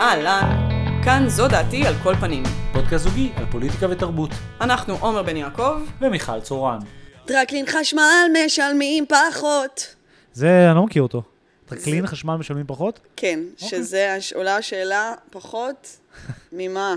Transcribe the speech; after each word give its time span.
אהלן, 0.00 0.68
כאן 1.04 1.24
זו 1.28 1.48
דעתי 1.48 1.86
על 1.86 1.94
כל 2.02 2.14
פנים. 2.14 2.42
פודקאסט 2.72 3.04
זוגי 3.04 3.32
על 3.36 3.44
פוליטיקה 3.50 3.86
ותרבות. 3.90 4.30
אנחנו 4.60 4.94
עומר 5.00 5.22
בן 5.22 5.36
יעקב. 5.36 5.80
ומיכל 6.00 6.40
צורן. 6.40 6.78
טרקלין 7.24 7.64
חשמל 7.66 8.00
משלמים 8.46 9.04
פחות. 9.06 9.94
זה, 10.32 10.66
אני 10.68 10.76
לא 10.76 10.84
מכיר 10.84 11.02
אותו. 11.02 11.22
טרקלין 11.66 12.06
חשמל 12.06 12.34
משלמים 12.36 12.64
פחות? 12.66 13.00
כן, 13.16 13.40
שזה 13.56 14.14
הש- 14.14 14.32
עולה 14.32 14.56
השאלה 14.56 15.12
פחות 15.30 15.96
ממה. 16.52 16.94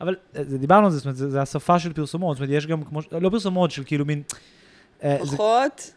אבל 0.00 0.16
אה, 0.36 0.44
זה- 0.44 0.58
דיברנו 0.58 0.84
על 0.86 0.92
זה, 0.92 0.96
זאת 0.98 1.04
אומרת, 1.06 1.16
זה- 1.16 1.42
השפה 1.42 1.78
של 1.78 1.92
פרסומות. 1.92 2.36
זאת 2.36 2.40
אומרת, 2.42 2.56
יש 2.58 2.66
גם 2.66 2.84
כמו, 2.84 3.00
לא 3.12 3.30
פרסומות, 3.30 3.70
של 3.70 3.82
כאילו 3.86 4.04
מין... 4.04 4.22
אה, 5.04 5.16
זה- 5.22 5.36
פחות 5.36 5.90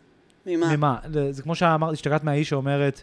ממה. 0.46 0.76
ממה? 0.78 0.96
זה- 1.14 1.32
זה 1.32 1.42
כמו 1.44 1.56
שאמרת, 1.56 1.94
השתגעת 1.94 2.24
מהאיש 2.24 2.50
שאומרת, 2.50 3.02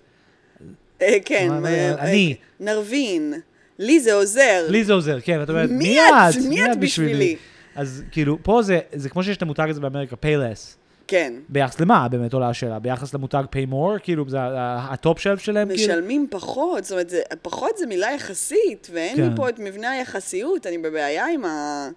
כן, 1.24 1.48
מה- 1.48 1.54
אה, 1.54 1.60
מה- 1.94 2.02
אני. 2.02 2.34
אה, 2.40 2.64
נרווין. 2.64 3.34
לי 3.78 4.00
זה 4.00 4.14
עוזר. 4.14 4.66
לי 4.68 4.84
זה 4.84 4.92
עוזר, 4.92 5.18
כן, 5.20 5.36
ואת 5.40 5.48
אומרת, 5.50 5.70
מי 5.70 6.00
את? 6.00 6.34
מי 6.48 6.64
את 6.72 6.78
בשבילי? 6.80 7.36
אז 7.74 8.02
כאילו, 8.10 8.38
פה 8.42 8.62
זה, 8.62 8.78
זה 8.94 9.08
כמו 9.08 9.22
שיש 9.22 9.36
את 9.36 9.42
המותג 9.42 9.66
הזה 9.70 9.80
באמריקה, 9.80 10.16
Payless. 10.22 10.76
כן. 11.08 11.32
ביחס 11.48 11.80
למה 11.80 12.08
באמת 12.08 12.32
עולה 12.32 12.48
השאלה? 12.48 12.78
ביחס 12.78 13.14
למותג 13.14 13.42
pay 13.52 13.70
more? 13.72 13.98
כאילו, 14.02 14.24
זה 14.28 14.38
ה 14.78 14.88
top 14.88 15.18
shelf 15.18 15.38
שלהם? 15.38 15.68
כאילו? 15.68 15.82
משלמים 15.82 16.26
פחות, 16.30 16.84
זאת 16.84 16.92
אומרת, 16.92 17.10
זה, 17.10 17.20
פחות 17.42 17.76
זה 17.78 17.86
מילה 17.86 18.12
יחסית, 18.14 18.88
ואין 18.92 19.16
לי 19.16 19.28
כן. 19.30 19.36
פה 19.36 19.48
את 19.48 19.58
מבנה 19.58 19.90
היחסיות, 19.90 20.66
אני 20.66 20.78
בבעיה 20.78 21.26
עם 21.26 21.44
ה... 21.44 21.88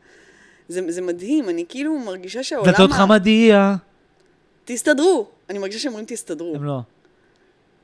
זה, 0.67 0.81
זה 0.87 1.01
מדהים, 1.01 1.49
אני 1.49 1.65
כאילו 1.69 1.99
מרגישה 1.99 2.43
שהעולם... 2.43 2.71
דלתות 2.71 2.91
ה- 2.91 2.93
חמדיה. 2.93 3.75
תסתדרו. 4.65 5.27
אני 5.49 5.59
מרגישה 5.59 5.79
שהם 5.79 5.91
אומרים 5.91 6.05
תסתדרו. 6.05 6.55
הם 6.55 6.63
לא. 6.63 6.79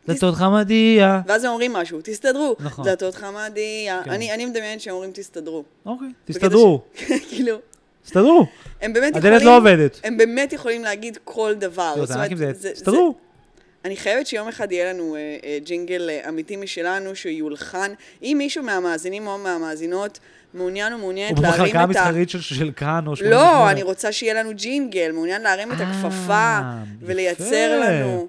דלתות 0.08 0.36
חמדיה. 0.36 1.22
ואז 1.28 1.44
הם 1.44 1.52
אומרים 1.52 1.74
משהו, 1.74 2.00
תסתדרו. 2.04 2.56
נכון. 2.60 2.86
דלתות 2.86 3.16
חמדיה. 3.16 4.02
כן. 4.06 4.12
אני, 4.12 4.34
אני 4.34 4.46
מדמיינת 4.46 4.82
שהם 4.82 4.94
אומרים 4.94 5.12
תסתדרו. 5.12 5.64
אוקיי, 5.86 6.08
תסתדרו. 6.26 6.82
ש- 6.96 7.04
כאילו, 7.30 7.58
תסתדרו. 8.04 8.46
הם 8.82 8.94
באמת 8.94 9.16
הדלת 9.16 9.42
יכולים... 9.42 9.48
לא 9.48 9.58
עובדת. 9.58 10.00
הם 10.04 10.18
באמת 10.18 10.54
יכולים 10.54 10.84
להגיד 10.84 11.18
כל 11.24 11.54
דבר. 11.58 11.94
לא, 11.98 12.06
זאת 12.06 12.16
אומרת, 12.16 12.38
זה... 12.58 12.72
תסתדרו. 12.74 13.16
אני 13.86 13.98
חייבת 13.98 14.28
שיום 14.28 14.48
אחד 14.48 14.72
יהיה 14.72 14.94
לנו 14.94 15.16
אה, 15.16 15.20
אה, 15.44 15.58
ג'ינגל 15.64 16.10
אה, 16.10 16.30
אמיתי 16.30 16.56
משלנו, 16.56 17.16
שיולחן. 17.16 17.92
אם 18.24 18.36
מישהו 18.38 18.64
מהמאזינים 18.64 19.28
או 19.28 19.38
מהמאזינות 19.38 20.20
מעוניין 20.54 20.94
או 20.94 20.98
מעוניינת 20.98 21.38
הוא 21.38 21.44
להרים 21.46 21.60
במחלקה 21.64 21.80
את 21.92 21.96
ה... 21.96 22.00
המסחרית 22.00 22.30
של- 22.30 22.42
של 22.42 22.72
כאן 22.76 23.04
או... 23.08 23.12
לא, 23.12 23.16
88. 23.18 23.72
אני 23.72 23.84
רוצה 23.84 24.12
שיהיה 24.12 24.34
לנו 24.34 24.52
ג'ינגל, 24.56 25.12
מעוניין 25.12 25.42
להרים 25.42 25.72
את 25.72 25.78
אה, 25.82 25.90
הכפפה 25.92 26.60
ולייצר. 27.02 27.82
לנו 27.84 28.28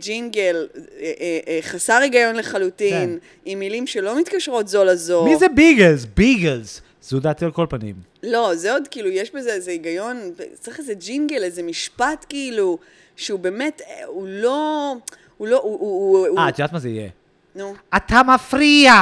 ג'ינגל 0.00 0.66
אה, 0.74 1.12
אה, 1.20 1.38
אה, 1.48 1.58
חסר 1.62 1.94
היגיון 1.94 2.36
לחלוטין, 2.36 3.18
כן. 3.20 3.26
עם 3.44 3.58
מילים 3.58 3.86
שלא 3.86 4.18
מתקשרות 4.20 4.68
זו 4.68 4.84
לזו. 4.84 5.24
מי 5.24 5.36
זה 5.36 5.48
ביגלס? 5.48 6.04
ביגלס. 6.04 6.80
זו 7.02 7.20
דעתי 7.20 7.44
על 7.44 7.50
כל 7.50 7.66
פנים. 7.68 7.94
לא, 8.22 8.54
זה 8.54 8.72
עוד 8.72 8.88
כאילו, 8.90 9.08
יש 9.08 9.34
בזה 9.34 9.52
איזה 9.52 9.70
היגיון, 9.70 10.32
צריך 10.60 10.78
איזה 10.78 10.94
ג'ינגל, 10.94 11.42
איזה 11.42 11.62
משפט 11.62 12.26
כאילו, 12.28 12.78
שהוא 13.16 13.40
באמת, 13.40 13.80
אה, 13.88 14.04
הוא 14.06 14.26
לא... 14.28 14.94
הוא 15.36 15.48
לא, 15.48 15.60
הוא... 15.62 16.38
אה, 16.38 16.48
את 16.48 16.58
יודעת 16.58 16.72
מה 16.72 16.78
זה 16.78 16.88
יהיה? 16.88 17.08
נו. 17.54 17.74
אתה 17.96 18.20
מפריע! 18.34 18.92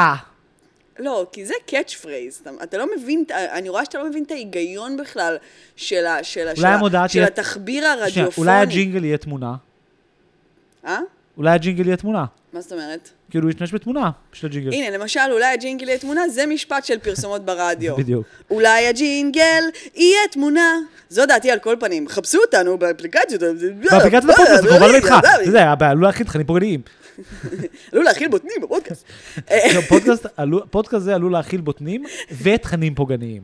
לא, 0.99 1.27
כי 1.33 1.47
זה 1.47 1.55
catch 1.67 1.95
phrase, 1.95 2.39
אתה, 2.43 2.51
אתה 2.63 2.79
לא 2.79 2.87
מבין, 2.97 3.25
אני 3.31 3.69
רואה 3.69 3.85
שאתה 3.85 3.99
לא 3.99 4.09
מבין 4.09 4.23
את 4.23 4.31
ההיגיון 4.31 4.97
בכלל 4.97 5.37
של, 5.77 6.07
ה, 6.07 6.25
של, 6.25 6.49
ה, 6.49 6.57
של, 6.57 6.97
ה, 6.97 7.09
של 7.09 7.23
התחביר 7.23 7.83
שנייה, 7.83 7.93
הרדיופוני. 7.93 8.49
אולי 8.49 8.61
הג'ינגל 8.61 9.05
יהיה 9.05 9.19
תמונה. 9.19 9.55
אה? 10.87 11.01
אולי 11.37 11.51
הג'ינגל 11.51 11.87
יהיה 11.87 11.97
תמונה. 11.97 12.25
מה 12.53 12.61
זאת 12.61 12.73
אומרת? 12.73 13.11
כאילו, 13.31 13.45
הוא 13.45 13.51
ישתמש 13.51 13.75
בתמונה 13.75 14.11
של 14.33 14.47
הג'ינגל. 14.47 14.73
הנה, 14.73 14.99
למשל, 14.99 15.21
אולי 15.33 15.47
הג'ינגל 15.47 15.89
יהיה 15.89 15.99
תמונה, 15.99 16.29
זה 16.29 16.47
משפט 16.47 16.85
של 16.85 16.99
פרסומות 16.99 17.45
ברדיו. 17.45 17.97
בדיוק. 18.01 18.27
אולי 18.51 18.87
הג'ינגל 18.87 19.65
יהיה 19.95 20.21
תמונה. 20.31 20.75
זו 21.09 21.27
דעתי 21.27 21.51
על 21.51 21.59
כל 21.59 21.77
פנים. 21.81 22.09
חפשו 22.09 22.39
אותנו 22.39 22.79
באפליקציות. 22.79 23.43
באפליקציית 23.43 24.25
הפודקאסט, 24.25 24.63
זה 24.63 24.69
קורבן 24.69 24.95
איתך. 24.95 25.15
זה 25.45 25.51
זה, 25.51 25.71
עלול 25.91 26.05
להכיל 26.05 26.27
תכנים 26.27 26.47
פוגעניים. 26.47 26.81
עלול 27.93 28.05
להכיל 28.05 28.29
בוטנים 28.29 28.57
בפודקאסט. 28.63 29.05
פודקאסט 30.71 31.05
זה 31.05 31.15
עלול 31.15 31.33
להכיל 31.33 31.61
בוטנים 31.61 32.05
ותכנים 32.43 32.95
פוגעניים. 32.95 33.43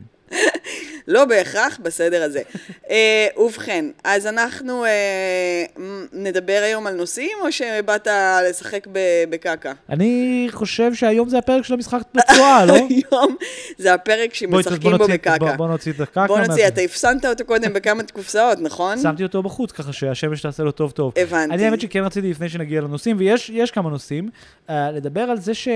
לא 1.07 1.25
בהכרח 1.25 1.79
בסדר 1.83 2.23
הזה. 2.23 2.41
אה, 2.89 3.27
ובכן, 3.37 3.85
אז 4.03 4.27
אנחנו 4.27 4.85
אה, 4.85 5.65
נדבר 6.13 6.61
היום 6.63 6.87
על 6.87 6.93
נושאים, 6.95 7.37
או 7.41 7.51
שבאת 7.51 8.07
לשחק 8.49 8.87
בקקה? 9.29 9.73
אני 9.89 10.47
חושב 10.51 10.93
שהיום 10.93 11.29
זה 11.29 11.37
הפרק 11.37 11.63
של 11.63 11.73
המשחק 11.73 12.01
בצורה, 12.13 12.65
לא? 12.65 12.73
היום 12.89 13.35
זה 13.77 13.93
הפרק 13.93 14.33
שמשחקים 14.33 14.97
בו 14.97 15.07
בקקה. 15.07 15.35
בוא- 15.57 15.67
נוציא 15.67 15.91
את 15.91 15.99
הקקה. 15.99 16.27
בוא 16.27 16.39
נוציא, 16.39 16.67
אתה 16.67 16.81
הפסנת 16.81 17.25
אותו 17.25 17.45
קודם 17.45 17.73
בכמה 17.73 18.03
קופסאות, 18.13 18.57
נכון? 18.61 18.97
שמתי 19.01 19.23
אותו 19.23 19.43
בחוץ, 19.43 19.71
ככה 19.71 19.93
שהשמש 19.93 20.41
תעשה 20.41 20.63
לו 20.63 20.71
טוב 20.71 20.91
טוב. 20.91 21.13
הבנתי. 21.17 21.53
אני 21.53 21.65
האמת 21.65 21.81
שכן 21.81 22.03
רציתי 22.03 22.29
לפני 22.31 22.49
שנגיע 22.49 22.81
לנושאים, 22.81 23.15
ויש 23.19 23.49
יש 23.53 23.71
כמה 23.71 23.89
נושאים, 23.89 24.29
אה, 24.69 24.91
לדבר 24.91 25.21
על 25.21 25.39
זה 25.39 25.53
ש... 25.53 25.67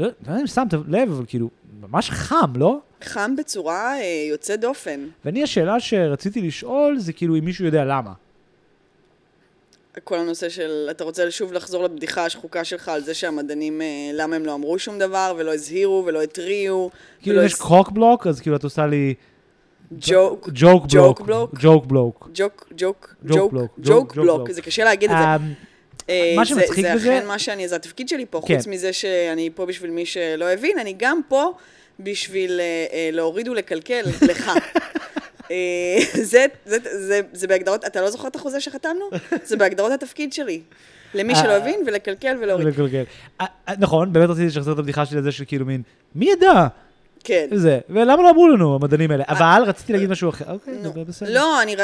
לא 0.00 0.06
לא 0.06 0.30
יודע 0.30 0.40
אם 0.40 0.46
שמת 0.46 0.72
לב, 0.88 1.10
אבל 1.10 1.24
כאילו, 1.26 1.48
ממש 1.80 2.10
חם, 2.10 2.52
לא? 2.56 2.78
חם 3.02 3.36
בצורה 3.36 3.98
אה, 4.00 4.26
יוצאת 4.30 4.60
דופן. 4.60 5.00
ואני, 5.24 5.42
השאלה 5.42 5.80
שרציתי 5.80 6.42
לשאול, 6.42 6.98
זה 6.98 7.12
כאילו 7.12 7.36
אם 7.36 7.44
מישהו 7.44 7.64
יודע 7.64 7.84
למה. 7.84 8.12
כל 10.04 10.18
הנושא 10.18 10.48
של, 10.48 10.88
אתה 10.90 11.04
רוצה 11.04 11.30
שוב 11.30 11.52
לחזור 11.52 11.84
לבדיחה 11.84 12.24
השחוקה 12.24 12.64
שלך 12.64 12.88
על 12.88 13.00
זה 13.00 13.14
שהמדענים, 13.14 13.82
אה, 13.82 13.86
למה 14.12 14.36
הם 14.36 14.46
לא 14.46 14.54
אמרו 14.54 14.78
שום 14.78 14.98
דבר, 14.98 15.34
ולא 15.38 15.54
הזהירו, 15.54 16.02
ולא 16.06 16.22
התריעו, 16.22 16.90
כאילו, 17.22 17.36
ולא 17.36 17.46
יש 17.46 17.54
קוק 17.54 17.90
בלוק, 17.90 18.26
אז 18.26 18.40
כאילו 18.40 18.56
את 18.56 18.64
עושה 18.64 18.86
לי... 18.86 19.14
ג'וק, 19.92 20.48
ג'וק 20.52 20.86
בלוק. 20.86 21.20
בלוק? 21.20 21.50
ג'וק 21.60 21.86
בלוק. 21.86 22.28
ג'וק, 22.34 22.72
ג'וק, 22.76 23.14
ג'וק 23.24 23.52
בלוק, 23.52 23.70
ג'וק 23.78 24.14
בלוק, 24.14 24.36
בלוק. 24.36 24.50
זה 24.50 24.62
קשה 24.62 24.84
להגיד 24.84 25.10
את 25.10 25.16
זה. 25.16 25.54
אה, 26.10 26.32
מה 26.36 26.44
זה- 26.44 26.48
שמצחיק 26.48 26.84
זה 26.86 26.94
בזה- 26.94 27.18
אכן 27.18 27.26
מה 27.26 27.38
שאני, 27.38 27.68
זה 27.68 27.76
התפקיד 27.76 28.08
שלי 28.08 28.26
פה, 28.30 28.40
כן. 28.46 28.56
חוץ 28.56 28.66
מזה 28.66 28.92
שאני 28.92 29.50
פה 29.54 29.66
בשביל 29.66 29.90
מי 29.90 30.06
שלא 30.06 30.44
הבין, 30.44 30.78
אני 30.78 30.94
גם 30.98 31.20
פה 31.28 31.52
בשביל 32.00 32.60
אה, 32.60 32.64
אה, 32.92 33.08
להוריד 33.12 33.48
ולקלקל 33.48 34.02
לך. 34.28 34.50
זה, 36.14 36.46
זה, 36.66 36.76
זה, 36.82 37.20
זה 37.32 37.46
בהגדרות, 37.46 37.84
אתה 37.84 38.00
לא 38.00 38.10
זוכר 38.10 38.28
את 38.28 38.36
החוזה 38.36 38.60
שחתמנו? 38.60 39.10
זה 39.44 39.56
בהגדרות 39.56 39.92
התפקיד 39.92 40.32
שלי. 40.32 40.60
למי 41.14 41.34
שלא. 41.36 41.52
הבין, 41.52 41.80
ולקלקל 41.86 42.36
ולהוריד. 42.40 42.66
אה, 43.40 43.46
נכון, 43.78 44.12
באמת 44.12 44.30
רציתי 44.30 44.46
לשחזר 44.46 44.72
את 44.72 44.78
הבדיחה 44.78 45.06
שלי 45.06 45.18
לזה 45.18 45.32
של 45.32 45.44
כאילו 45.46 45.66
מין, 45.66 45.82
מי 46.14 46.30
ידע? 46.32 46.66
כן. 47.24 47.46
זה, 47.54 47.78
ולמה 47.90 48.22
לא 48.22 48.30
אמרו 48.30 48.48
לנו, 48.48 48.74
המדענים 48.74 49.10
האלה? 49.10 49.24
אבל 49.28 49.62
רציתי 49.66 49.92
להגיד 49.92 50.10
משהו 50.10 50.28
אחר. 50.28 50.52
אוקיי. 50.52 50.74
דבר 50.82 51.04
בסדר. 51.04 51.34
לא, 51.34 51.62
אני 51.62 51.76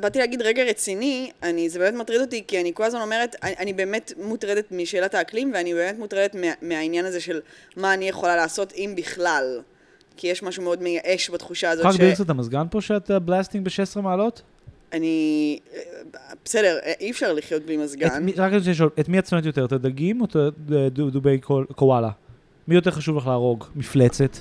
באתי 0.00 0.18
להגיד 0.18 0.42
רגע 0.42 0.62
רציני, 0.64 1.30
זה 1.66 1.78
באמת 1.78 1.94
מטריד 1.94 2.20
אותי, 2.20 2.44
כי 2.48 2.60
אני 2.60 2.70
כל 2.74 2.84
הזמן 2.84 3.00
אומרת, 3.00 3.36
אני, 3.42 3.72
באמת 3.72 4.12
מוטרדת 4.24 4.72
משאלת 4.72 5.14
האקלים, 5.14 5.50
ואני 5.54 5.74
באמת 5.74 5.98
מוטרדת 5.98 6.34
מה, 6.34 6.46
מהעניין 6.62 7.04
הזה 7.04 7.20
של 7.20 7.40
מה 7.76 7.94
אני 7.94 8.08
יכולה 8.08 8.36
לעשות, 8.36 8.72
אם 8.76 8.92
בכלל. 8.96 9.60
כי 10.16 10.26
יש 10.28 10.42
משהו 10.42 10.62
מאוד 10.62 10.82
מייאש 10.82 11.30
בתחושה 11.30 11.70
הזאת 11.70 11.86
ש... 11.92 11.96
קצת 12.12 12.24
את 12.24 12.30
המזגן 12.30 12.66
פה 12.70 12.80
שאת 12.80 13.10
אה, 13.10 13.18
blasting 13.18 13.64
ב-16 13.64 14.00
מעלות? 14.00 14.42
אני... 14.92 15.58
אה, 15.74 15.80
בסדר, 16.44 16.78
אה, 16.84 16.92
אי 17.00 17.10
אפשר 17.10 17.32
לחיות 17.32 17.62
בלי 17.62 17.76
מזגן. 17.76 18.26
רק 18.36 18.52
רוצה 18.52 18.70
לשאול, 18.70 18.90
את 19.00 19.08
מי 19.08 19.18
את 19.18 19.26
שונאת 19.26 19.46
יותר, 19.46 19.64
את 19.64 19.72
הדגים 19.72 20.20
או 20.20 20.26
את 20.26 20.36
הדו- 20.36 21.10
דובי 21.10 21.38
קואלה? 21.74 22.10
מי 22.68 22.74
יותר 22.74 22.90
חשוב 22.90 23.16
לך 23.16 23.26
להרוג? 23.26 23.64
מפלצת? 23.76 24.36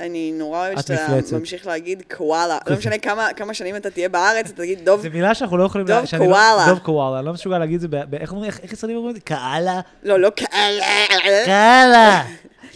אני 0.00 0.32
נורא 0.34 0.58
אוהבת 0.66 0.78
את 0.78 0.86
שאתה. 0.86 1.38
ממשיך 1.38 1.66
להגיד 1.66 2.02
קוואלה. 2.16 2.58
לא 2.66 2.76
משנה 2.76 2.98
כמה, 2.98 3.28
כמה 3.36 3.54
שנים 3.54 3.76
אתה 3.76 3.90
תהיה 3.90 4.08
בארץ, 4.08 4.46
אתה 4.50 4.62
תגיד 4.62 4.84
דוב... 4.84 5.02
זו 5.02 5.08
מילה 5.12 5.34
שאנחנו 5.34 5.56
לא 5.56 5.64
יכולים... 5.64 5.86
דוב 5.86 6.04
שאני 6.04 6.28
לא-. 6.28 6.36
דוב 6.66 6.78
קואלה, 6.78 7.18
אני 7.18 7.26
לא 7.26 7.32
מסוגל 7.32 7.58
להגיד 7.58 7.74
את 7.74 7.80
זה, 7.80 7.88
ב- 7.88 8.14
איך 8.14 8.32
אומרים, 8.32 8.50
איך 8.62 8.72
ישראלים 8.72 8.96
אומרים 8.96 9.16
את 9.16 9.20
זה? 9.20 9.26
קאלה? 9.26 9.80
לא, 10.02 10.20
לא 10.20 10.30
כאלה. 10.36 10.84
קאלה! 11.44 12.22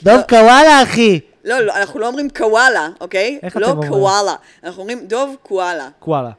דוב 0.02 0.20
קואלה, 0.28 0.82
אחי! 0.82 1.20
לא, 1.44 1.58
לא, 1.60 1.76
אנחנו 1.76 2.00
לא 2.00 2.06
אומרים 2.06 2.28
קוואלה, 2.30 2.88
אוקיי? 3.00 3.38
איך 3.42 3.52
אתם 3.52 3.60
לא 3.60 3.70
אומרים? 3.70 3.90
קוואלה. 3.92 4.34
אנחנו 4.64 4.80
אומרים 4.80 5.06
דוב 5.06 5.36
קוואלה. 5.42 5.88
קואלה. 5.98 6.30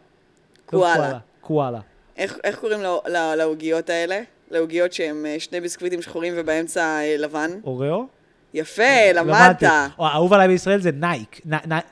דוב 0.72 0.82
קואלה. 0.82 1.18
קואלה. 1.42 1.80
איך, 2.18 2.38
איך 2.44 2.60
קוראים 2.60 2.82
לא- 2.82 3.02
לא- 3.08 3.36
לעוגיות 3.36 3.90
האלה? 3.90 4.20
לעוגיות 4.52 4.94
שהן 4.94 5.26
אה, 5.26 5.36
שני 5.40 5.62
ביסקוויטים 5.62 6.02
שחורים 6.02 6.34
ובאמצע 6.38 6.82
אה, 6.84 7.16
לבן? 7.18 7.52
אוריאו? 7.64 8.06
יפה, 8.54 8.84
למדת. 9.14 9.64
או, 10.00 10.08
האהוב 10.08 10.34
עליי 10.34 10.48
בישראל 10.48 10.82
זה 10.82 10.92
נייק. 10.92 11.42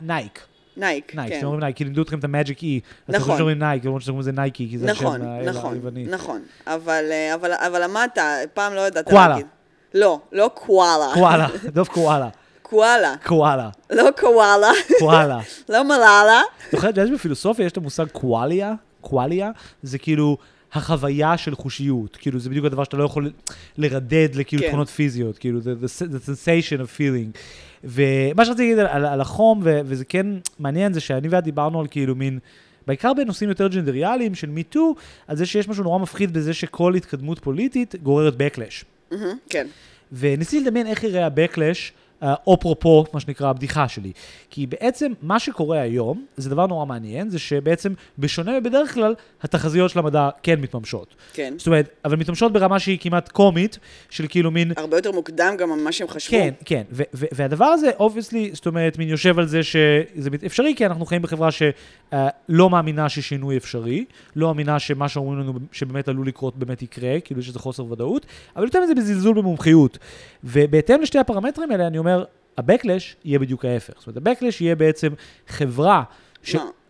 נייק. 0.02 0.46
נייק. 0.78 1.12
כן. 1.12 1.20
אתם 1.38 1.46
אומרים 1.46 1.60
נייק, 1.60 1.76
כי 1.76 1.84
לימדו 1.84 2.02
אתכם 2.02 2.20
את 2.20 2.24
ה 2.24 2.30
magic 2.30 2.64
E. 2.64 2.80
אז 2.86 2.90
אתם 3.04 3.12
נכון. 3.12 3.20
חושבים 3.22 3.38
שאומרים 3.38 3.60
נייק, 3.60 3.86
למרות 3.86 4.02
שאתם 4.02 4.12
אומרים 4.12 4.24
זה 4.24 4.32
נייקי, 4.32 4.68
כי 4.70 4.78
זה 4.78 4.92
השם 4.92 5.06
נכון, 5.06 5.22
ה- 5.22 5.42
נכון, 5.42 5.74
היווני. 5.74 6.06
נכון. 6.06 6.42
אבל, 6.68 7.06
אה, 7.12 7.36
אבל, 7.66 7.84
למדת, 7.84 8.18
פעם 8.54 8.74
לא 8.74 8.88
ידעת. 8.88 9.12
להגיד. 9.12 9.46
לא, 9.94 10.20
לא 10.32 10.52
קואלה. 10.54 11.12
קואלה, 11.14 11.48
דוב 11.66 11.88
קואלה. 11.88 12.28
קואלה. 12.62 13.16
קואלה. 13.26 13.70
לא 13.90 14.04
קואלה. 14.20 14.72
קואלה. 15.00 15.40
לא 15.70 15.84
מלאלה. 15.84 16.42
זוכרת, 16.72 16.98
יש 16.98 17.10
בפילוסופיה, 17.12 17.66
יש 17.66 17.72
את 17.72 17.78
המושג 17.78 18.06
קואליה, 18.12 18.74
קואליה, 19.02 19.52
זה 19.84 19.98
כאילו 19.98 20.38
החוויה 20.74 21.38
של 21.38 21.56
חושיות. 21.56 22.16
כאילו, 22.16 22.40
זה 22.40 22.50
בדיוק 22.50 22.66
הדבר 22.66 22.84
שאתה 22.84 22.98
לא 22.98 23.04
יכול 23.04 23.32
לרדד 23.78 24.30
לכאילו 24.36 24.64
כן. 24.64 24.68
תכונות 24.68 24.90
פיזיות, 24.90 25.38
כאילו, 25.38 25.60
the, 25.60 25.86
the, 25.86 26.04
the 26.04 26.26
sensation 26.26 26.82
of 26.82 26.98
feeling. 26.98 27.38
ומה 27.84 28.46
שרציתי 28.46 28.64
להגיד 28.64 28.80
על, 28.80 28.88
על, 28.88 29.06
על 29.06 29.22
החום, 29.22 29.62
ו, 29.64 29.80
וזה 29.86 30.06
כן 30.06 30.28
מעניין, 30.60 30.94
זה 30.94 31.00
שאני 31.00 31.28
ואת 31.28 31.44
דיברנו 31.44 31.80
על 31.80 31.88
כאילו 31.92 32.16
מין... 32.16 32.40
בעיקר 32.88 33.14
בנושאים 33.14 33.50
יותר 33.50 33.68
ג'נדריאליים 33.68 34.36
של 34.36 34.50
מיטו, 34.50 34.96
על 35.28 35.36
זה 35.36 35.46
שיש 35.46 35.68
משהו 35.68 35.84
נורא 35.84 36.00
מפחיד 36.00 36.34
בזה 36.34 36.54
שכל 36.54 36.96
התקדמות 36.96 37.40
פוליטית 37.40 37.96
גוררת 38.04 38.34
backlash. 38.34 38.86
מהמם, 39.12 39.38
כן. 39.50 39.68
וניסיתי 40.12 40.64
לדמיין 40.66 40.88
איך 40.88 41.04
יראה 41.04 41.26
ה-Backlash, 41.26 41.92
אה, 42.24 42.34
או 42.48 42.60
פרופו, 42.60 43.06
מה 43.14 43.20
שנקרא, 43.20 43.50
הבדיחה 43.50 43.88
שלי. 43.88 44.12
כי 44.50 44.68
בעצם 44.68 45.12
מה 45.22 45.40
שקורה 45.40 45.82
היום, 45.82 46.26
זה 46.38 46.50
דבר 46.50 46.68
נורא 46.68 46.86
מעניין, 46.86 47.30
זה 47.30 47.40
שבעצם, 47.40 47.94
בשונה 48.20 48.60
מבדרך 48.60 48.94
כלל, 48.94 49.16
התחזיות 49.42 49.92
של 49.92 50.00
המדע 50.00 50.30
כן 50.44 50.60
מתממשות. 50.62 51.16
כן. 51.34 51.54
זאת 51.58 51.68
אומרת, 51.68 51.90
אבל 52.06 52.16
מתממשות 52.16 52.54
ברמה 52.54 52.80
שהיא 52.80 52.98
כמעט 53.02 53.30
קומית, 53.30 53.80
של 54.10 54.26
כאילו 54.30 54.52
מין... 54.52 54.72
הרבה 54.78 54.98
יותר 54.98 55.12
מוקדם 55.12 55.56
גם 55.58 55.70
ממה 55.70 55.92
שהם 55.92 56.08
חשבו. 56.08 56.32
כן, 56.38 56.54
כן, 56.66 56.84
ו- 56.92 57.04
ו- 57.14 57.26
והדבר 57.32 57.66
הזה, 57.66 57.92
obviously, 58.00 58.50
זאת 58.54 58.68
אומרת, 58.68 58.98
מין 58.98 59.10
יושב 59.10 59.40
על 59.40 59.48
זה 59.48 59.64
שזה 59.64 60.30
אפשרי, 60.46 60.74
כי 60.78 60.86
אנחנו 60.86 61.06
חיים 61.06 61.22
בחברה 61.22 61.50
שלא 61.52 62.70
מאמינה 62.70 63.10
ששינוי 63.10 63.58
אפשרי, 63.58 64.06
לא 64.36 64.48
מאמינה 64.48 64.80
שמה 64.80 65.10
שאומרים 65.10 65.40
לנו 65.40 65.54
שבאמת 65.72 66.08
עלול 66.08 66.28
לקרות 66.28 66.58
באמת 66.58 66.82
יקרה, 66.82 67.20
כאילו 67.20 67.40
יש 67.40 67.48
איזה 67.48 67.60
חוסר 67.60 67.92
ודאות, 67.92 68.26
אבל 68.56 68.66
יותר 68.66 68.82
מזה 68.84 68.96
בזלזול 68.96 69.36
במומחיות. 69.36 69.98
ובהתאם 70.44 71.02
לשתי 71.02 71.20
הפרמטרים 71.20 71.72
האלה, 71.72 71.88
אני 71.88 71.98
אומר, 71.98 72.09
ה-backlash 72.58 73.16
יהיה 73.26 73.40
בדיוק 73.40 73.66
ההפך. 73.66 73.94
זאת 73.98 74.08
אומרת, 74.08 74.28
ה-backlash 74.28 74.56
יהיה 74.62 74.76
בעצם 74.76 75.14
חברה 75.48 76.04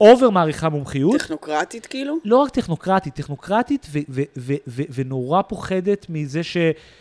שאובר 0.04 0.30
מעריכה 0.30 0.70
מומחיות. 0.70 1.16
טכנוקרטית 1.22 1.86
כאילו? 1.86 2.16
לא 2.26 2.38
רק 2.38 2.50
טכנוקרטית, 2.50 3.16
טכנוקרטית 3.16 3.88
ו- 3.92 4.00
ו- 4.10 4.22
ו- 4.38 4.54
ו- 4.68 4.82
ונורא 4.96 5.42
פוחדת 5.42 6.06
מזה 6.10 6.44
ש... 6.44 6.58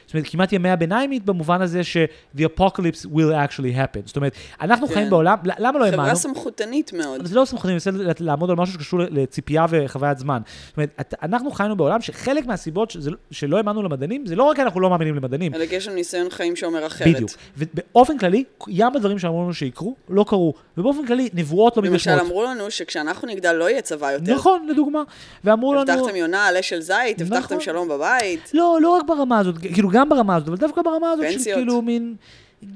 זאת 0.06 0.14
אומרת, 0.14 0.26
כמעט 0.30 0.52
ימי 0.52 0.68
הביניימית 0.70 1.24
במובן 1.24 1.62
הזה 1.62 1.84
ש- 1.84 1.96
the 2.36 2.40
apocalypse 2.40 3.06
will 3.06 3.32
actually 3.48 3.76
happen. 3.76 4.00
זאת 4.04 4.16
אומרת, 4.16 4.32
אנחנו 4.60 4.88
כן. 4.88 4.94
חיים 4.94 5.10
בעולם, 5.10 5.36
למה 5.58 5.78
לא 5.78 5.84
האמנו? 5.84 6.02
חברה 6.02 6.14
סמכותנית 6.14 6.92
מאוד. 6.92 7.26
זה 7.26 7.34
לא 7.34 7.44
סמכות, 7.44 7.64
אני 7.64 7.72
מנסה 7.72 7.90
לעמוד 8.20 8.50
על 8.50 8.56
משהו 8.56 8.74
שקשור 8.74 9.00
לציפייה 9.10 9.66
וחוויית 9.70 10.18
זמן. 10.18 10.42
זאת 10.68 10.76
אומרת, 10.76 11.14
אנחנו 11.22 11.50
חיינו 11.50 11.76
בעולם 11.76 12.00
שחלק 12.00 12.46
מהסיבות 12.46 12.90
שזה, 12.90 13.10
שלא 13.30 13.56
האמנו 13.56 13.82
למדענים, 13.82 14.26
זה 14.26 14.36
לא 14.36 14.42
רק 14.42 14.60
אנחנו 14.60 14.80
לא 14.80 14.90
מאמינים 14.90 15.14
למדענים. 15.14 15.54
אלא 15.54 15.66
כי 15.66 15.74
יש 15.74 15.86
לנו 15.86 15.96
ניסיון 15.96 16.30
חיים 16.30 16.56
שאומר 16.56 16.86
אחרת. 16.86 17.08
בדיוק. 17.14 17.30
ובאופן 17.56 18.18
כללי, 18.18 18.44
ים 18.68 18.92
בדברים 18.94 19.18
שאמרו 19.18 19.42
לנו 19.42 19.54
שיקרו, 19.54 19.94
לא 20.08 20.24
קרו. 20.28 20.54
ובאופן 20.78 21.06
כללי, 21.06 21.28
נבואות 21.34 21.76
לא 21.76 21.82
למשל, 21.82 22.10
מתגשמות. 22.10 22.30
אמרו 22.30 22.44
לנו 22.44 22.70
שכשאנחנו 22.90 23.28
נגדל 23.28 23.52
לא 23.52 23.70
יהיה 23.70 23.82
צבא 23.82 24.12
יותר. 24.12 24.34
נכון, 24.34 24.66
לדוגמה. 24.68 25.02
ואמרו 25.44 25.74
לנו... 25.74 25.92
הבטחתם 25.92 26.16
יונה, 26.16 26.46
עלה 26.46 26.62
של 26.62 26.80
זית, 26.80 27.20
הבטחתם 27.20 27.44
נכון. 27.44 27.60
שלום 27.60 27.88
בבית. 27.88 28.50
לא, 28.54 28.78
לא 28.82 28.88
רק 28.90 29.06
ברמה 29.06 29.38
הזאת, 29.38 29.58
כאילו 29.58 29.88
גם 29.88 30.08
ברמה 30.08 30.36
הזאת, 30.36 30.48
אבל 30.48 30.56
דווקא 30.56 30.82
ברמה 30.82 31.10
הזאת 31.10 31.24
של 31.30 31.32
פנסיות. 31.32 31.58
כאילו 31.58 31.82
מין... 31.82 32.14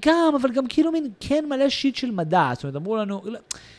גם, 0.00 0.35
אבל 0.41 0.50
גם 0.50 0.67
כאילו 0.67 0.93
מין 0.93 1.11
כן 1.20 1.44
מלא 1.49 1.69
שיט 1.69 1.97
של 1.97 2.11
מדע. 2.11 2.50
זאת 2.55 2.64
אומרת, 2.64 2.76
אמרו 2.76 2.97
לנו, 2.97 3.23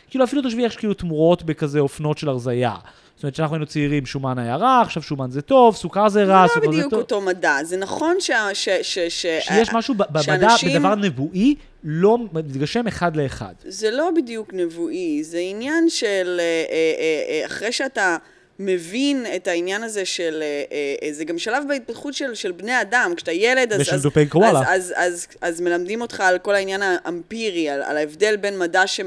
כאילו 0.09 0.23
אפילו 0.23 0.41
תושבי 0.41 0.61
יש 0.61 0.75
כאילו 0.75 0.93
תמורות 0.93 1.43
בכזה 1.43 1.79
אופנות 1.79 2.17
של 2.17 2.29
הרזייה. 2.29 2.75
זאת 3.23 3.25
אומרת, 3.25 3.33
כשאנחנו 3.33 3.55
היינו 3.55 3.65
צעירים, 3.65 4.05
שומן 4.05 4.39
היה 4.39 4.55
רע, 4.55 4.81
עכשיו 4.81 5.03
שומן 5.03 5.31
זה 5.31 5.41
טוב, 5.41 5.75
סוכר 5.75 6.09
זה 6.09 6.23
רע, 6.23 6.47
זה 6.47 6.53
סוכר 6.53 6.65
לא 6.65 6.71
זה 6.71 6.77
בדיוק 6.77 6.89
טוב. 6.91 6.99
אותו 6.99 7.21
מדע. 7.21 7.63
זה 7.63 7.77
נכון 7.77 8.15
שה- 8.19 8.53
ש... 8.53 8.69
ש... 8.81 8.99
ש... 8.99 9.25
שיש 9.39 9.73
משהו 9.73 9.95
במדע, 9.95 10.55
בדבר 10.65 10.95
נבואי, 10.95 11.55
לא 11.83 12.17
מתגשם 12.33 12.87
אחד 12.87 13.15
לאחד. 13.15 13.53
זה 13.67 13.91
לא 13.91 14.09
בדיוק 14.15 14.53
נבואי, 14.53 15.23
זה 15.23 15.37
עניין 15.41 15.89
של 15.89 16.37
אה, 16.39 16.43
אה, 16.69 17.41
אה, 17.41 17.45
אחרי 17.45 17.71
שאתה 17.71 18.17
מבין 18.59 19.25
את 19.35 19.47
העניין 19.47 19.83
הזה 19.83 20.05
של, 20.05 20.39
אה, 20.41 20.63
אה, 21.07 21.13
זה 21.13 21.25
גם 21.25 21.37
שלב 21.37 21.63
בהתפתחות 21.67 22.13
של, 22.13 22.35
של 22.35 22.51
בני 22.51 22.81
אדם, 22.81 23.13
כשאתה 23.15 23.31
ילד 23.31 23.73
אז, 23.73 23.81
אז, 23.93 24.07
קואלה. 24.29 24.59
אז, 24.59 24.65
אז, 24.67 24.93
אז, 24.95 25.27
אז 25.41 25.61
מלמדים 25.61 26.01
אותך 26.01 26.19
על 26.19 26.37
כל 26.37 26.55
העניין 26.55 26.81
האמפירי, 26.83 27.69
על, 27.69 27.81
על 27.81 27.97
ההבדל 27.97 28.35
בין 28.35 28.59
מדע, 28.59 28.87
ש, 28.87 28.99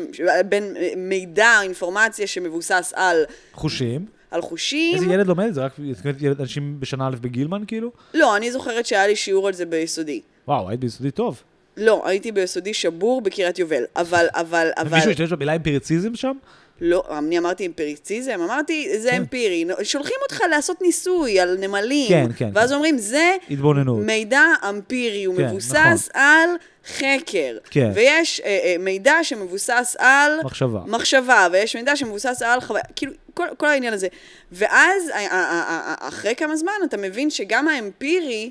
בין 0.49 0.77
אה, 0.77 0.89
מידע, 0.97 1.59
אינפורמציה 1.63 2.27
שמבוסס 2.27 2.93
על, 2.97 3.25
חושים. 3.53 4.07
על 4.31 4.41
חושים. 4.43 4.95
איזה 4.95 5.15
ילד 5.15 5.27
לומד 5.27 5.47
את 5.47 5.55
זה? 5.55 5.65
רק 5.65 5.73
ילד- 6.21 6.41
אנשים 6.41 6.81
בשנה 6.81 7.07
א' 7.07 7.17
בגילמן, 7.21 7.63
כאילו? 7.67 7.91
לא, 8.15 8.37
אני 8.37 8.53
זוכרת 8.53 8.87
שהיה 8.87 9.07
לי 9.07 9.17
שיעור 9.17 9.49
על 9.49 9.55
זה 9.55 9.67
ביסודי. 9.67 10.21
וואו, 10.49 10.69
היית 10.69 10.81
ביסודי 10.81 11.11
טוב. 11.11 11.43
לא, 11.77 12.03
הייתי 12.09 12.33
ביסודי 12.33 12.75
שבור 12.75 13.21
בקריית 13.21 13.59
יובל, 13.59 13.83
אבל, 13.97 14.27
אבל, 14.35 14.69
אבל... 14.77 14.95
מישהו 14.97 15.11
השתמש 15.11 15.31
במילה 15.33 15.55
אמפיריציזם 15.57 16.15
שם? 16.15 16.37
לא, 16.81 17.05
אני 17.19 17.39
אמרתי 17.39 17.67
אמפיריציזם, 17.67 18.41
אמרתי, 18.45 18.99
זה 18.99 19.11
כן. 19.11 19.17
אמפירי. 19.17 19.65
שולחים 19.83 20.17
אותך 20.23 20.41
לעשות 20.51 20.83
ניסוי 20.83 21.41
על 21.41 21.57
נמלים. 21.61 22.09
כן, 22.09 22.27
כן, 22.37 22.51
ואז 22.55 22.69
כן. 22.69 22.75
אומרים, 22.75 22.99
זה 22.99 23.37
התבוננות. 23.51 23.99
מידע 24.05 24.43
אמפירי, 24.69 25.25
הוא 25.25 25.37
כן, 25.37 25.47
מבוסס 25.47 26.09
על 26.15 26.51
חקר. 26.87 27.57
כן. 27.71 27.91
ויש 27.95 28.41
אה, 28.41 28.59
אה, 28.65 28.77
מידע 28.79 29.15
שמבוסס 29.23 29.97
על... 29.99 30.33
מחשבה. 30.45 30.81
מחשבה, 30.87 31.49
ויש 31.53 31.77
מידע 31.77 31.97
שמבוסס 31.97 32.43
על 32.43 32.61
חוויה, 32.61 32.85
כאילו, 32.97 33.13
כל, 33.35 33.47
כל 33.57 33.67
העניין 33.67 33.93
הזה. 33.93 34.09
ואז, 34.53 35.11
אה, 35.11 35.17
אה, 35.17 35.63
אה, 35.69 35.95
אחרי 36.09 36.35
כמה 36.35 36.57
זמן, 36.57 36.73
אתה 36.85 36.97
מבין 36.97 37.31
שגם 37.31 37.69
האמפירי... 37.69 38.51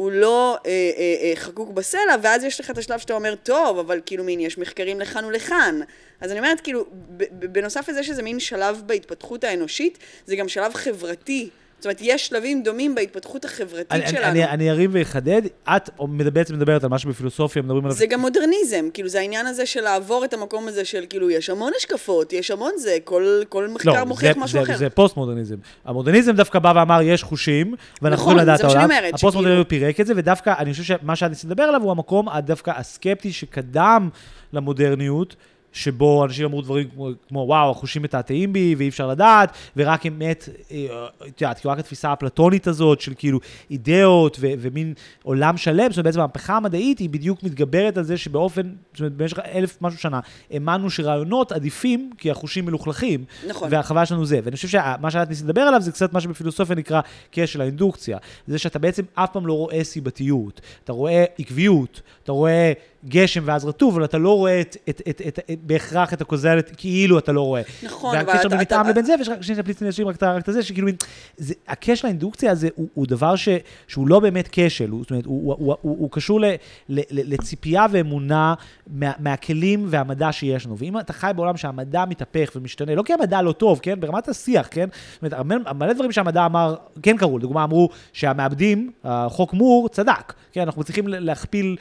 הוא 0.00 0.12
לא 0.12 0.58
אה, 0.66 0.70
אה, 0.70 1.14
אה, 1.22 1.32
חקוק 1.36 1.70
בסלע, 1.70 2.14
ואז 2.22 2.44
יש 2.44 2.60
לך 2.60 2.70
את 2.70 2.78
השלב 2.78 2.98
שאתה 2.98 3.14
אומר, 3.14 3.34
טוב, 3.34 3.78
אבל 3.78 4.00
כאילו 4.06 4.24
מין, 4.24 4.40
יש 4.40 4.58
מחקרים 4.58 5.00
לכאן 5.00 5.24
ולכאן. 5.24 5.80
אז 6.20 6.30
אני 6.30 6.38
אומרת, 6.38 6.60
כאילו, 6.60 6.84
בנוסף 7.32 7.88
לזה 7.88 8.02
שזה 8.02 8.22
מין 8.22 8.40
שלב 8.40 8.82
בהתפתחות 8.86 9.44
האנושית, 9.44 9.98
זה 10.26 10.36
גם 10.36 10.48
שלב 10.48 10.74
חברתי. 10.74 11.50
זאת 11.80 11.86
אומרת, 11.86 11.98
יש 12.02 12.26
שלבים 12.26 12.62
דומים 12.62 12.94
בהתפתחות 12.94 13.44
החברתית 13.44 13.92
אני- 13.92 14.08
שלנו. 14.08 14.24
אני- 14.26 14.44
אני 14.44 14.70
ארים 14.70 14.90
ואחדד, 14.92 15.42
את 15.68 15.90
בעצם 16.32 16.54
מדברת 16.54 16.84
על 16.84 16.90
משהו 16.90 17.10
בפילוסופיה, 17.10 17.62
מדברים 17.62 17.84
עליו... 17.84 17.96
זה 17.96 18.06
גם 18.06 18.20
מודרניזם, 18.20 18.84
כאילו 18.94 19.08
זה 19.08 19.18
העניין 19.18 19.46
הזה 19.46 19.66
של 19.66 19.80
לעבור 19.80 20.24
את 20.24 20.34
המקום 20.34 20.68
הזה 20.68 20.84
של 20.84 21.04
כאילו, 21.10 21.30
יש 21.30 21.50
המון 21.50 21.72
השקפות, 21.78 22.32
יש 22.32 22.50
המון 22.50 22.72
זה, 22.76 22.96
כל, 23.04 23.42
כל 23.48 23.68
מחקר 23.68 23.90
לא, 23.92 24.04
מוכיח 24.04 24.34
זה- 24.34 24.40
משהו 24.40 24.58
זה- 24.58 24.62
אחר. 24.72 24.76
זה 24.78 24.90
פוסט-מודרניזם. 24.90 25.56
המודרניזם 25.84 26.32
דווקא 26.36 26.58
בא 26.58 26.72
ואמר, 26.76 27.00
יש 27.02 27.22
חושים, 27.22 27.74
ואנחנו 28.02 28.22
נכון, 28.22 28.32
יכולים 28.32 28.38
לדעת 28.48 28.58
זה 28.58 28.64
את 28.64 28.68
מה 28.68 28.70
שאני 28.72 28.82
העולם. 28.82 28.96
אומרת, 28.98 29.14
הפוסט-מודרניזם 29.14 29.64
פירק 29.68 30.00
את 30.00 30.06
זה, 30.06 30.12
ודווקא, 30.16 30.54
אני 30.58 30.72
חושב 30.72 30.82
שמה 30.82 31.16
שאת 31.16 31.28
ניסית 31.30 31.44
לדבר 31.44 31.62
עליו 31.62 31.82
הוא 31.82 31.90
המקום 31.90 32.28
הדווקא 32.28 32.72
הסקפטי 32.76 33.32
שקדם 33.32 34.08
למודרניות. 34.52 35.36
שבו 35.72 36.24
אנשים 36.24 36.44
אמרו 36.44 36.62
דברים 36.62 36.88
כמו, 36.94 37.10
כמו 37.28 37.44
וואו, 37.48 37.70
החושים 37.70 38.02
מתעתעים 38.02 38.52
בי 38.52 38.74
ואי 38.78 38.88
אפשר 38.88 39.06
לדעת, 39.06 39.52
ורק 39.76 40.06
אמת, 40.06 40.48
אה, 40.70 41.06
את 41.28 41.40
יודעת, 41.40 41.58
כאילו 41.58 41.72
רק 41.72 41.78
התפיסה 41.78 42.10
האפלטונית 42.10 42.66
הזאת 42.66 43.00
של 43.00 43.12
כאילו 43.18 43.40
אידאות 43.70 44.36
ו- 44.40 44.52
ומין 44.58 44.94
עולם 45.22 45.56
שלם, 45.56 45.90
זאת 45.90 45.96
אומרת 45.96 46.04
בעצם 46.04 46.20
המהפכה 46.20 46.56
המדעית 46.56 46.98
היא 46.98 47.10
בדיוק 47.10 47.42
מתגברת 47.42 47.98
על 47.98 48.04
זה 48.04 48.16
שבאופן, 48.16 48.62
זאת 48.92 49.00
אומרת 49.00 49.12
במשך 49.12 49.38
אלף 49.38 49.78
משהו 49.80 49.98
שנה, 49.98 50.20
האמנו 50.50 50.90
שרעיונות 50.90 51.52
עדיפים 51.52 52.10
כי 52.18 52.30
החושים 52.30 52.64
מלוכלכים, 52.64 53.24
נכון. 53.48 53.68
והחוויה 53.72 54.06
שלנו 54.06 54.26
זה. 54.26 54.40
ואני 54.44 54.56
חושב 54.56 54.68
שמה 54.68 55.10
שאת 55.10 55.28
ניסית 55.28 55.44
לדבר 55.44 55.60
עליו 55.60 55.80
זה 55.80 55.92
קצת 55.92 56.12
מה 56.12 56.20
שבפילוסופיה 56.20 56.76
נקרא 56.76 57.00
כשל 57.32 57.60
האינדוקציה. 57.60 58.18
זה 58.46 58.58
שאתה 58.58 58.78
בעצם 58.78 59.02
אף 59.14 59.32
פעם 59.32 59.46
לא 59.46 59.52
רואה 59.52 59.84
סיבתיות, 59.84 60.60
אתה 60.84 60.92
רואה 60.92 61.24
עקביות, 61.38 62.00
אתה 62.22 62.32
רואה 62.32 62.72
גשם 63.08 63.42
ואז 63.44 63.64
רטוב, 63.64 63.94
אבל 63.94 64.04
אתה 64.04 64.18
לא 64.18 64.36
רואה 64.36 64.60
את, 64.60 64.76
את, 64.88 65.02
את, 65.08 65.22
את, 65.28 65.38
את, 65.50 65.58
בהכרח 65.62 66.12
את 66.12 66.20
הקוזלת, 66.20 66.70
כאילו 66.76 67.18
אתה 67.18 67.32
לא 67.32 67.40
רואה. 67.42 67.62
נכון, 67.82 68.16
אבל 68.16 68.26
והקשר 68.26 68.40
אתה- 68.40 68.48
בין 68.48 68.60
מטעם 68.60 68.88
לבין 68.88 69.04
זה, 69.04 69.14
ויש 69.18 69.28
רק 69.28 69.42
שני 69.42 69.56
תפליצים 69.56 69.86
להשאיר 69.86 70.08
רק 70.08 70.22
את 70.22 70.54
זה, 70.54 70.62
שכאילו, 70.62 70.88
זה, 71.36 71.54
הכשל 71.68 72.06
האינדוקציה 72.06 72.52
הזה 72.52 72.68
הוא, 72.74 72.88
הוא 72.94 73.06
דבר 73.06 73.36
ש, 73.36 73.48
שהוא 73.88 74.08
לא 74.08 74.20
באמת 74.20 74.48
כשל, 74.52 74.90
זאת 75.00 75.10
אומרת, 75.10 75.26
הוא, 75.26 75.42
הוא, 75.44 75.54
הוא, 75.58 75.76
הוא, 75.82 75.96
הוא 75.98 76.10
קשור 76.10 76.40
ל, 76.40 76.44
ל, 76.44 76.54
ל, 76.88 77.34
לציפייה 77.34 77.86
ואמונה 77.90 78.54
מה, 78.86 79.12
מהכלים 79.18 79.84
והמדע 79.88 80.32
שיש 80.32 80.66
לנו. 80.66 80.78
ואם 80.78 80.98
אתה 80.98 81.12
חי 81.12 81.30
בעולם 81.36 81.56
שהמדע 81.56 82.04
מתהפך 82.04 82.52
ומשתנה, 82.56 82.94
לא 82.94 83.02
כי 83.02 83.12
המדע 83.12 83.42
לא 83.42 83.52
טוב, 83.52 83.80
כן? 83.82 84.00
ברמת 84.00 84.28
השיח, 84.28 84.68
כן? 84.70 84.88
זאת 85.22 85.32
אומרת, 85.32 85.66
מלא 85.76 85.92
דברים 85.92 86.12
שהמדע 86.12 86.46
אמר, 86.46 86.74
כן 87.02 87.16
קרו. 87.16 87.38
לדוגמה, 87.38 87.64
אמרו 87.64 87.88
שהמעבדים, 88.12 88.90
החוק 89.04 89.54
מור, 89.54 89.88
צדק. 89.88 90.32
כן, 90.52 90.60
אנחנו 90.60 90.84
צריכים 90.84 91.08
להכפיל 91.08 91.76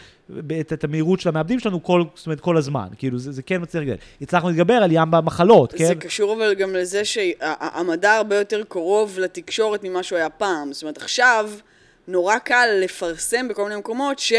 את, 0.60 0.74
את 0.74 0.84
המהירות 0.84 1.20
של 1.20 1.30
המעבדים 1.30 1.60
שלנו 1.60 1.84
כל, 1.84 2.04
זאת 2.16 2.26
אומרת, 2.26 2.40
כל 2.40 2.58
הזמן. 2.58 2.88
כאילו, 2.98 3.18
זה, 3.20 3.32
זה 3.32 3.42
כן 3.42 3.62
מצליח 3.62 3.84
לגדל. 3.84 3.96
הצלחנו 4.22 4.50
להתגבר 4.50 4.74
על 4.74 4.92
ים 4.92 5.12
במחלות, 5.12 5.74
כן? 5.74 5.86
זה 5.86 5.96
קשור 5.96 6.34
אבל 6.34 6.54
גם 6.54 6.76
לזה 6.76 7.06
שהמדע 7.06 8.16
הרבה 8.16 8.36
יותר 8.36 8.64
קרוב 8.70 9.20
לתקשורת 9.20 9.84
ממה 9.84 10.04
שהוא 10.04 10.18
היה 10.18 10.30
פעם. 10.30 10.74
זאת 10.74 10.84
אומרת, 10.84 10.98
עכשיו 10.98 11.50
נורא 12.08 12.38
קל 12.38 12.68
לפרסם 12.82 13.48
בכל 13.48 13.64
מיני 13.64 13.76
מקומות 13.76 14.20
ש... 14.20 14.34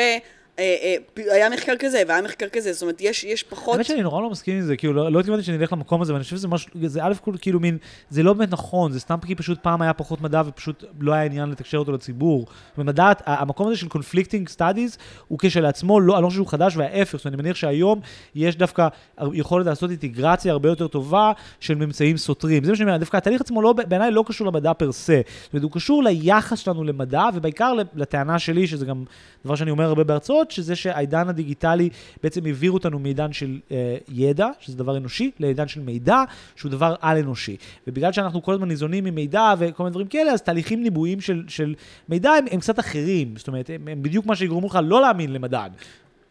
אה, 0.61 0.97
אה, 1.19 1.35
היה 1.35 1.51
מחקר 1.51 1.73
כזה, 1.79 2.03
והיה 2.09 2.23
מחקר 2.23 2.49
כזה, 2.49 2.73
זאת 2.73 2.83
אומרת, 2.83 3.01
יש, 3.01 3.25
יש 3.25 3.43
פחות... 3.43 3.75
האמת 3.75 3.87
שאני 3.87 4.03
נורא 4.03 4.23
לא 4.23 4.31
מסכים 4.31 4.57
עם 4.57 4.63
זה, 4.63 4.77
כאילו, 4.77 4.93
לא, 4.93 5.13
לא 5.13 5.21
התכוונתי 5.21 5.53
אלך 5.53 5.73
למקום 5.73 6.03
הזה, 6.03 6.13
ואני 6.13 6.25
חושב 6.25 6.37
שזה 6.37 6.49
משהו, 6.49 6.71
זה 6.87 7.05
א' 7.05 7.13
כל 7.21 7.33
כאילו 7.41 7.61
מין, 7.61 7.79
זה 8.11 8.23
לא 8.23 8.33
באמת 8.33 8.51
נכון, 8.51 8.93
זה 8.93 9.01
סתם 9.01 9.17
כי 9.27 9.35
פשוט 9.35 9.59
פעם 9.63 9.83
היה 9.83 9.93
פחות 9.93 10.21
מדע 10.21 10.43
ופשוט 10.47 10.85
לא 11.01 11.13
היה 11.13 11.25
עניין 11.25 11.51
לתקשר 11.51 11.79
אותו 11.79 11.93
לציבור. 11.93 12.47
ומדע, 12.79 13.13
המקום 13.27 13.67
הזה 13.67 13.77
של 13.77 13.87
conflicting 13.87 14.57
studies 14.57 14.99
הוא 15.29 15.39
כשלעצמו, 15.43 16.01
לא, 16.01 16.15
אני 16.15 16.23
לא 16.23 16.29
חושב 16.29 16.37
שהוא 16.37 16.49
חדש, 16.49 16.77
וההפך, 16.77 17.17
זאת 17.17 17.25
אומרת, 17.25 17.35
אני 17.35 17.43
מניח 17.43 17.57
שהיום 17.57 18.01
יש 18.35 18.57
דווקא 18.57 18.89
יכולת 19.33 19.67
לעשות 19.67 19.91
אינטגרציה 19.91 20.53
הרבה 20.53 20.69
יותר 20.69 20.89
טובה 20.89 21.33
של 21.61 21.75
ממצאים 21.75 22.17
סותרים. 22.17 22.65
זה 22.65 22.71
מה 22.71 22.77
שאני 22.77 22.89
אומר, 22.89 22.99
דווקא 22.99 23.17
התהליך 23.17 23.41
עצמו 23.41 23.63
לא, 23.63 23.73
בעיניי 23.73 24.11
לא 24.11 24.25
קשור 24.27 24.47
למדע 24.47 24.73
פר 24.75 24.93
סה. 24.93 25.21
זאת 25.43 25.53
אומרת, 25.53 25.63
הוא 25.63 25.73
קשור 25.73 26.03
ליחס 26.03 26.59
שלנו 26.59 26.85
למדע, 26.85 27.25
ובעיקר 27.35 27.73
לטענה 27.95 28.39
שלי, 28.39 28.67
שזה 28.67 28.87
גם 28.87 29.05
דבר 29.45 29.55
שאני 29.55 29.71
אומר 29.71 29.85
הרבה 29.85 30.05
בהרצאות, 30.05 30.50
שזה 30.51 30.77
שהעידן 30.77 31.29
הדיגיטלי 31.29 31.89
בעצם 32.23 32.47
העביר 32.47 32.73
אותנו 32.73 32.99
מעידן 32.99 33.33
של 33.33 33.59
אה, 33.71 33.97
ידע, 34.09 34.49
שזה 34.61 34.77
דבר 34.77 34.97
אנושי, 34.97 35.31
לעידן 35.39 35.69
של 35.69 35.81
מידע, 35.81 36.23
שהוא 36.57 36.71
דבר 36.71 36.95
על-אנושי. 37.01 37.57
ובגלל 37.87 38.13
שאנחנו 38.13 38.43
כל 38.43 38.55
הזמן 38.55 38.69
ניזונים 38.69 39.05
ממידע 39.05 39.55
וכל 39.59 39.83
מיני 39.83 39.93
דברים 39.93 40.07
כאלה, 40.07 40.33
אז 40.33 40.43
תהליכים 40.43 40.83
ניבויים 40.83 41.21
של, 41.21 41.45
של 41.49 41.75
מידע 42.09 42.31
הם, 42.31 42.45
הם 42.51 42.61
קצת 42.61 42.79
אחרים. 42.79 43.35
זאת 43.37 43.49
אומרת, 43.49 43.71
הם, 43.71 43.89
הם 43.89 44.03
בדיוק 44.03 44.27
מה 44.27 44.37
שיגרמו 44.37 44.67
לך 44.67 44.79
לא 44.83 45.01
להאמין 45.01 45.33
למדען. 45.33 45.71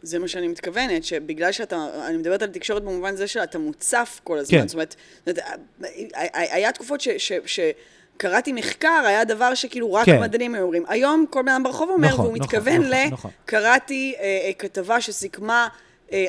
זה 0.01 0.19
מה 0.19 0.27
שאני 0.27 0.47
מתכוונת, 0.47 1.03
שבגלל 1.03 1.51
שאתה, 1.51 1.87
אני 2.07 2.17
מדברת 2.17 2.41
על 2.41 2.49
תקשורת 2.49 2.83
במובן 2.83 3.15
זה 3.15 3.27
שאתה 3.27 3.59
מוצף 3.59 4.21
כל 4.23 4.37
הזמן. 4.37 4.59
כן. 4.59 4.67
זאת 4.67 4.73
אומרת, 4.73 4.95
זאת 5.25 5.39
אומרת, 5.39 5.55
היה 6.33 6.71
תקופות 6.71 7.01
ש... 7.01 7.09
ש, 7.17 7.31
ש 7.45 7.59
קראתי 8.19 8.53
מחקר, 8.53 9.03
היה 9.07 9.23
דבר 9.23 9.53
שכאילו 9.53 9.93
רק 9.93 10.05
כן. 10.05 10.21
מדענים 10.21 10.55
היו 10.55 10.63
אומרים. 10.63 10.83
היום 10.87 11.25
כל 11.29 11.41
בן 11.41 11.47
אדם 11.47 11.63
ברחוב 11.63 11.89
אומר, 11.89 12.07
נכון, 12.07 12.25
והוא 12.25 12.37
נכון, 12.37 12.45
מתכוון 12.45 12.81
נכון, 12.81 12.89
ל... 12.89 13.11
נכון. 13.11 13.31
קראתי 13.45 14.15
אה, 14.19 14.23
אה, 14.23 14.51
כתבה 14.53 15.01
שסיכמה 15.01 15.67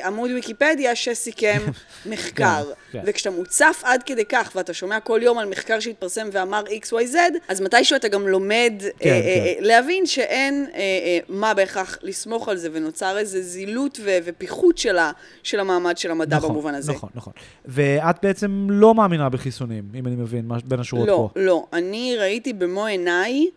עמוד 0.03 0.31
ויקיפדיה 0.31 0.95
שסיכם 0.95 1.61
מחקר. 2.05 2.63
כן, 2.91 2.99
כן. 2.99 3.03
וכשאתה 3.05 3.29
מוצף 3.29 3.81
עד 3.85 4.03
כדי 4.03 4.25
כך, 4.25 4.51
ואתה 4.55 4.73
שומע 4.73 4.99
כל 4.99 5.19
יום 5.23 5.37
על 5.37 5.49
מחקר 5.49 5.79
שהתפרסם 5.79 6.29
ואמר 6.31 6.63
XYZ, 6.85 7.15
אז 7.47 7.61
מתישהו 7.61 7.95
אתה 7.95 8.07
גם 8.07 8.27
לומד 8.27 8.73
כן, 8.99 9.09
אה, 9.09 9.15
אה, 9.15 9.21
כן. 9.21 9.41
אה, 9.45 9.67
להבין 9.67 10.05
שאין 10.05 10.65
אה, 10.73 10.79
אה, 10.79 11.19
מה 11.29 11.53
בהכרח 11.53 11.97
לסמוך 12.01 12.49
על 12.49 12.57
זה, 12.57 12.69
ונוצר 12.71 13.17
איזה 13.17 13.41
זילות 13.41 13.99
ופיחות 14.23 14.77
של, 14.77 14.97
ה- 14.97 15.11
של 15.43 15.59
המעמד 15.59 15.97
של 15.97 16.11
המדע 16.11 16.37
נכון, 16.37 16.49
במובן 16.49 16.75
הזה. 16.75 16.91
נכון, 16.91 17.09
נכון. 17.15 17.33
ואת 17.65 18.15
בעצם 18.23 18.67
לא 18.69 18.95
מאמינה 18.95 19.29
בחיסונים, 19.29 19.83
אם 19.95 20.07
אני 20.07 20.15
מבין, 20.15 20.45
מה- 20.45 20.57
בין 20.65 20.79
השורות 20.79 21.07
לא, 21.07 21.29
פה. 21.33 21.39
לא. 21.41 21.65
אני 21.73 22.15
ראיתי 22.19 22.53
במו 22.53 22.85
עיניי 22.85 23.47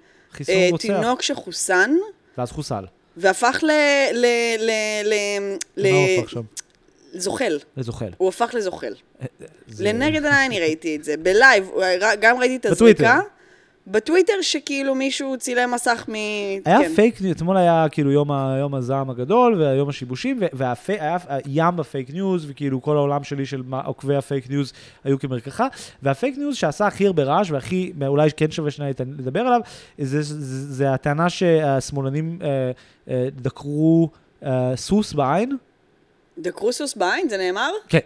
אה, 0.48 0.70
תינוק 0.78 1.22
שחוסן, 1.22 1.96
ואז 2.38 2.50
חוסל. 2.52 2.84
והפך 3.16 3.60
ל... 3.62 3.70
ל... 4.12 4.26
ל... 4.58 4.70
ל... 5.04 5.14
ל... 5.76 5.90
מה 5.92 5.96
הוא 5.98 6.18
הפך 6.18 6.30
שם? 6.30 6.40
זוחל. 7.14 7.58
לזוחל. 7.76 8.10
הוא 8.16 8.28
הפך 8.28 8.50
לזוחל. 8.54 8.94
זה- 9.68 9.84
לנגד 9.84 10.24
עיניי 10.24 10.46
אני 10.46 10.60
ראיתי 10.60 10.96
את 10.96 11.04
זה. 11.04 11.16
ב 11.16 11.25
live, 11.25 11.70
גם 12.20 12.38
ראיתי 12.38 12.56
את. 12.56 12.66
הזריקה. 12.66 13.02
בטוויטר 13.02 13.28
שכאילו 14.42 14.94
מישהו 14.94 15.36
צילם 15.38 15.74
מסך 15.74 16.04
מ... 16.08 16.14
היה 16.64 16.78
כן. 16.78 16.94
פייק 16.94 17.20
ניוז, 17.20 17.36
אתמול 17.36 17.56
היה 17.56 17.86
כאילו 17.90 18.10
יום, 18.12 18.32
ה- 18.32 18.56
יום 18.60 18.74
הזעם 18.74 19.10
הגדול 19.10 19.54
ויום 19.54 19.88
השיבושים, 19.88 20.40
והיה 20.52 21.16
ים 21.46 21.76
בפייק 21.76 22.10
ניוז, 22.10 22.46
וכאילו 22.50 22.82
כל 22.82 22.96
העולם 22.96 23.24
שלי 23.24 23.46
של 23.46 23.62
עוקבי 23.84 24.16
הפייק 24.16 24.50
ניוז 24.50 24.72
היו 25.04 25.18
כמרקחה, 25.18 25.66
והפייק 26.02 26.38
ניוז 26.38 26.56
שעשה 26.56 26.86
הכי 26.86 27.06
הרבה 27.06 27.22
רעש, 27.22 27.50
והכי, 27.50 27.92
אולי 28.06 28.28
כן 28.36 28.50
שווה 28.50 28.70
שנייה 28.70 28.92
לדבר 29.18 29.40
עליו, 29.40 29.60
זה, 29.98 30.22
זה, 30.22 30.74
זה 30.74 30.92
הטענה 30.92 31.30
שהשמאלנים 31.30 32.38
אה, 32.42 32.70
אה, 33.08 33.28
דקרו 33.36 34.10
אה, 34.44 34.72
סוס 34.76 35.12
בעין, 35.12 35.56
דקרו 36.38 36.72
סוס 36.72 36.94
בעין, 36.94 37.28
זה 37.28 37.36
נאמר? 37.36 37.70
כן. 37.88 37.98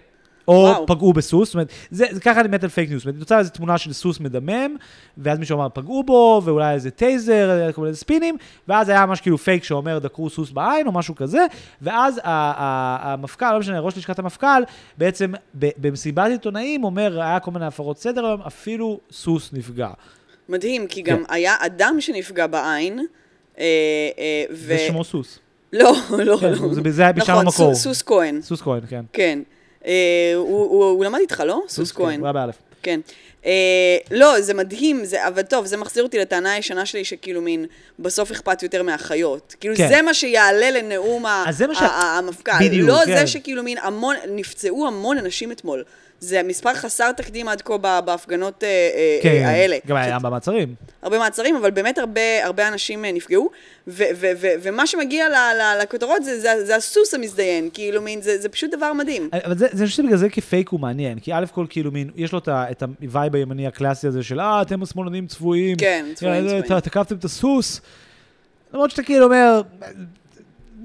או 0.49 0.53
וואו. 0.53 0.87
פגעו 0.87 1.13
בסוס, 1.13 1.49
זאת 1.49 1.55
אומרת, 1.55 1.69
זה, 1.91 2.07
זה 2.11 2.21
ככה 2.21 2.41
אני 2.41 2.49
מת 2.49 2.65
על 2.65 2.71
פייק 2.71 2.89
ניוז, 2.91 3.01
זאת 3.03 3.07
אומרת, 3.07 3.19
נוצרה 3.21 3.39
איזו 3.39 3.51
תמונה 3.51 3.79
של 3.79 3.93
סוס 3.93 4.21
מדמם, 4.21 4.77
ואז 5.19 5.39
מישהו 5.39 5.57
אמר 5.59 5.69
פגעו 5.75 6.03
בו, 6.03 6.43
ואולי 6.45 6.75
איזה 6.75 6.91
טייזר, 6.91 7.71
כל 7.75 7.83
מיני 7.83 7.95
ספינים, 7.97 8.37
ואז 8.69 8.89
היה 8.89 9.07
ממש 9.07 9.21
כאילו 9.21 9.39
פייק 9.39 9.65
שאומר 9.65 9.99
דקרו 9.99 10.31
סוס 10.31 10.51
בעין, 10.51 10.87
או 10.87 10.93
משהו 10.93 11.15
כזה, 11.15 11.47
ואז 11.83 12.21
המפכ"ל, 12.25 13.53
לא 13.53 13.59
משנה, 13.59 13.81
ראש 13.81 13.97
לשכת 13.99 14.19
המפכ"ל, 14.19 14.63
בעצם 14.99 15.33
במסיבת 15.55 16.31
עיתונאים 16.31 16.85
אומר, 16.85 17.23
היה 17.23 17.41
כל 17.41 17.51
מיני 17.51 17.67
הפרות 17.67 17.99
סדר 17.99 18.27
היום, 18.27 18.41
אפילו 18.43 19.01
סוס 19.13 19.53
נפגע. 19.53 19.89
מדהים, 20.49 20.87
כי 20.87 21.05
כן. 21.05 21.13
גם 21.13 21.23
היה 21.29 21.55
אדם 21.61 21.97
שנפגע 22.01 22.47
בעין, 22.47 22.99
אה, 23.59 23.65
אה, 24.19 24.45
ו... 24.51 24.75
ושמו 24.77 25.05
סוס. 25.05 25.39
לא, 25.73 25.93
לא, 26.19 26.37
כן, 26.41 26.53
לא. 26.53 26.75
זה- 26.75 26.91
זה 26.91 27.03
היה 27.03 27.13
בשם 27.13 27.33
נכון, 27.33 27.47
המקור. 27.47 27.75
סוס- 27.75 27.83
סוס 27.83 28.03
כהן, 28.03 28.43
סוס 28.43 28.63
כהן, 28.63 28.81
כן. 28.89 29.05
כן. 29.13 29.39
אה, 29.89 29.95
הוא- 30.37 31.05
למד 31.05 31.19
איתך, 31.21 31.43
לא? 31.47 31.61
סוס 31.69 31.93
כן, 31.93 31.97
כהן. 32.05 32.21
הוא 32.21 32.27
היה 32.27 32.33
באלף. 32.33 32.55
כן. 32.83 33.01
אה, 33.47 33.53
לא, 34.11 34.41
זה 34.41 34.55
מדהים, 34.55 35.05
זה, 35.05 35.27
אבל 35.29 35.43
טוב, 35.43 35.67
זה 35.67 35.77
מחזיר 35.77 36.03
אותי 36.03 36.19
לטענה 36.19 36.53
הישנה 36.53 36.87
שלי, 36.87 37.05
שכאילו 37.05 37.43
מין, 37.43 37.67
בסוף 37.99 38.31
אכפת 38.31 38.63
יותר 38.63 38.83
מהחיות. 38.83 39.55
כאילו, 39.61 39.77
כן. 39.77 39.89
זה 39.89 40.03
מה 40.03 40.15
שיעלה 40.15 40.71
לנאום 40.71 41.27
ה- 41.27 41.45
ש- 41.59 41.83
ה- 41.83 41.87
ה- 41.87 42.19
המפכ"ל. 42.19 42.53
בדיוק, 42.61 42.89
לא 42.89 42.99
כן. 43.07 43.17
זה 43.17 43.27
שכאילו 43.27 43.63
מין 43.63 43.79
המון, 43.83 44.17
נפצעו 44.29 44.87
המון 44.87 45.19
אנשים 45.19 45.53
אתמול. 45.53 45.85
זה 46.21 46.43
מספר 46.43 46.75
חסר 46.75 47.13
תקדים 47.13 47.49
עד 47.49 47.63
כה 47.63 48.01
בהפגנות 48.01 48.65
אה, 48.65 48.69
אה, 48.69 49.19
כן, 49.23 49.29
אה, 49.29 49.49
האלה. 49.49 49.77
גם 49.87 49.97
היה 49.97 50.19
במעצרים. 50.19 50.75
הרבה 51.03 51.19
מעצרים, 51.19 51.57
אבל 51.57 51.71
באמת 51.71 51.99
הרבה, 51.99 52.45
הרבה 52.45 52.69
אנשים 52.69 53.05
נפגעו, 53.05 53.51
ו- 53.89 54.03
ו- 54.15 54.31
ו- 54.37 54.53
ומה 54.63 54.87
שמגיע 54.87 55.29
ל- 55.29 55.33
ל- 55.33 55.83
לכותרות 55.83 56.25
זה, 56.25 56.41
זה, 56.41 56.65
זה 56.65 56.77
הסוס 56.77 57.15
המזדיין, 57.15 57.69
כאילו 57.73 58.03
מין, 58.03 58.23
זה, 58.23 58.39
זה 58.39 58.49
פשוט 58.49 58.71
דבר 58.75 58.93
מדהים. 58.93 59.31
אבל 59.45 59.59
זה, 59.59 59.67
זה, 59.73 59.85
חושב 59.85 59.97
שבגלל 59.97 60.17
זה 60.17 60.29
כפייק 60.29 60.69
הוא 60.69 60.81
מעניין, 60.81 61.19
כי 61.19 61.33
א' 61.33 61.45
כל 61.53 61.67
כאילו 61.69 61.91
מין, 61.93 62.11
יש 62.17 62.33
לו 62.33 62.39
את 62.49 62.83
ה 63.03 63.09
vibe 63.09 63.35
הימני 63.35 63.67
הקלאסי 63.67 64.07
הזה 64.07 64.23
של 64.23 64.41
אה, 64.41 64.63
אתם 64.63 64.83
השמאלנים 64.83 65.27
צבועים. 65.27 65.77
כן, 65.77 66.07
צבועים, 66.15 66.47
צבועים. 66.47 66.81
תקפתם 66.81 67.17
את 67.17 67.25
הסוס. 67.25 67.81
למרות 68.75 68.91
שאתה 68.91 69.03
כאילו 69.03 69.25
אומר, 69.25 69.63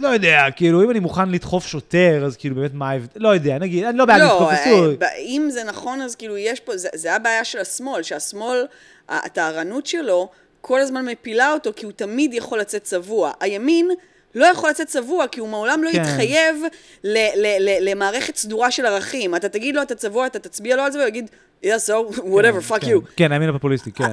לא 0.04 0.08
יודע, 0.08 0.46
כאילו, 0.56 0.84
אם 0.84 0.92
אני 0.92 1.00
מוכן 1.00 1.30
לדחוף 1.30 1.68
שוטר, 1.68 2.24
אז 2.26 2.38
כאילו 2.38 2.56
באמת 2.56 2.74
מה 2.74 2.90
ההבדל, 2.90 3.10
לא 3.16 3.30
יודע, 3.30 3.58
נגיד, 3.58 3.84
אני 3.84 3.98
לא 3.98 4.06
בעד 4.06 4.22
לדחוף 4.22 4.54
את 4.54 4.68
אה. 4.68 4.82
ב- 5.00 5.04
אם 5.18 5.48
זה 5.52 5.64
נכון, 5.64 6.02
אז 6.02 6.16
כאילו 6.16 6.38
יש 6.38 6.60
פה, 6.60 6.78
זה, 6.78 6.90
זה 6.96 7.14
הבעיה 7.16 7.44
של 7.46 7.60
השמאל, 7.60 8.04
שהשמאל, 8.04 8.66
הטהרנות 9.10 9.86
שלו, 9.86 10.30
כל 10.62 10.80
הזמן 10.80 11.06
מפילה 11.06 11.54
אותו, 11.54 11.72
כי 11.76 11.86
הוא 11.86 11.94
תמיד 11.96 12.34
יכול 12.34 12.60
לצאת 12.60 12.84
צבוע. 12.84 13.32
הימין 13.40 13.90
לא 14.36 14.46
יכול 14.46 14.70
לצאת 14.70 14.88
צבוע, 14.88 15.28
כי 15.28 15.40
הוא 15.40 15.50
מעולם 15.50 15.84
לא 15.84 15.92
כן. 15.92 16.02
יתחייב 16.02 16.56
ל- 17.04 17.18
ל- 17.18 17.58
ל- 17.70 17.90
למערכת 17.90 18.36
סדורה 18.36 18.72
של 18.72 18.86
ערכים. 18.86 19.36
אתה 19.36 19.50
תגיד 19.50 19.76
לו, 19.76 19.82
אתה 19.82 19.96
צבוע, 19.96 20.26
אתה 20.28 20.40
תצביע 20.40 20.76
לו 20.76 20.84
על 20.84 20.92
זה, 20.92 20.98
והוא 21.00 21.08
יגיד, 21.08 21.30
yeah, 21.64 21.68
so, 21.68 22.16
whatever, 22.18 22.72
fuck 22.72 22.80
כן, 22.80 22.88
you. 22.88 23.00
כן, 23.16 23.32
הימין 23.32 23.50
הפופוליסטי, 23.50 23.92
כן. 23.92 24.04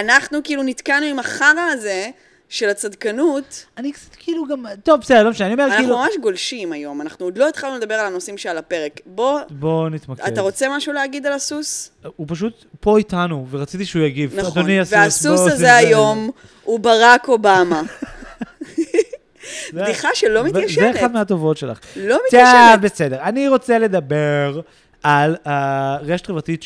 אנחנו 0.00 0.38
כאילו 0.44 0.62
נתקענו 0.62 1.06
עם 1.06 1.18
החרא 1.18 1.60
הזה 1.72 2.10
של 2.52 2.68
הצדקנות. 2.68 3.64
אני 3.78 3.92
קצת 3.92 4.14
כאילו 4.14 4.46
גם, 4.46 4.64
טוב, 4.82 5.00
בסדר, 5.00 5.22
לא 5.22 5.30
משנה, 5.30 5.46
אני 5.46 5.54
אומר 5.54 5.64
אנחנו 5.64 5.78
כאילו, 5.78 5.98
ממש 5.98 6.10
גולשים 6.22 6.72
היום, 6.72 7.00
אנחנו 7.00 7.26
עוד 7.26 7.38
לא 7.38 7.48
התחלנו 7.48 7.76
לדבר 7.76 7.94
על 7.94 8.06
הנושאים 8.06 8.38
שעל 8.38 8.58
הפרק. 8.58 9.00
בוא, 9.06 9.40
בוא 9.50 9.88
נתמקד. 9.88 10.22
אתה 10.26 10.40
רוצה 10.40 10.66
משהו 10.76 10.92
להגיד 10.92 11.26
על 11.26 11.32
הסוס? 11.32 11.90
הוא 12.16 12.26
פשוט 12.30 12.64
פה 12.80 12.98
איתנו, 12.98 13.46
ורציתי 13.50 13.84
שהוא 13.84 14.02
יגיב. 14.02 14.40
נכון, 14.40 14.50
אדוני 14.58 14.80
הסוס, 14.80 14.92
והסוס 14.94 15.40
בוא, 15.40 15.46
הזה 15.48 15.56
זה- 15.56 15.76
היום 15.76 16.30
הוא 16.64 16.80
ברק 16.80 17.28
אובמה. 17.28 17.82
בדיחה 19.74 20.08
שלא 20.14 20.42
זה- 20.52 20.60
זה. 20.74 20.90
אחת 20.90 21.10
מהטובות 21.12 21.56
שלך. 21.56 21.78
לא 21.96 22.14
טוב, 22.14 22.22
מתיישנת. 22.26 22.80
בסדר. 22.80 23.22
אני 23.22 23.48
רוצה 23.48 23.78
לדבר 23.78 24.60
על 25.02 25.36
הרשת 25.44 26.26
חברתית 26.26 26.62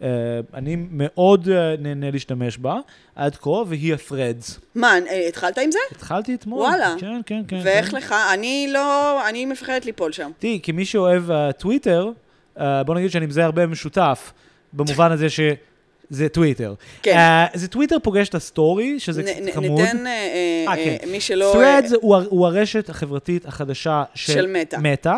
שאני 0.00 0.76
מאוד 0.90 1.48
אה, 1.48 1.74
נהנה 1.78 2.10
להשתמש 2.10 2.58
בה 2.58 2.76
עד 3.16 3.36
כה, 3.36 3.50
והיא 3.50 3.94
ה-Threads. 3.94 4.58
מה, 4.74 4.94
אה, 5.10 5.28
התחלת 5.28 5.58
עם 5.58 5.70
זה? 5.72 5.78
התחלתי 5.90 6.34
אתמול. 6.34 6.60
וואלה. 6.60 6.94
כן, 6.98 7.20
כן, 7.26 7.42
כן. 7.48 7.60
ואיך 7.64 7.90
כן. 7.90 7.96
לך? 7.96 8.14
אני 8.34 8.68
לא, 8.72 9.20
אני 9.28 9.44
מפחדת 9.46 9.86
ליפול 9.86 10.12
שם. 10.12 10.30
תראי, 10.38 10.60
כמי 10.62 10.84
שאוהב 10.84 11.22
טוויטר, 11.58 12.10
אה, 12.60 12.82
בוא 12.84 12.94
נגיד 12.94 13.10
שאני 13.10 13.26
מזהה 13.26 13.44
הרבה 13.44 13.66
משותף, 13.66 14.32
במובן 14.72 15.12
הזה 15.12 15.30
ש... 15.30 15.40
זה 16.10 16.28
טוויטר. 16.28 16.74
כן. 17.02 17.16
אה, 17.16 17.46
זה 17.54 17.68
טוויטר 17.68 17.96
פוגש 18.02 18.28
את 18.28 18.34
ה 18.34 18.43
story, 18.43 19.00
שזה 19.00 19.22
נ- 19.22 19.24
קצת 19.24 19.40
נ- 19.42 19.52
חמוד. 19.52 19.80
ניתן, 19.80 20.06
אה, 20.06 20.64
אה, 20.68 20.74
כן. 20.76 20.96
מי 21.10 21.20
שלא... 21.20 21.54
Threads 21.54 21.94
הוא, 22.00 22.16
ה- 22.16 22.22
הוא 22.28 22.46
הרשת 22.46 22.88
החברתית 22.90 23.46
החדשה 23.46 24.04
של, 24.14 24.32
של 24.32 24.46
מטא. 24.46 24.76
מטא. 24.80 25.14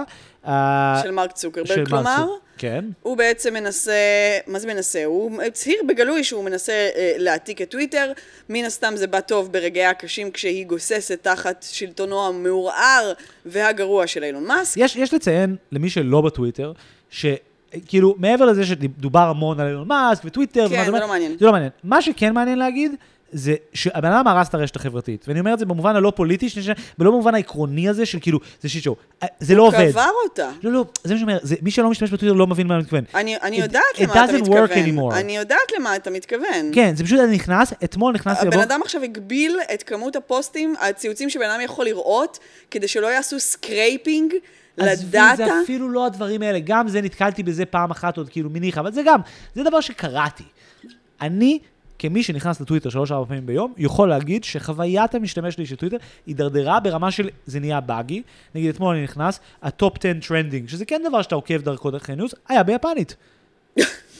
אה, 0.46 1.00
של 1.02 1.10
מרק 1.10 1.32
צוקרברג, 1.32 1.88
כלומר, 1.88 2.26
כן. 2.58 2.84
הוא 3.02 3.16
בעצם 3.16 3.54
מנסה, 3.54 3.92
מה 4.46 4.58
זה 4.58 4.66
מנסה? 4.66 5.04
הוא 5.04 5.42
הצהיר 5.42 5.82
בגלוי 5.88 6.24
שהוא 6.24 6.44
מנסה 6.44 6.72
אה, 6.72 7.12
להעתיק 7.18 7.62
את 7.62 7.70
טוויטר. 7.70 8.12
מן 8.48 8.64
הסתם 8.64 8.92
זה 8.96 9.06
בא 9.06 9.20
טוב 9.20 9.52
ברגעיה 9.52 9.90
הקשים 9.90 10.30
כשהיא 10.30 10.66
גוססת 10.66 11.22
תחת 11.22 11.66
שלטונו 11.70 12.26
המעורער 12.26 13.12
והגרוע 13.46 14.06
של 14.06 14.24
אילון 14.24 14.44
מאסק. 14.44 14.76
יש, 14.80 14.96
יש 14.96 15.14
לציין, 15.14 15.56
למי 15.72 15.90
שלא 15.90 16.20
בטוויטר, 16.20 16.72
שכאילו, 17.10 18.14
מעבר 18.18 18.44
לזה 18.44 18.66
שדובר 18.66 19.28
המון 19.28 19.60
על 19.60 19.66
אילון 19.66 19.88
מאסק 19.88 20.24
וטוויטר, 20.24 20.68
כן, 20.68 20.84
זה 20.84 20.90
לא 20.90 21.08
מעניין. 21.08 21.36
זה 21.40 21.46
לא 21.46 21.52
מעניין. 21.52 21.70
מה 21.84 22.02
שכן 22.02 22.34
מעניין 22.34 22.58
להגיד, 22.58 22.92
זה 23.32 23.54
שהבן 23.74 24.12
אדם 24.12 24.26
הרס 24.26 24.48
את 24.48 24.54
הרשת 24.54 24.76
החברתית, 24.76 25.24
ואני 25.28 25.40
אומר 25.40 25.54
את 25.54 25.58
זה 25.58 25.66
במובן 25.66 25.96
הלא 25.96 26.12
פוליטי, 26.16 26.48
ולא 26.98 27.10
במובן 27.10 27.34
העקרוני 27.34 27.88
הזה 27.88 28.06
של 28.06 28.18
כאילו, 28.20 28.38
זה 28.62 28.68
shit 28.68 28.84
show. 28.84 28.96
אה, 29.22 29.28
זה 29.40 29.54
לא 29.54 29.62
עובד. 29.62 29.90
קבר 29.90 30.08
אותה. 30.24 30.50
לא, 30.62 30.72
לא, 30.72 30.84
זה 31.04 31.14
מה 31.14 31.20
שאני 31.20 31.32
אומר, 31.32 31.38
מי 31.62 31.70
שלא 31.70 31.90
משתמש 31.90 32.10
בטוויטר 32.10 32.34
לא 32.34 32.46
מבין 32.46 32.66
מה 32.66 32.74
אני 32.74 32.82
מתכוון. 32.82 33.04
אני, 33.14 33.56
יודעת 33.58 33.82
it 33.94 34.02
למה 34.02 34.24
אתה 34.24 34.32
doesn't 34.32 34.40
work 34.40 34.78
מתכוון. 34.78 35.12
anymore. 35.12 35.14
אני 35.14 35.36
יודעת 35.36 35.72
למה 35.78 35.96
אתה 35.96 36.10
מתכוון. 36.10 36.70
כן, 36.72 36.96
זה 36.96 37.04
פשוט, 37.04 37.20
נכנס, 37.20 37.72
אתמול 37.84 38.14
נכנסתי 38.14 38.46
הבן 38.46 38.60
אדם 38.60 38.80
עכשיו 38.82 39.02
הגביל 39.02 39.58
את 39.74 39.82
כמות 39.82 40.16
הפוסטים, 40.16 40.74
הציוצים 40.80 41.30
שבן 41.30 41.50
אדם 41.50 41.60
יכול 41.60 41.84
לראות, 41.84 42.38
כדי 42.70 42.88
שלא 42.88 43.06
יעשו 43.06 43.40
scraping 43.40 44.34
עזבי, 44.76 45.06
ל 45.06 45.11
data. 45.11 45.36
זה 45.36 45.44
אפילו 45.64 45.88
לא 45.88 46.06
הדברים 46.06 46.42
האלה, 46.42 46.58
גם 46.58 46.88
זה 46.88 47.00
נתקלתי 47.00 47.42
בזה 47.42 47.64
פעם 47.64 47.90
אחת 47.90 48.16
עוד 48.16 48.28
כאילו 48.28 48.50
מניחה, 48.50 48.80
אבל 48.80 48.92
זה 48.92 49.02
גם, 49.06 49.20
זה 49.54 49.62
דבר 49.62 49.80
שקראתי. 49.80 50.44
אני, 51.20 51.58
כמי 51.98 52.22
שנכנס 52.22 52.60
לטוויטר 52.60 52.90
שלוש-ארבע 52.90 53.26
פעמים 53.26 53.46
ביום, 53.46 53.72
יכול 53.76 54.08
להגיד 54.08 54.44
שחוויית 54.44 55.14
המשתמש 55.14 55.54
שלי 55.54 55.66
של 55.66 55.76
טוויטר 55.76 55.96
הידרדרה 56.26 56.80
ברמה 56.80 57.10
של 57.10 57.28
זה 57.46 57.60
נהיה 57.60 57.80
buggy. 57.80 58.22
נגיד, 58.54 58.74
אתמול 58.74 58.94
אני 58.94 59.04
נכנס, 59.04 59.40
ה 59.62 59.71
top 59.71 59.96
10 59.98 60.12
trending, 60.28 60.68
שזה 60.68 60.84
כן 60.84 61.02
דבר 61.08 61.22
שאתה 61.22 61.34
עוקב 61.34 61.62
דרכו 61.62 61.90
דרך 61.90 62.10
news, 62.10 62.34
היה 62.48 62.62
ביפנית. 62.62 63.16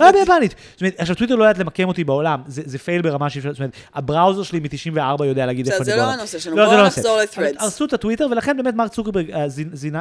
היה 0.05 0.13
ביפנית. 0.13 0.55
זאת 0.73 0.81
אומרת, 0.81 0.95
עכשיו 0.99 1.17
טוויטר 1.17 1.35
לא 1.35 1.45
יודעת 1.45 1.59
למקם 1.59 1.89
אותי 1.89 2.05
בעולם, 2.05 2.41
זה, 2.47 2.63
זה 2.65 2.79
fail 2.79 3.03
ברמה 3.03 3.31
שאי 3.31 3.39
אפשר, 3.39 3.53
זאת 3.53 3.59
אומרת, 3.59 3.73
ה 3.95 4.01
browser 4.01 4.43
שלי 4.43 4.61
מ-94 4.61 5.25
יודע 5.25 5.47
להגיד 5.47 5.67
זה- 5.67 5.73
איפה 5.73 5.83
אני 5.83 5.91
זה 5.91 5.97
לא 5.97 6.03
בעולם. 6.03 6.19
הנושא 6.19 6.39
שלנו, 6.39 6.57
לא, 6.57 6.65
בואו 6.65 6.77
זה 6.77 6.83
לא 6.83 6.87
נחזור 6.87 7.19
הנושא. 7.19 7.41
ל-Threads. 7.41 7.63
הרסו 7.63 7.85
את 7.85 7.93
הטוויטר, 7.93 8.27
ולכן 8.31 8.57
באמת 8.57 8.75
מרק 8.75 8.91
צוקרברג 8.93 9.31
אה, 9.31 9.45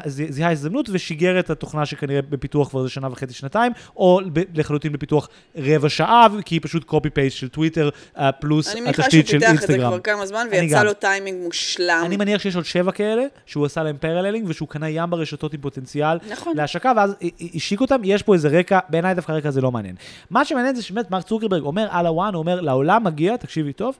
זיהה 0.07 0.51
הזדמנות 0.51 0.89
ושיגר 0.91 1.39
את 1.39 1.49
התוכנה 1.49 1.85
שכנראה 1.85 2.21
בפיתוח 2.21 2.69
כבר 2.69 2.79
איזה 2.79 2.89
שנה 2.89 3.07
וחצי, 3.11 3.33
שנתיים, 3.33 3.71
או 3.95 4.19
לחלוטין 4.55 4.91
בפיתוח 4.91 5.29
רבע 5.57 5.89
שעה, 5.89 6.27
כי 6.45 6.55
היא 6.55 6.61
פשוט 6.63 6.83
copy 6.83 7.09
paste 7.09 7.37
של 7.37 7.49
טוויטר, 7.49 7.89
אה, 8.17 8.31
פלוס 8.31 8.71
אני 8.71 8.81
מניחה 8.81 8.95
שהוא 9.03 9.05
התשתית 9.05 9.27
של 9.27 9.39
פיתח 9.39 9.51
את 9.51 9.57
זה 9.57 9.63
אינסטגרם. 9.73 9.89
כבר 9.91 9.99
כמה 9.99 10.25
זמן, 10.25 10.47
ויצא. 10.51 10.83
לו 10.83 10.93
טיימינג 10.93 11.43
מושלם. 11.43 12.01
אני 12.05 12.17
מניח 12.17 12.41
שיש 12.41 12.55
עוד 12.55 12.65
שבע 12.65 12.91
כאלה, 12.91 13.23
שהוא 13.45 13.65
עשה 13.65 13.83
להם 13.83 13.97
פרללינג, 13.99 14.49
ושהוא 14.49 14.67
קנה 14.69 14.89
ים 14.89 15.09
ברשתות 15.09 15.53
עם 15.53 15.61
פוטנציאל 15.61 16.17
נכון. 16.29 16.57
להשקה, 16.57 16.91
ואז 16.97 17.11
ה- 17.11 17.13
ה- 17.25 17.45
השיק 17.55 17.81
אותם, 17.81 18.01
יש 18.03 18.23
פה 18.23 18.33
איזה 18.33 18.47
רקע, 18.59 18.79
בעיניי 18.89 19.13
דווקא 19.15 19.31
הרקע 19.31 19.47
הזה 19.49 19.61
לא 19.61 19.71
מעניין. 19.71 19.84
מה 20.29 20.45
שמעניין 20.45 20.75
זה 20.75 20.81
שבאמת 20.81 21.11
מרק 21.11 21.23
צוקרברג 21.23 21.63
אומר 21.63 21.87
על 21.91 22.05
הוואן, 22.05 22.33
הוא 22.33 22.39
אומר, 22.39 22.61
לעולם 22.61 23.03
מגיע, 23.03 23.37
תקשיבי 23.37 23.73
טוב, 23.73 23.97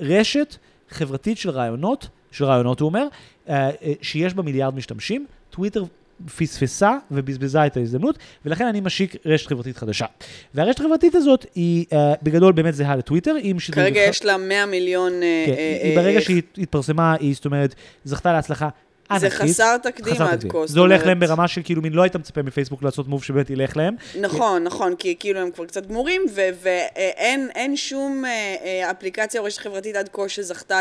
רשת 0.00 0.56
חברתית 0.90 1.38
של 1.38 1.50
רעיונות, 1.50 2.08
של 2.30 2.44
רעיונות 2.44 2.80
הוא 2.80 2.86
אומר, 2.86 3.06
אה, 3.48 3.70
אה, 3.82 3.92
שיש 4.02 4.34
בה 4.34 4.42
מיליארד 4.42 4.74
משתמשים, 4.74 5.26
טוויטר 5.50 5.84
פספסה 6.36 6.96
ובזבזה 7.10 7.66
את 7.66 7.76
ההזדמנות, 7.76 8.18
ולכן 8.44 8.66
אני 8.66 8.80
משיק 8.80 9.16
רשת 9.26 9.46
חברתית 9.46 9.76
חדשה. 9.76 10.06
והרשת 10.54 10.80
החברתית 10.80 11.14
הזאת 11.14 11.46
היא 11.54 11.84
אה, 11.92 12.14
בגדול 12.22 12.52
באמת 12.52 12.74
זהה 12.74 12.96
לטוויטר. 12.96 13.34
כרגע 13.72 14.00
יש 14.00 14.24
לה 14.24 14.36
100 14.36 14.66
מיליון... 14.66 15.12
כן, 15.46 15.52
היא 15.82 15.96
ברגע 15.96 16.20
שהיא 16.20 16.42
התפרסמה, 16.58 17.14
היא 17.20 17.34
זאת 17.34 17.44
אומרת, 17.44 17.74
זכתה 18.04 18.32
להצלחה 18.32 18.68
זה 19.08 19.26
ענקית. 19.26 19.32
חסר 19.32 19.76
תקדים 19.78 20.14
חסר 20.14 20.24
עד 20.24 20.36
תקדים. 20.36 20.50
כה. 20.50 20.66
זה 20.66 20.80
הולך 20.80 20.92
אומרת- 20.92 21.06
להם 21.06 21.20
ברמה 21.20 21.48
של 21.48 21.60
כאילו, 21.64 21.82
מין 21.82 21.92
לא 21.92 22.02
היית 22.02 22.16
מצפה 22.16 22.42
מפייסבוק 22.42 22.82
לעשות 22.82 23.08
מוב 23.08 23.22
שבאמת 23.24 23.50
ילך 23.50 23.76
להם. 23.76 23.94
נכון, 24.20 24.64
נכון, 24.64 24.96
כי 24.96 25.16
כאילו 25.20 25.40
הם 25.40 25.50
כבר 25.50 25.64
קצת 25.66 25.86
גמורים, 25.86 26.22
ואין 26.34 27.48
אין 27.54 27.76
שום 27.76 28.24
אה, 28.24 28.30
אה, 28.64 28.90
אפליקציה 28.90 29.40
או 29.40 29.46
רשת 29.46 29.58
חברתית 29.58 29.96
עד 29.96 30.08
כה 30.12 30.28
שזכתה 30.28 30.80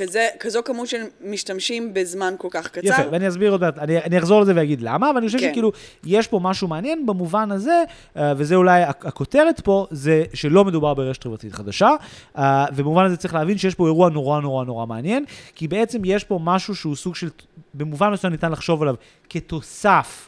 לכזו 0.00 0.60
כמות 0.64 0.88
של 0.88 0.96
משתמשים 1.24 1.94
בזמן 1.94 2.34
כל 2.38 2.48
כך 2.50 2.68
קצר. 2.68 2.80
יפה, 2.86 3.02
ואני 3.12 3.28
אסביר 3.28 3.50
עוד 3.52 3.60
מעט, 3.60 3.78
אני, 3.78 3.98
אני 3.98 4.18
אחזור 4.18 4.40
לזה 4.40 4.52
ואגיד 4.56 4.80
למה, 4.82 5.10
אבל 5.10 5.18
אני 5.18 5.26
חושב 5.26 5.38
כן. 5.38 5.48
שכאילו, 5.50 5.72
יש 6.06 6.26
פה 6.26 6.40
משהו 6.42 6.68
מעניין 6.68 7.06
במובן 7.06 7.50
הזה, 7.52 7.82
אה, 8.16 8.32
וזה 8.36 8.54
אולי 8.54 8.84
הכ- 8.84 8.88
הכותרת 9.08 9.60
פה, 9.60 9.86
זה 9.90 10.24
שלא 10.34 10.64
מדובר 10.64 10.94
ברשת 10.94 11.22
חברתית 11.24 11.52
חדשה, 11.52 11.90
אה, 12.38 12.66
ובמובן 12.72 13.04
הזה 13.04 13.16
צריך 13.16 13.34
להבין 13.34 13.58
שיש 13.58 13.74
פה 13.74 13.86
אירוע 13.86 14.10
נורא 14.10 14.40
נורא 14.40 14.64
נורא 14.64 14.86
מעניין, 14.86 15.24
כי 15.54 15.68
בעצם 15.68 16.02
יש 16.04 16.24
פה 16.24 16.38
משהו 16.42 16.74
שהוא 16.76 16.96
סוג 16.96 17.14
של, 17.14 17.28
במובן 17.74 18.10
מסוים 18.12 18.32
ניתן 18.32 18.52
לחשוב 18.52 18.82
עליו 18.82 18.94
כתוסף. 19.30 20.26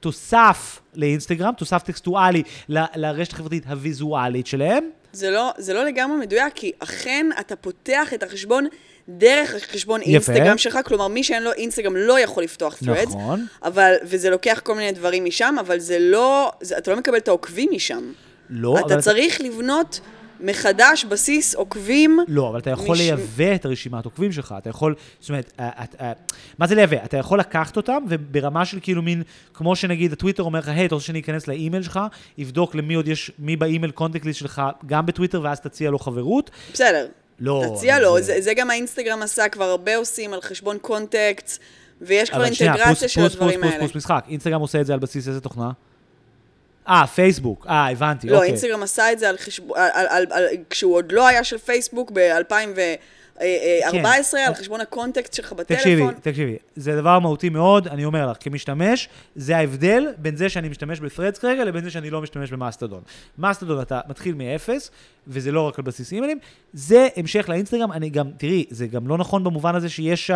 תוסף 0.00 0.80
לאינסטגרם, 0.94 1.52
תוסף 1.56 1.82
טקסטואלי 1.82 2.42
ל- 2.68 2.84
לרשת 2.96 3.32
החברתית 3.32 3.66
הוויזואלית 3.66 4.46
שלהם. 4.46 4.84
זה 5.12 5.30
לא, 5.30 5.50
זה 5.58 5.74
לא 5.74 5.84
לגמרי 5.84 6.16
מדויק, 6.16 6.52
כי 6.54 6.72
אכן 6.78 7.26
אתה 7.40 7.56
פותח 7.56 8.14
את 8.14 8.22
החשבון 8.22 8.66
דרך 9.08 9.54
החשבון 9.54 10.00
יפה. 10.00 10.32
אינסטגרם 10.32 10.58
שלך, 10.58 10.78
כלומר 10.84 11.08
מי 11.08 11.24
שאין 11.24 11.42
לו 11.42 11.52
אינסטגרם 11.52 11.96
לא 11.96 12.20
יכול 12.20 12.42
לפתוח 12.42 12.78
threads, 12.84 13.08
נכון. 13.08 13.46
אבל, 13.62 13.94
וזה 14.02 14.30
לוקח 14.30 14.60
כל 14.64 14.74
מיני 14.74 14.92
דברים 14.92 15.24
משם, 15.24 15.56
אבל 15.60 15.78
זה 15.78 15.98
לא, 15.98 16.52
זה, 16.60 16.78
אתה 16.78 16.90
לא 16.90 16.96
מקבל 16.96 17.16
את 17.16 17.28
העוקבים 17.28 17.68
משם. 17.72 18.12
לא, 18.50 18.78
אבל 18.78 18.86
אתה 18.86 19.02
צריך 19.02 19.40
לבנות 19.40 20.00
מחדש 20.42 21.04
בסיס 21.04 21.54
עוקבים. 21.54 22.18
לא, 22.28 22.48
אבל 22.48 22.58
אתה 22.58 22.70
יכול 22.70 22.92
מש- 22.94 23.00
לייבא 23.00 23.54
את 23.54 23.64
הרשימת 23.64 24.04
עוקבים 24.04 24.32
שלך, 24.32 24.54
אתה 24.58 24.70
יכול, 24.70 24.94
זאת 25.20 25.28
אומרת, 25.28 25.52
אה, 25.60 25.84
את- 25.84 25.94
אה, 26.00 26.12
מה 26.58 26.66
זה 26.66 26.74
לייבא? 26.74 26.96
אתה 27.04 27.16
יכול 27.16 27.40
לקחת 27.40 27.76
אותם, 27.76 28.04
וברמה 28.08 28.64
של 28.64 28.78
כאילו 28.82 29.02
מין, 29.02 29.22
כמו 29.54 29.76
שנגיד 29.76 30.12
הטוויטר 30.12 30.42
אומר 30.42 30.58
לך, 30.58 30.68
היי, 30.68 30.86
אתה 30.86 30.94
רוצה 30.94 31.06
שאני 31.06 31.20
אכנס 31.20 31.48
לאימייל 31.48 31.82
שלך, 31.82 32.00
יבדוק 32.38 32.74
למי 32.74 32.94
עוד 32.94 33.08
יש, 33.08 33.30
מי 33.38 33.56
באימייל 33.56 33.90
contact 33.92 34.24
list 34.26 34.38
שלך, 34.38 34.62
גם 34.86 35.06
בטוויטר, 35.06 35.40
ואז 35.42 35.60
תציע 35.60 35.90
לו 35.90 35.98
חברות. 35.98 36.50
בסדר, 36.72 37.06
לא, 37.40 37.64
תציע 37.76 37.94
אבל 37.96 38.02
לו, 38.04 38.16
זה- 38.16 38.22
זה, 38.22 38.40
זה 38.40 38.54
גם 38.54 38.70
האינסטגרם 38.70 39.22
עשה, 39.22 39.48
כבר 39.48 39.64
הרבה 39.64 39.96
עושים 39.96 40.32
על 40.34 40.40
חשבון 40.40 40.78
contact, 40.78 41.50
ויש 42.00 42.30
כבר 42.30 42.38
אבל 42.44 42.52
שנייה, 42.54 42.72
אינטגרציה 42.72 43.00
פלוס- 43.08 43.10
של 43.12 43.20
פלוס- 43.20 43.32
הדברים 43.34 43.60
פלוס- 43.60 43.72
האלה. 43.72 43.78
פלוס 43.84 43.96
משחק, 43.96 44.24
אינסטגרם 44.28 44.60
עושה 44.60 44.80
את 44.80 44.86
זה 44.86 44.92
על 44.92 44.98
בסיס 44.98 45.28
איזה 45.28 45.40
תוכנה? 45.40 45.70
אה, 46.88 47.06
פייסבוק, 47.06 47.66
אה, 47.68 47.90
הבנתי, 47.90 48.26
לא, 48.26 48.36
אוקיי. 48.36 48.48
אינסטגרם 48.48 48.82
עשה 48.82 49.12
את 49.12 49.18
זה 49.18 49.28
על 49.28 49.38
חשבון, 49.38 49.78
על, 49.78 49.90
על, 49.94 50.06
על, 50.08 50.26
על, 50.30 50.46
כשהוא 50.70 50.94
עוד 50.94 51.12
לא 51.12 51.26
היה 51.26 51.44
של 51.44 51.58
פייסבוק 51.58 52.10
ב-2014, 53.40 54.38
על 54.46 54.54
חשבון 54.54 54.80
ה 54.80 54.87
contact 54.87 55.32
שלך 55.32 55.48
כן. 55.48 55.62
תקשיבי, 55.62 56.02
בטלפון. 56.02 56.14
תקשיבי, 56.22 56.56
זה 56.76 56.96
דבר 56.96 57.18
מהותי 57.18 57.48
מאוד, 57.48 57.88
אני 57.88 58.04
אומר 58.04 58.30
לך, 58.30 58.36
כמשתמש, 58.40 59.08
זה 59.36 59.56
ההבדל 59.56 60.06
בין 60.18 60.36
זה 60.36 60.48
שאני 60.48 60.68
משתמש 60.68 61.00
ב 61.00 61.05
Threads 61.05 61.38
כרגע 61.38 61.64
לבין 61.64 61.84
זה 61.84 61.90
שאני 61.90 62.10
לא 62.10 62.20
משתמש 62.22 62.52
במאסטרדון. 62.52 63.02
מאסטרדון 63.38 63.80
אתה 63.82 64.00
מתחיל 64.08 64.34
מאפס, 64.34 64.90
וזה 65.26 65.52
לא 65.52 65.68
רק 65.68 65.78
על 65.78 65.84
בסיס 65.84 66.12
אימיילים, 66.12 66.38
זה 66.72 67.08
המשך 67.16 67.48
לאינסטגרם, 67.48 67.92
אני 67.92 68.10
גם, 68.10 68.30
תראי, 68.36 68.64
זה 68.70 68.86
גם 68.86 69.08
לא 69.08 69.18
נכון 69.18 69.44
במובן 69.44 69.74
הזה 69.74 69.88
שיש 69.88 70.30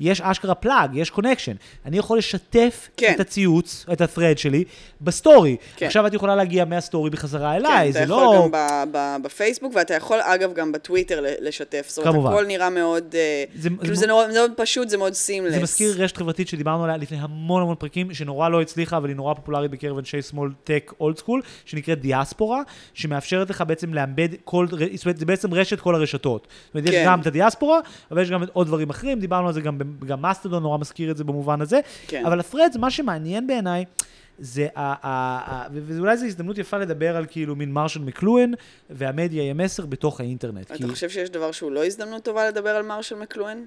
יש 0.00 0.20
אשכרה 0.20 0.54
plug, 0.54 0.90
יש 0.94 1.10
connection. 1.10 1.52
אני 1.86 1.98
יכול 1.98 2.18
לשתף 2.18 2.88
כן. 2.96 3.12
את 3.14 3.20
הציוץ, 3.20 3.86
את 3.92 4.00
ה-thread 4.00 4.36
שלי, 4.36 4.64
בסטורי. 5.00 5.56
כן. 5.76 5.86
עכשיו 5.86 6.06
את 6.06 6.14
יכולה 6.14 6.36
להגיע 6.36 6.64
מהסטורי 6.64 7.10
בחזרה 7.10 7.50
כן, 7.50 7.56
אליי, 7.56 7.90
אתה 7.90 7.98
זה 7.98 8.04
יכול 8.04 8.16
לא... 8.16 8.42
גם 8.44 8.50
ב- 8.50 8.96
ב- 8.96 9.16
בפייסבוק, 9.22 9.72
ואתה 9.74 9.94
יכול, 9.94 10.18
אגב, 10.22 10.52
גם 10.54 10.72
בטוויטר 10.72 11.24
לשתף. 11.40 11.98
כמובן. 12.04 12.32
נראה 12.48 12.70
מאוד, 12.70 13.04
אה, 13.14 13.44
זה- 13.54 13.68
כאילו 13.80 13.94
זה 13.94 14.00
זה 14.00 14.06
נורא- 14.06 14.26
זה 14.26 14.38
מאוד 14.38 14.50
פשוט, 14.56 14.88
זה 14.88 14.96
מאוד 14.96 15.12
seamless. 15.12 15.52
זה 15.54 15.60
מזכיר 15.62 15.94
רשת 16.02 16.16
חברתית 16.16 16.48
שדיברנו 16.48 16.84
עליה 16.84 16.96
לפני 16.96 17.18
המון 17.20 17.62
המון 17.62 17.74
פרקים, 17.78 18.14
שנורא 18.14 18.48
לא 18.48 18.60
הצליחה, 18.62 18.96
אבל 18.96 19.08
היא 19.08 19.16
נורא 19.16 19.34
פופולרית 19.34 19.70
בקרב 19.70 19.98
אנשי 19.98 20.22
שמאל 20.22 20.50
tech 20.64 20.92
old 21.00 21.18
school, 21.18 21.40
שנקראת 21.64 22.00
דיאספורה, 22.00 22.60
שמאפשרת 22.94 23.50
לך 23.50 23.64
בעצם 23.66 23.94
ל 23.94 24.00
embed 24.00 24.28
כל, 24.44 24.66
זאת 24.94 25.06
אומרת, 25.06 25.16
זה 25.18 25.26
בעצם 25.26 25.54
רשת 25.54 25.80
כל 25.80 25.94
הרשתות. 25.94 26.46
זאת 26.66 26.74
אומרת, 26.74 26.88
יש 26.88 26.94
כן. 26.94 27.04
גם 27.06 27.20
את 27.20 27.26
הדיאספורה, 27.26 27.78
אבל 28.10 28.22
יש 28.22 28.30
גם 28.30 28.42
עוד 28.52 28.66
דברים 28.66 28.90
אחרים, 28.90 29.18
דיברנו 29.20 29.46
על 29.46 29.52
זה 29.54 29.60
גם, 29.60 29.78
גם 30.06 30.22
מאסטרדון 30.22 30.62
נורא 30.62 30.78
מזכיר 30.78 31.10
את 31.10 31.16
זה 31.16 31.24
במובן 31.24 31.60
הזה. 31.60 31.80
כן. 32.08 32.22
אבל 32.26 32.40
הפרדס, 32.40 32.76
מה 32.76 32.90
שמעניין 32.90 33.46
בעיניי, 33.46 33.84
זה, 34.38 34.68
ה- 34.76 34.80
ה- 34.80 34.98
ה- 35.54 35.66
ואולי 35.72 36.16
זו 36.16 36.26
הזדמנות 36.26 36.58
יפה 36.58 36.78
לדבר 36.78 37.16
על 37.16 37.26
כאילו 37.28 37.56
מין 37.56 37.72
מרשל 37.72 38.00
מקלואן 38.00 38.50
והמדיה 38.90 39.50
עם 39.50 39.56
מסר 39.58 39.86
בתוך 39.86 40.20
האינטרנט. 40.20 40.72
כי- 40.72 40.84
אתה 40.84 40.92
חושב 40.92 41.08
שיש 41.08 41.30
דבר 41.30 41.52
שהוא 41.52 41.70
לא 41.72 41.84
הזדמנות 41.84 42.22
טובה 42.22 42.48
לדבר 42.48 42.70
על 42.70 42.82
מרשל 42.82 43.16
מקלואן? 43.16 43.64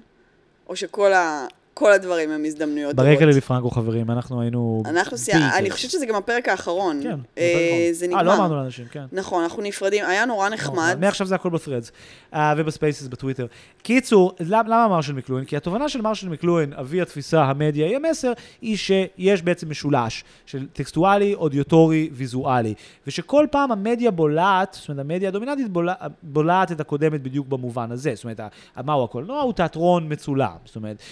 או 0.68 0.76
שכל 0.76 1.12
ה... 1.12 1.46
כל 1.74 1.92
הדברים 1.92 2.30
הם 2.30 2.44
הזדמנויות? 2.44 2.96
ברקע 2.96 3.24
לליפרנקו 3.24 3.70
חברים, 3.70 4.10
אנחנו 4.10 4.40
היינו... 4.40 4.82
אנחנו 4.86 5.18
סיימנו. 5.18 5.46
אני 5.56 5.70
חושבת 5.70 5.90
שזה 5.90 6.06
גם 6.06 6.14
הפרק 6.14 6.48
האחרון. 6.48 7.00
כן, 7.02 7.16
אה, 7.38 7.88
זה 7.92 8.06
נגמר. 8.06 8.18
אה, 8.18 8.22
לא 8.22 8.34
אמרנו 8.34 8.56
לאנשים, 8.56 8.84
כן. 8.90 9.04
נכון, 9.12 9.42
אנחנו 9.42 9.62
נפרדים, 9.62 10.04
היה 10.04 10.24
נורא 10.24 10.48
נחמד. 10.48 10.96
מעכשיו 11.00 11.26
זה 11.26 11.34
הכל 11.34 11.50
בפרדס 11.50 11.92
uh, 12.32 12.36
ובספייסס 12.56 13.06
בטוויטר. 13.06 13.46
קיצור, 13.82 14.32
למ, 14.40 14.66
למה 14.66 14.88
מרשל 14.88 15.12
מקלואין? 15.12 15.44
כי 15.44 15.56
התובנה 15.56 15.88
של 15.88 16.00
מרשל 16.00 16.28
מקלואין, 16.28 16.72
אבי 16.72 17.02
התפיסה 17.02 17.44
המדיה 17.44 17.86
היא 17.86 17.96
המסר, 17.96 18.32
היא 18.60 18.76
שיש 18.76 19.42
בעצם 19.42 19.70
משולש 19.70 20.24
של 20.46 20.66
טקסטואלי, 20.72 21.34
אודיוטורי, 21.34 22.10
ויזואלי. 22.12 22.74
ושכל 23.06 23.46
פעם 23.50 23.72
המדיה 23.72 24.10
בולעת, 24.10 24.76
זאת 24.80 24.88
אומרת, 24.88 25.04
המדיה 25.04 25.28
הדומיננטית 25.28 25.68
בולע, 25.68 25.94
בולעת 26.22 26.72
את 26.72 26.80
הקודמת 26.80 27.22
בדיוק 27.22 27.48
במובן 27.48 27.92
הזה. 27.92 28.12
זאת 28.14 28.24
אומרת, 28.24 28.40
מהו 28.84 29.04
הקולנוע? 29.04 29.40
הוא 29.40 29.52
תיאטרון 29.52 30.12
מצולם. 30.12 30.56
זאת 30.64 30.76
אומרת, 30.76 31.02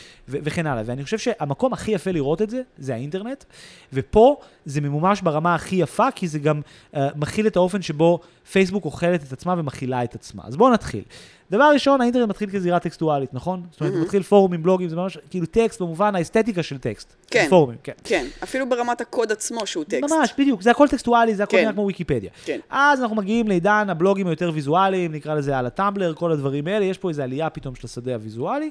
וכן 0.50 0.66
הלאה. 0.66 0.82
ואני 0.86 1.04
חושב 1.04 1.18
שהמקום 1.18 1.72
הכי 1.72 1.90
יפה 1.90 2.10
לראות 2.10 2.42
את 2.42 2.50
זה, 2.50 2.62
זה 2.78 2.94
האינטרנט. 2.94 3.44
ופה 3.92 4.36
זה 4.64 4.80
ממומש 4.80 5.20
ברמה 5.20 5.54
הכי 5.54 5.76
יפה, 5.76 6.10
כי 6.10 6.28
זה 6.28 6.38
גם 6.38 6.60
uh, 6.94 6.98
מכיל 7.16 7.46
את 7.46 7.56
האופן 7.56 7.82
שבו 7.82 8.20
פייסבוק 8.52 8.84
אוכלת 8.84 9.22
את 9.22 9.32
עצמה 9.32 9.54
ומכילה 9.58 10.04
את 10.04 10.14
עצמה. 10.14 10.42
אז 10.46 10.56
בואו 10.56 10.72
נתחיל. 10.72 11.02
דבר 11.50 11.70
ראשון, 11.72 12.00
האינטרנט 12.00 12.28
מתחיל 12.28 12.50
כזירה 12.50 12.78
טקסטואלית, 12.78 13.34
נכון? 13.34 13.62
זאת 13.70 13.80
אומרת, 13.80 13.94
הוא 13.94 14.02
מתחיל 14.02 14.22
פורומים, 14.22 14.62
בלוגים, 14.62 14.88
זה 14.88 14.96
ממש 14.96 15.18
כאילו 15.30 15.46
טקסט 15.46 15.80
במובן 15.80 16.14
האסתטיקה 16.14 16.62
של 16.62 16.78
טקסט. 16.78 17.14
כן. 17.26 17.46
פורומים, 17.50 17.78
כן. 17.82 17.92
כן, 18.04 18.26
אפילו 18.42 18.68
ברמת 18.68 19.00
הקוד 19.00 19.32
עצמו 19.32 19.66
שהוא 19.66 19.84
טקסט. 19.84 20.12
ממש, 20.12 20.34
בדיוק, 20.38 20.62
זה 20.62 20.70
הכל 20.70 20.88
טקסטואלי, 20.88 21.34
זה 21.34 21.42
הכל 21.42 21.56
כן. 21.56 21.62
נראה 21.62 21.72
כמו 21.72 21.86
ויקיפדיה. 21.86 22.30
כן. 22.44 22.60
אז 22.70 23.02
אנחנו 23.02 23.16
מגיעים 23.16 23.48
לעידן 23.48 23.86
הבלוגים 23.90 24.26
היותר 24.26 24.50
ויזואליים, 24.54 25.12
נקרא 25.12 25.34
לזה 25.34 25.58
על 25.58 25.66
הטמבלר, 25.66 26.14
כל 26.14 26.32
הדברים 26.32 26.66
האלה, 26.66 26.84
יש 26.84 26.98
פה 26.98 27.08
איזו 27.08 27.22
עלייה 27.22 27.50
פתאום 27.50 27.74
של 27.74 27.86
השדה 27.86 28.14
הוויזואלי, 28.14 28.70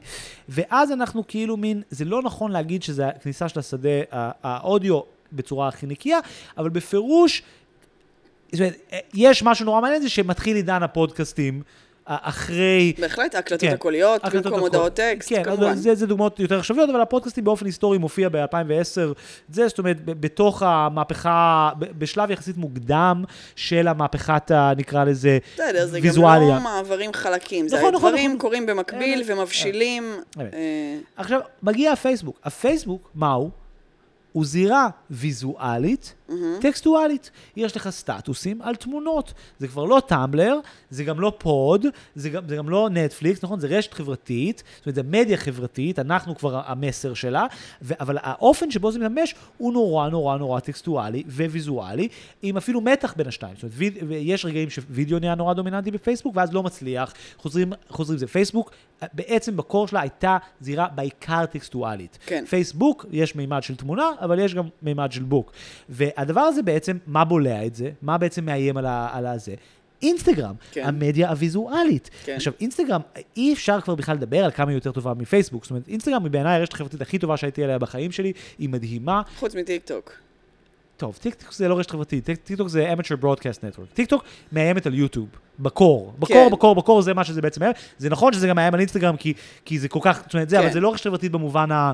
ואז 0.49 0.91
אנחנו 0.91 1.23
כאילו 1.27 1.57
מין, 1.57 1.81
זה 1.89 2.05
לא 2.05 2.21
נכון 2.21 2.51
להגיד 2.51 2.83
שזה 2.83 3.07
הכניסה 3.07 3.49
של 3.49 3.59
השדה 3.59 3.89
האודיו 4.43 4.99
בצורה 5.33 5.67
הכי 5.67 5.85
נקייה, 5.85 6.19
אבל 6.57 6.69
בפירוש, 6.69 7.43
זאת 8.51 8.59
אומרת, 8.59 8.75
יש 9.13 9.43
משהו 9.43 9.65
נורא 9.65 9.81
מעניין, 9.81 10.01
זה 10.01 10.09
שמתחיל 10.09 10.55
עידן 10.55 10.83
הפודקאסטים. 10.83 11.61
אחרי 12.09 12.93
בהחלט, 12.99 13.35
ההקלטות 13.35 13.69
כן. 13.69 13.73
הקוליות, 13.73 14.21
במקום. 14.25 14.59
הודעות 14.59 14.93
טקסט, 14.93 15.29
כן, 15.29 15.43
כמובן. 15.43 15.75
זה, 15.75 15.95
זה 15.95 16.07
דוגמאות 16.07 16.39
יותר 16.39 16.59
עכשוויות, 16.59 16.89
אבל 16.89 17.01
הפודקאסטים 17.01 17.43
באופן 17.43 17.65
היסטורי 17.65 17.97
מופיע 17.97 18.29
ב-2010, 18.29 19.19
זה 19.49 19.67
זאת 19.67 19.79
אומרת, 19.79 19.97
בתוך 20.05 20.63
המהפכה, 20.63 21.69
בשלב 21.79 22.31
יחסית 22.31 22.57
מוקדם 22.57 23.23
של 23.55 23.87
המהפכת, 23.87 24.51
נקרא 24.77 25.03
לזה, 25.03 25.37
בסדר, 25.53 25.85
זה 25.85 25.99
גם 25.99 26.05
ויזואליה. 26.05 26.55
לא 26.55 26.63
מעברים 26.63 27.13
חלקים. 27.13 27.67
זה 27.67 27.77
נכון, 27.77 27.93
נכון, 27.93 28.09
דברים 28.09 28.29
נכון. 28.29 28.39
קורים 28.39 28.65
במקביל 28.65 29.19
אמת. 29.19 29.37
ומבשילים. 29.37 30.13
אמת. 30.37 30.53
אה, 30.53 30.97
עכשיו, 31.17 31.39
מגיע 31.63 31.91
הפייסבוק. 31.91 32.39
הפייסבוק, 32.43 33.09
מהו? 33.15 33.49
הוא 34.31 34.45
זירה 34.45 34.87
ויזואלית, 35.11 36.13
טקסטואלית. 36.61 37.31
יש 37.55 37.75
לך 37.75 37.89
סטטוסים 37.89 38.61
על 38.61 38.75
תמונות. 38.75 39.33
זה 39.59 39.67
כבר 39.67 39.85
לא 39.85 40.01
טמבלר, 40.07 40.59
זה 40.89 41.03
גם 41.03 41.19
לא 41.19 41.33
פוד, 41.37 41.85
זה 42.15 42.29
גם, 42.29 42.43
זה 42.47 42.55
גם 42.55 42.69
לא 42.69 42.89
נטפליקס, 42.91 43.43
נכון? 43.43 43.59
זה 43.59 43.67
רשת 43.67 43.93
חברתית, 43.93 44.63
זאת 44.77 44.85
אומרת, 44.85 44.95
זה 44.95 45.03
מדיה 45.03 45.37
חברתית, 45.37 45.99
אנחנו 45.99 46.35
כבר 46.37 46.61
המסר 46.65 47.13
שלה, 47.13 47.45
ו- 47.81 47.93
אבל 47.99 48.17
האופן 48.21 48.71
שבו 48.71 48.91
זה 48.91 48.99
מתממש 48.99 49.35
הוא 49.57 49.73
נורא 49.73 50.09
נורא 50.09 50.37
נורא 50.37 50.59
טקסטואלי 50.59 51.23
וויזואלי, 51.27 52.07
עם 52.41 52.57
אפילו 52.57 52.81
מתח 52.81 53.13
בין 53.17 53.27
השתיים. 53.27 53.55
זאת 53.55 53.63
אומרת, 53.63 53.75
ויד... 53.77 53.97
יש 54.11 54.45
רגעים 54.45 54.69
שווידאו 54.69 55.19
נהיה 55.19 55.35
נורא 55.35 55.53
דומיננטי 55.53 55.91
בפייסבוק, 55.91 56.35
ואז 56.35 56.53
לא 56.53 56.63
מצליח, 56.63 57.13
חוזרים, 57.37 57.73
חוזרים 57.89 58.19
זה. 58.19 58.27
פייסבוק, 58.27 58.71
בעצם 59.13 59.57
ב 59.57 59.63
core 59.63 59.87
שלה 59.87 60.01
הייתה 60.01 60.37
זירה 60.61 60.87
בעיקר 60.95 61.45
טקסטואלית. 61.45 62.17
כן. 62.25 62.45
פייסבוק, 62.45 63.05
יש 63.11 63.35
מימד 63.35 63.63
של 63.63 63.75
תמונה, 63.75 64.09
אבל 64.21 64.39
יש 64.39 64.55
גם 64.55 64.63
מימד 64.81 65.11
של 65.11 65.23
book. 65.23 65.51
והדבר 66.19 66.41
הזה 66.41 66.61
בעצם, 66.61 66.97
מה 67.07 67.25
בולע 67.25 67.65
את 67.65 67.75
זה? 67.75 67.89
מה 68.01 68.17
בעצם 68.17 68.45
מאיים 68.45 68.77
על, 68.77 68.85
ה, 68.85 69.09
על 69.13 69.25
הזה? 69.25 69.53
אינסטגרם, 70.01 70.55
כן. 70.71 70.83
המדיה 70.85 71.29
הוויזואלית. 71.29 72.09
כן. 72.23 72.35
עכשיו, 72.35 72.53
אינסטגרם, 72.61 73.01
אי 73.37 73.53
אפשר 73.53 73.81
כבר 73.81 73.95
בכלל 73.95 74.15
לדבר 74.15 74.45
על 74.45 74.51
כמה 74.51 74.71
היא 74.71 74.77
יותר 74.77 74.91
טובה 74.91 75.13
מפייסבוק. 75.13 75.63
זאת 75.63 75.71
אומרת, 75.71 75.87
אינסטגרם 75.87 76.23
היא 76.23 76.31
בעיניי 76.31 76.55
הרשת 76.55 76.73
החברתית 76.73 77.01
הכי 77.01 77.19
טובה 77.19 77.37
שהייתי 77.37 77.63
עליה 77.63 77.77
בחיים 77.79 78.11
שלי, 78.11 78.33
היא 78.59 78.69
מדהימה. 78.69 79.21
חוץ 79.39 79.55
מטיקטוק. 79.55 80.11
טוב, 80.97 81.17
טיקטוק 81.21 81.53
זה 81.53 81.67
לא 81.67 81.79
רשת 81.79 81.91
חברתית, 81.91 82.25
טיק- 82.25 82.39
טיקטוק 82.43 82.67
זה 82.67 82.93
amateur 82.93 83.23
broadcast 83.23 83.59
network. 83.63 83.93
טיקטוק 83.93 84.23
מאיימת 84.51 84.85
על 84.85 84.93
יוטיוב, 84.93 85.27
בקור. 85.59 86.13
בקור, 86.19 86.27
כן. 86.27 86.51
בקור, 86.51 86.75
בקור, 86.75 87.01
זה 87.01 87.13
מה 87.13 87.23
שזה 87.23 87.41
בעצם 87.41 87.61
מאיים. 87.61 87.73
זה 87.97 88.09
נכון 88.09 88.33
שזה 88.33 88.47
גם 88.47 88.55
מאיים 88.55 88.73
על 88.73 88.79
אינסטגרם, 88.79 89.17
כי, 89.17 89.33
כי 89.65 89.79
זה 89.79 89.87
כל 89.87 89.99
כך, 90.01 90.21
זאת 90.25 90.33
אומרת, 90.33 90.49
זה, 90.49 90.55
כן. 90.57 90.63
אבל 90.63 90.73
זה 90.73 90.79
לא 90.79 90.93
רשת 90.93 91.03
חברתית 91.03 91.31
במובן 91.31 91.71
ה... 91.71 91.91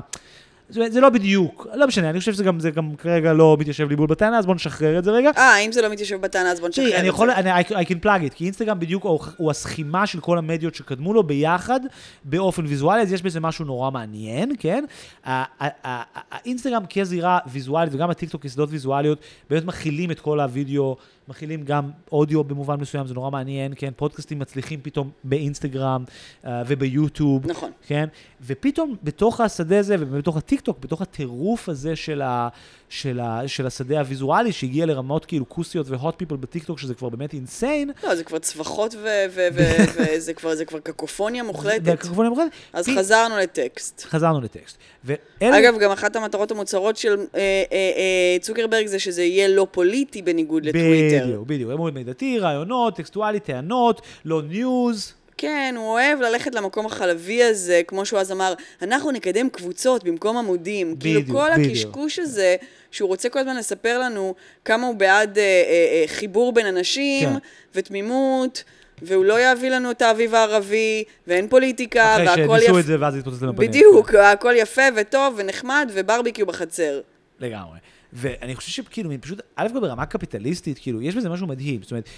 זאת 0.68 0.76
אומרת, 0.76 0.92
זה 0.92 1.00
לא 1.00 1.08
בדיוק, 1.08 1.66
לא 1.74 1.86
משנה, 1.86 2.10
אני 2.10 2.18
חושב 2.18 2.32
שזה 2.32 2.44
גם, 2.44 2.60
זה 2.60 2.70
גם 2.70 2.96
כרגע 2.96 3.32
לא 3.32 3.56
מתיישב 3.60 3.88
לי 3.88 3.96
בול 3.96 4.06
בטענה, 4.06 4.38
אז 4.38 4.46
בואו 4.46 4.54
נשחרר 4.54 4.98
את 4.98 5.04
זה 5.04 5.10
רגע. 5.10 5.30
אה, 5.36 5.58
אם 5.58 5.72
זה 5.72 5.82
לא 5.82 5.88
מתיישב 5.88 6.20
בטענה, 6.20 6.52
אז 6.52 6.60
בוא 6.60 6.68
נשחרר 6.68 6.86
את 6.86 6.90
זה. 6.90 6.98
אני 6.98 7.08
יכול, 7.08 7.30
אני, 7.30 7.60
I, 7.62 7.64
I 7.64 7.86
can 7.88 8.04
plug 8.04 8.30
it, 8.30 8.34
כי 8.34 8.44
אינסטגרם 8.44 8.80
בדיוק 8.80 9.04
הוא, 9.04 9.20
הוא 9.36 9.50
הסכימה 9.50 10.06
של 10.06 10.20
כל 10.20 10.38
המדיות 10.38 10.74
שקדמו 10.74 11.14
לו 11.14 11.22
ביחד, 11.22 11.80
באופן 12.24 12.66
ויזואלי, 12.66 13.02
אז 13.02 13.12
יש 13.12 13.22
בזה 13.22 13.40
משהו 13.40 13.64
נורא 13.64 13.90
מעניין, 13.90 14.52
כן? 14.58 14.84
האינסטגרם 15.24 16.82
כזירה 16.86 17.38
ויזואלית, 17.52 17.94
וגם 17.94 18.10
הטיקטוק 18.10 18.42
כסדות 18.42 18.68
ויזואליות, 18.72 19.18
באמת 19.50 19.64
מכילים 19.64 20.10
את 20.10 20.20
כל 20.20 20.40
הוידאו, 20.40 20.96
מכילים 21.28 21.62
גם 21.62 21.90
אודיו 22.12 22.44
במובן 22.44 22.80
מסוים, 22.80 23.06
זה 23.06 23.14
נורא 23.14 23.30
מעניין, 23.30 23.72
כן? 23.76 23.90
פודקאסטים 23.96 24.38
מצליחים 24.38 24.80
פתאום 24.82 25.10
באינסטגרם 25.24 26.04
uh, 26.44 26.48
וביוטיוב. 26.66 27.46
נכון. 27.50 27.70
כן? 27.86 28.08
ופתאום 28.46 28.96
בתוך 29.02 29.40
השדה 29.40 29.78
הזה, 29.78 29.96
ובתוך 29.98 30.36
הטיקטוק, 30.36 30.78
בתוך 30.80 31.02
הטירוף 31.02 31.68
הזה 31.68 31.96
של, 31.96 32.22
ה, 32.22 32.48
של, 32.88 33.20
ה, 33.20 33.40
של 33.46 33.66
השדה 33.66 33.98
הוויזואלי, 33.98 34.52
שהגיע 34.52 34.86
לרמות 34.86 35.24
כאילו 35.24 35.48
כוסיות 35.48 35.88
ו 35.88 35.94
hot 35.94 36.14
people 36.18 36.36
בטיקטוק, 36.36 36.78
שזה 36.78 36.94
כבר 36.94 37.08
באמת 37.08 37.32
insane. 37.34 37.90
לא, 38.04 38.14
זה 38.14 38.24
כבר 38.24 38.38
צווחות 38.38 38.94
וזה 39.32 40.34
כבר, 40.36 40.52
כבר 40.66 40.78
קקופוניה 40.78 41.42
מוחלטת. 41.42 41.80
והקרבונים 41.84 42.30
מוחלטת. 42.30 42.50
אז 42.72 42.84
פי- 42.84 42.96
חזרנו 42.98 43.36
לטקסט. 43.38 44.04
חזרנו 44.08 44.40
לטקסט. 44.40 44.78
ואלה... 45.04 45.58
אגב, 45.58 45.78
גם 45.78 45.90
אחת 45.90 46.16
המטרות 46.16 46.50
המוצהרות 46.50 46.96
של 46.96 47.16
אה, 47.18 47.24
אה, 47.34 47.62
אה, 47.72 48.36
צוקרברג 48.40 48.86
זה 48.86 48.98
שזה 48.98 49.22
יהיה 49.22 49.48
לא 49.48 49.66
פוליטי 49.70 50.22
בניגוד 50.22 50.64
לטוויטר. 50.64 51.24
בדיוק, 51.26 51.46
בדיוק. 51.46 51.70
הם 51.70 51.78
אומרים 51.78 51.94
מידתי, 51.94 52.38
רעיונות, 52.38 52.96
טקסטואלי, 52.96 53.40
טענות, 53.40 54.00
לא 54.24 54.42
news. 54.42 55.12
כן, 55.38 55.74
הוא 55.76 55.86
אוהב 55.86 56.20
ללכת 56.20 56.54
למקום 56.54 56.86
החלבי 56.86 57.42
הזה, 57.42 57.80
כמו 57.86 58.06
שהוא 58.06 58.20
אז 58.20 58.32
אמר, 58.32 58.54
אנחנו 58.82 59.10
נקדם 59.10 59.48
קבוצות 59.48 60.04
במקום 60.04 60.36
עמודים. 60.36 60.96
כאילו 61.00 61.20
בדיוק, 61.20 61.38
כל 61.38 61.50
בדיוק. 61.52 61.70
הקשקוש 61.70 62.18
הזה, 62.18 62.56
שהוא 62.90 63.08
רוצה 63.08 63.28
כל 63.28 63.38
הזמן 63.38 63.56
לספר 63.56 63.98
לנו 63.98 64.34
כמה 64.64 64.86
הוא 64.86 64.94
בעד 64.94 65.38
אה, 65.38 65.42
אה, 65.42 65.48
אה, 65.48 66.04
חיבור 66.06 66.52
בין 66.52 66.66
אנשים, 66.66 67.28
כן. 67.28 67.36
ותמימות, 67.74 68.64
והוא 69.02 69.24
לא 69.24 69.52
יביא 69.52 69.70
לנו 69.70 69.90
את 69.90 70.02
האביב 70.02 70.34
הערבי, 70.34 71.04
ואין 71.26 71.48
פוליטיקה, 71.48 72.14
אחרי 72.14 72.26
והכל 72.26 72.58
שניסו 72.58 72.72
יפ... 72.72 72.80
את 72.80 72.86
זה 72.86 72.96
ואז 73.00 73.16
התפוצץ 73.16 73.42
להם 73.42 73.52
בפנים. 73.52 73.70
בדיוק, 73.70 74.14
הכל 74.14 74.54
יפה 74.56 74.82
וטוב 74.96 75.34
ונחמד, 75.36 75.90
וברביקיו 75.94 76.46
בחצר. 76.46 77.00
לגמרי. 77.40 77.78
ואני 78.12 78.54
חושב 78.54 78.70
שכאילו, 78.70 79.10
פשוט, 79.20 79.40
א' 79.56 79.68
כל 79.72 79.80
ברמה 79.80 80.06
קפיטליסטית, 80.06 80.78
כאילו, 80.78 81.02
יש 81.02 81.14
בזה 81.14 81.28
משהו 81.28 81.46
מדהים. 81.46 81.82
זאת 81.82 81.90
אומרת, 81.90 82.08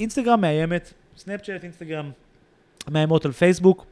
אינסטגרם 0.00 0.40
מאיימת, 0.40 0.92
סנאפצ'אט, 1.18 1.64
אינסטגרם 1.64 2.10
מאיימות 2.90 3.24
על 3.24 3.32
פייסבוק, 3.32 3.86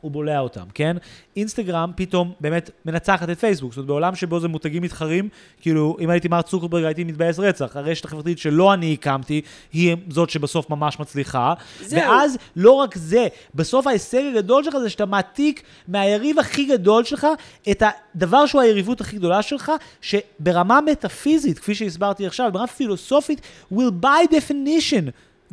הוא 0.00 0.10
בולע 0.10 0.38
אותם, 0.38 0.64
כן? 0.74 0.96
אינסטגרם 1.36 1.92
פתאום 1.96 2.32
באמת 2.40 2.70
מנצחת 2.84 3.30
את 3.30 3.38
פייסבוק. 3.38 3.72
זאת 3.72 3.76
אומרת, 3.76 3.86
בעולם 3.86 4.14
שבו 4.14 4.40
זה 4.40 4.48
מותגים 4.48 4.82
מתחרים, 4.82 5.28
כאילו, 5.60 5.96
אם 6.00 6.10
הייתי 6.10 6.28
מר 6.28 6.42
צוקרברג 6.42 6.84
הייתי 6.84 7.04
מתבאס 7.04 7.38
רצח. 7.38 7.76
הרשת 7.76 8.04
החברתית 8.04 8.38
שלא 8.38 8.74
אני 8.74 8.92
הקמתי, 8.92 9.40
היא 9.72 9.96
זאת 10.08 10.30
שבסוף 10.30 10.70
ממש 10.70 11.00
מצליחה. 11.00 11.54
זהו. 11.80 12.00
ואז, 12.00 12.38
לא 12.56 12.72
רק 12.72 12.96
זה, 12.96 13.26
בסוף 13.54 13.86
ההישג 13.86 14.22
הגדול 14.30 14.64
שלך 14.64 14.78
זה 14.78 14.90
שאתה 14.90 15.06
מעתיק 15.06 15.62
מהיריב 15.88 16.38
הכי 16.38 16.64
גדול 16.64 17.04
שלך 17.04 17.26
את 17.70 17.82
הדבר 18.14 18.46
שהוא 18.46 18.60
היריבות 18.60 19.00
הכי 19.00 19.16
גדולה 19.16 19.42
שלך, 19.42 19.72
שברמה 20.00 20.80
מטאפיזית, 20.80 21.58
כפי 21.58 21.74
שהסברתי 21.74 22.26
עכשיו, 22.26 22.50
ברמה 22.52 22.66
פילוסופית, 22.66 23.40
will 23.72 24.04
by 24.04 24.32
definition 24.32 25.10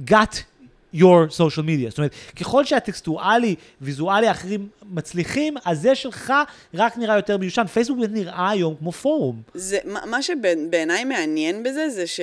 got 0.09 0.54
your 0.95 1.29
social 1.31 1.63
media. 1.65 1.89
זאת 1.89 1.97
אומרת, 1.97 2.11
ככל 2.39 2.65
שהטקסטואלי, 2.65 3.55
ויזואלי 3.81 4.27
האחרים 4.27 4.67
מצליחים, 4.83 5.55
אז 5.65 5.81
זה 5.81 5.95
שלך 5.95 6.33
רק 6.73 6.97
נראה 6.97 7.15
יותר 7.15 7.37
מיושן. 7.37 7.65
פייסבוק 7.65 7.97
באמת 7.99 8.11
נראה 8.11 8.49
היום 8.49 8.75
כמו 8.79 8.91
פורום. 8.91 9.41
זה, 9.53 9.77
מה 9.85 10.05
מה 10.05 10.21
שבעיניי 10.21 11.03
מעניין 11.03 11.63
בזה, 11.63 11.89
זה 11.89 12.07
ש... 12.07 12.19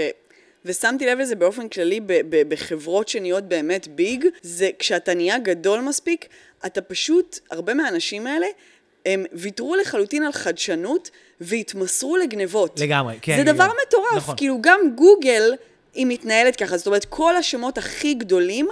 ושמתי 0.64 1.06
לב 1.06 1.18
לזה 1.18 1.34
באופן 1.36 1.68
כללי 1.68 2.00
ב- 2.00 2.06
ב- 2.06 2.48
בחברות 2.48 3.08
שנהיות 3.08 3.44
באמת 3.44 3.88
ביג, 3.88 4.24
זה 4.42 4.70
כשאתה 4.78 5.14
נהיה 5.14 5.38
גדול 5.38 5.80
מספיק, 5.80 6.26
אתה 6.66 6.80
פשוט, 6.80 7.38
הרבה 7.50 7.74
מהאנשים 7.74 8.26
האלה, 8.26 8.46
הם 9.06 9.24
ויתרו 9.32 9.76
לחלוטין 9.76 10.22
על 10.22 10.32
חדשנות 10.32 11.10
והתמסרו 11.40 12.16
לגנבות. 12.16 12.80
לגמרי, 12.80 13.18
כן. 13.22 13.36
זה 13.36 13.52
דבר 13.52 13.68
מטורף, 13.86 14.16
נכון. 14.16 14.36
כאילו 14.36 14.58
גם 14.60 14.80
גוגל 14.94 15.52
היא 15.94 16.06
מתנהלת 16.08 16.56
ככה, 16.56 16.76
זאת 16.76 16.86
אומרת 16.86 17.04
כל 17.04 17.36
השמות 17.36 17.78
הכי 17.78 18.14
גדולים 18.14 18.68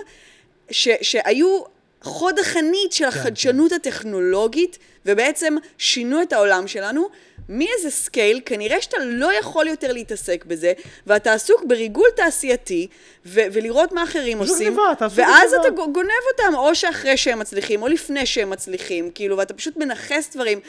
ש, 0.70 0.88
שהיו 1.02 1.62
חוד 2.02 2.38
החנית 2.38 2.92
של 2.92 3.04
החדשנות 3.04 3.72
הטכנולוגית 3.72 4.78
ובעצם 5.06 5.56
שינו 5.78 6.22
את 6.22 6.33
העולם 6.33 6.66
שלנו, 6.66 7.09
מאיזה 7.52 7.90
scale, 7.90 8.40
כנראה 8.46 8.82
שאתה 8.82 8.96
לא 9.04 9.32
יכול 9.32 9.68
יותר 9.68 9.92
להתעסק 9.92 10.44
בזה, 10.44 10.72
ואתה 11.06 11.32
עסוק 11.32 11.64
בריגול 11.64 12.08
תעשייתי, 12.16 12.86
ו- 13.26 13.40
ולראות 13.52 13.92
מה 13.92 14.02
אחרים 14.04 14.38
עושים, 14.38 14.66
גניבה, 14.66 14.92
ואז 15.14 15.52
בגניבה. 15.52 15.68
אתה 15.68 15.90
גונב 15.92 16.10
אותם, 16.32 16.54
או 16.54 16.74
שאחרי 16.74 17.16
שהם 17.16 17.38
מצליחים, 17.38 17.82
או 17.82 17.88
לפני 17.88 18.26
שהם 18.26 18.50
מצליחים, 18.50 19.10
כאילו, 19.10 19.36
ואתה 19.38 19.54
פשוט 19.54 19.76
מנכס 19.76 20.30
דברים, 20.36 20.60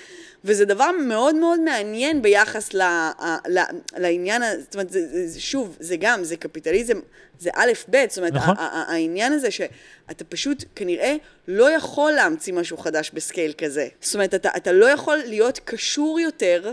וזה 0.46 0.66
דבר 0.66 0.92
מאוד 0.92 1.36
מאוד 1.36 1.60
מעניין 1.60 2.22
ביחס 2.22 2.74
ל- 2.74 2.82
ל- 3.50 3.60
לעניין, 3.98 4.42
זאת 4.62 4.74
אומרת, 4.74 4.90
זה, 4.90 5.28
זה, 5.28 5.40
שוב, 5.42 5.78
זה 5.80 5.96
גם, 6.00 6.24
זה 6.24 6.36
קפיטליזם, 6.38 7.00
זה 7.42 7.50
א', 7.56 7.72
ב', 7.90 8.06
זאת 8.10 8.18
אומרת, 8.18 8.34
נכון. 8.34 8.56
העניין 8.60 9.34
הזה 9.34 9.52
שאתה 9.52 10.24
פשוט 10.30 10.64
כנראה 10.76 11.16
לא 11.48 11.72
יכול 11.72 12.12
להמציא 12.12 12.54
משהו 12.54 12.78
חדש 12.78 13.12
ב 13.14 13.20
scale 13.20 13.54
כזה. 13.58 13.88
זאת 14.02 14.14
אומרת, 14.14 14.34
אתה, 14.34 14.50
אתה 14.58 14.72
לא 14.72 14.86
יכול 14.86 15.18
להיות 15.18 15.60
קשור 15.66 16.20
יותר 16.20 16.72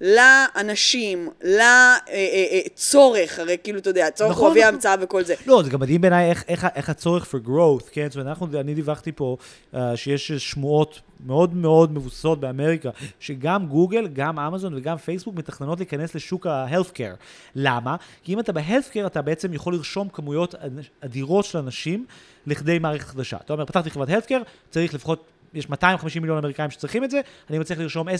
לאנשים, 0.00 1.28
לצורך, 1.44 3.38
הרי 3.38 3.56
כאילו, 3.64 3.78
אתה 3.78 3.90
יודע, 3.90 4.10
צורך 4.10 4.30
נכון, 4.30 4.42
הוא 4.44 4.50
אבי 4.50 4.60
נכון. 4.60 4.72
ההמצאה 4.72 4.94
וכל 5.00 5.24
זה. 5.24 5.34
לא, 5.46 5.62
זה 5.62 5.70
גם 5.70 5.80
מדהים 5.80 6.00
בעיניי 6.00 6.30
איך, 6.30 6.44
איך, 6.48 6.66
איך 6.74 6.90
הצורך 6.90 7.24
for 7.24 7.46
growth, 7.48 7.90
כן? 7.92 8.06
זאת 8.08 8.16
אומרת, 8.16 8.28
אנחנו, 8.28 8.60
אני 8.60 8.74
דיווחתי 8.74 9.12
פה 9.12 9.36
uh, 9.74 9.76
שיש 9.94 10.32
שמועות 10.32 11.00
מאוד 11.26 11.54
מאוד 11.54 11.92
מבוססות 11.92 12.40
באמריקה, 12.40 12.90
שגם 13.20 13.66
גוגל, 13.66 14.08
גם 14.08 14.38
אמזון 14.38 14.74
וגם 14.74 14.96
פייסבוק 14.96 15.34
מתכננות 15.34 15.78
להיכנס 15.78 16.14
לשוק 16.14 16.46
ה-healthcare. 16.46 17.16
למה? 17.54 17.96
כי 18.24 18.34
אם 18.34 18.40
אתה 18.40 18.52
ב-healthcare, 18.52 19.06
אתה 19.06 19.22
בעצם 19.22 19.54
יכול 19.54 19.74
לרשום 19.74 20.08
כמויות 20.08 20.54
אדירות 21.00 21.44
של 21.44 21.58
אנשים 21.58 22.06
לכדי 22.46 22.78
מערכת 22.78 23.08
חדשה. 23.08 23.36
אתה 23.44 23.52
אומר, 23.52 23.64
פתחתי 23.64 23.90
חברת 23.90 24.08
healthcare, 24.08 24.44
צריך 24.70 24.94
לפחות... 24.94 25.24
יש 25.54 25.70
250 25.70 26.22
מיליון 26.22 26.38
אמריקאים 26.38 26.70
שצריכים 26.70 27.04
את 27.04 27.10
זה, 27.10 27.20
אני 27.50 27.58
מצליח 27.58 27.78
לרשום 27.78 28.08
10%, 28.08 28.12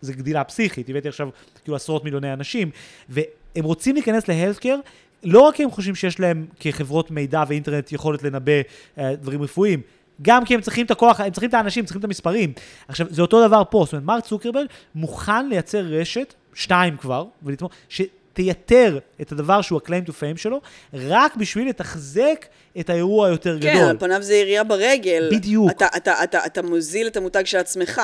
זה 0.00 0.12
גדילה 0.12 0.44
פסיכית, 0.44 0.88
הבאתי 0.88 1.08
עכשיו 1.08 1.28
כאילו 1.62 1.76
עשרות 1.76 2.04
מיליוני 2.04 2.32
אנשים, 2.32 2.70
והם 3.08 3.64
רוצים 3.64 3.94
להיכנס 3.94 4.28
ל-healthcare, 4.28 4.88
לא 5.24 5.40
רק 5.40 5.54
כי 5.54 5.62
הם 5.62 5.70
חושבים 5.70 5.94
שיש 5.94 6.20
להם 6.20 6.46
כחברות 6.60 7.10
מידע 7.10 7.44
ואינטרנט 7.48 7.92
יכולת 7.92 8.22
לנבא 8.22 8.52
אה, 8.98 9.16
דברים 9.16 9.42
רפואיים, 9.42 9.80
גם 10.22 10.44
כי 10.44 10.54
הם 10.54 10.60
צריכים 10.60 10.86
את 10.86 10.90
הכוח, 10.90 11.20
הם 11.20 11.30
צריכים 11.30 11.48
את 11.48 11.54
האנשים, 11.54 11.84
צריכים 11.84 12.00
את 12.00 12.04
המספרים. 12.04 12.52
עכשיו, 12.88 13.06
זה 13.10 13.22
אותו 13.22 13.46
דבר 13.46 13.62
פה, 13.70 13.82
זאת 13.84 13.92
אומרת, 13.92 14.06
מרק 14.06 14.24
צוקרברג 14.24 14.66
מוכן 14.94 15.48
לייצר 15.48 15.78
רשת, 15.78 16.34
שתיים 16.54 16.96
כבר, 16.96 17.24
ולתמוך, 17.42 17.72
שתייתר 18.32 18.98
את 19.20 19.32
הדבר 19.32 19.62
שהוא 19.62 19.80
ה-claim 19.84 20.08
to 20.08 20.10
fame 20.10 20.36
שלו, 20.36 20.60
רק 20.94 21.36
בשביל 21.36 21.68
לתחזק 21.68 22.46
את 22.80 22.90
האירוע 22.90 23.26
היותר 23.26 23.58
כן, 23.60 23.74
גדול. 23.74 23.88
על 23.90 23.98
פניו 23.98 24.22
זה 24.22 24.34
ירייה 24.34 24.64
ברגל. 24.64 25.28
בדיוק. 25.32 25.70
אתה, 25.70 25.86
אתה, 25.96 26.24
אתה, 26.24 26.46
אתה 26.46 26.62
מוזיל 26.62 27.06
את 27.06 27.16
המותג 27.16 27.46
של 27.46 27.58
עצמך. 27.58 28.00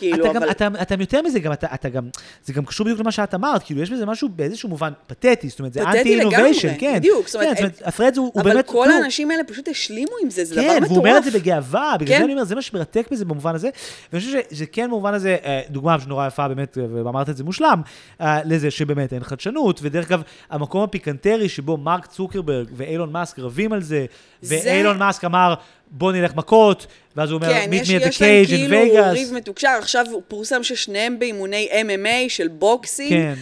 כאילו, 0.00 0.24
אתה 0.24 0.34
גם, 0.34 0.42
אבל... 0.42 0.50
אתה, 0.50 0.68
אתה 0.82 0.94
יותר 1.00 1.22
מזה, 1.22 1.38
גם, 1.40 1.52
אתה, 1.52 1.66
אתה 1.74 1.88
גם, 1.88 2.08
זה 2.44 2.52
גם 2.52 2.64
קשור 2.64 2.84
בדיוק 2.84 3.00
למה 3.00 3.12
שאת 3.12 3.34
אמרת, 3.34 3.62
כאילו, 3.62 3.82
יש 3.82 3.90
בזה 3.90 4.06
משהו 4.06 4.28
באיזשהו 4.28 4.68
מובן 4.68 4.92
פתטי, 5.06 5.48
זאת 5.48 5.58
אומרת, 5.58 5.72
זה 5.72 5.82
אנטי-אינוביישן, 5.82 6.72
כן. 6.78 6.94
בדיוק, 6.96 7.26
זאת 7.28 7.34
אומרת, 7.34 7.48
כן, 7.48 7.54
זאת 7.54 7.60
אומרת, 7.62 7.82
הפרד 7.88 8.16
הוא, 8.16 8.30
הוא 8.34 8.42
אבל 8.42 8.52
באמת 8.52 8.66
כל 8.66 8.72
כלום. 8.72 8.88
האנשים 9.02 9.30
האלה 9.30 9.44
פשוט 9.44 9.68
השלימו 9.68 10.10
עם 10.22 10.30
זה, 10.30 10.44
זה 10.44 10.54
דבר 10.54 10.62
כן, 10.64 10.68
מטורף. 10.76 10.90
והוא 10.90 10.98
אומר 10.98 11.18
את 11.18 11.24
זה 11.24 11.30
בגאווה, 11.30 11.94
בגלל 12.00 12.08
כן. 12.08 12.18
זה 12.18 12.24
אני 12.24 12.32
אומר, 12.32 12.44
זה 12.44 12.54
מה 12.54 12.62
שמרתק 12.62 13.06
בזה 13.10 13.24
במובן 13.24 13.54
הזה. 13.54 13.68
ואני 14.12 14.24
חושב 14.24 14.38
שזה 14.50 14.66
כן 14.66 14.86
במובן 14.86 15.14
הזה, 15.14 15.36
אה, 15.44 15.60
דוגמה 15.70 16.00
שנורא 16.00 16.26
יפה 16.26 16.48
באמת, 16.48 16.78
אה, 16.78 16.84
ואמרת 17.04 17.28
את 17.28 17.36
זה 17.36 17.44
מושלם, 17.44 17.82
אה, 18.20 18.40
לזה 18.44 18.70
שבאמת 18.70 19.12
אין 19.12 19.24
חדשנות, 19.24 19.80
ודרך 19.82 20.10
אגב, 20.10 20.22
המקום 20.50 20.82
הפיקנטי 20.82 21.48
שבו 21.48 21.76
מרק 21.76 22.06
צוקרברג 22.06 22.66
ואילון 22.76 23.12
מאסק 23.12 23.38
רבים 23.38 23.72
על 23.72 23.82
זה, 23.82 24.06
זה- 24.42 24.58
ואילון 24.64 24.98
מאסק 24.98 25.24
אמר, 25.24 25.54
בוא 25.90 26.12
נלך 26.12 26.34
מכות, 26.34 26.86
ואז 27.16 27.30
הוא 27.30 27.36
אומר, 27.36 27.52
כן, 27.52 27.70
meet 27.72 27.74
יש, 27.74 27.90
me 27.90 27.92
at 27.92 28.04
the 28.04 28.08
יש 28.08 28.22
להם 28.22 28.44
cage 28.44 28.46
in 28.46 28.50
כאילו 28.50 28.76
Vegas. 28.76 29.12
ריב 29.12 29.34
מתוקשר, 29.34 29.68
עכשיו 29.78 30.06
פורסם 30.28 30.62
ששניהם 30.62 31.18
באימוני 31.18 31.68
MMA 31.72 32.28
של 32.28 32.48
בוקסינג. 32.48 33.10
כן. 33.10 33.34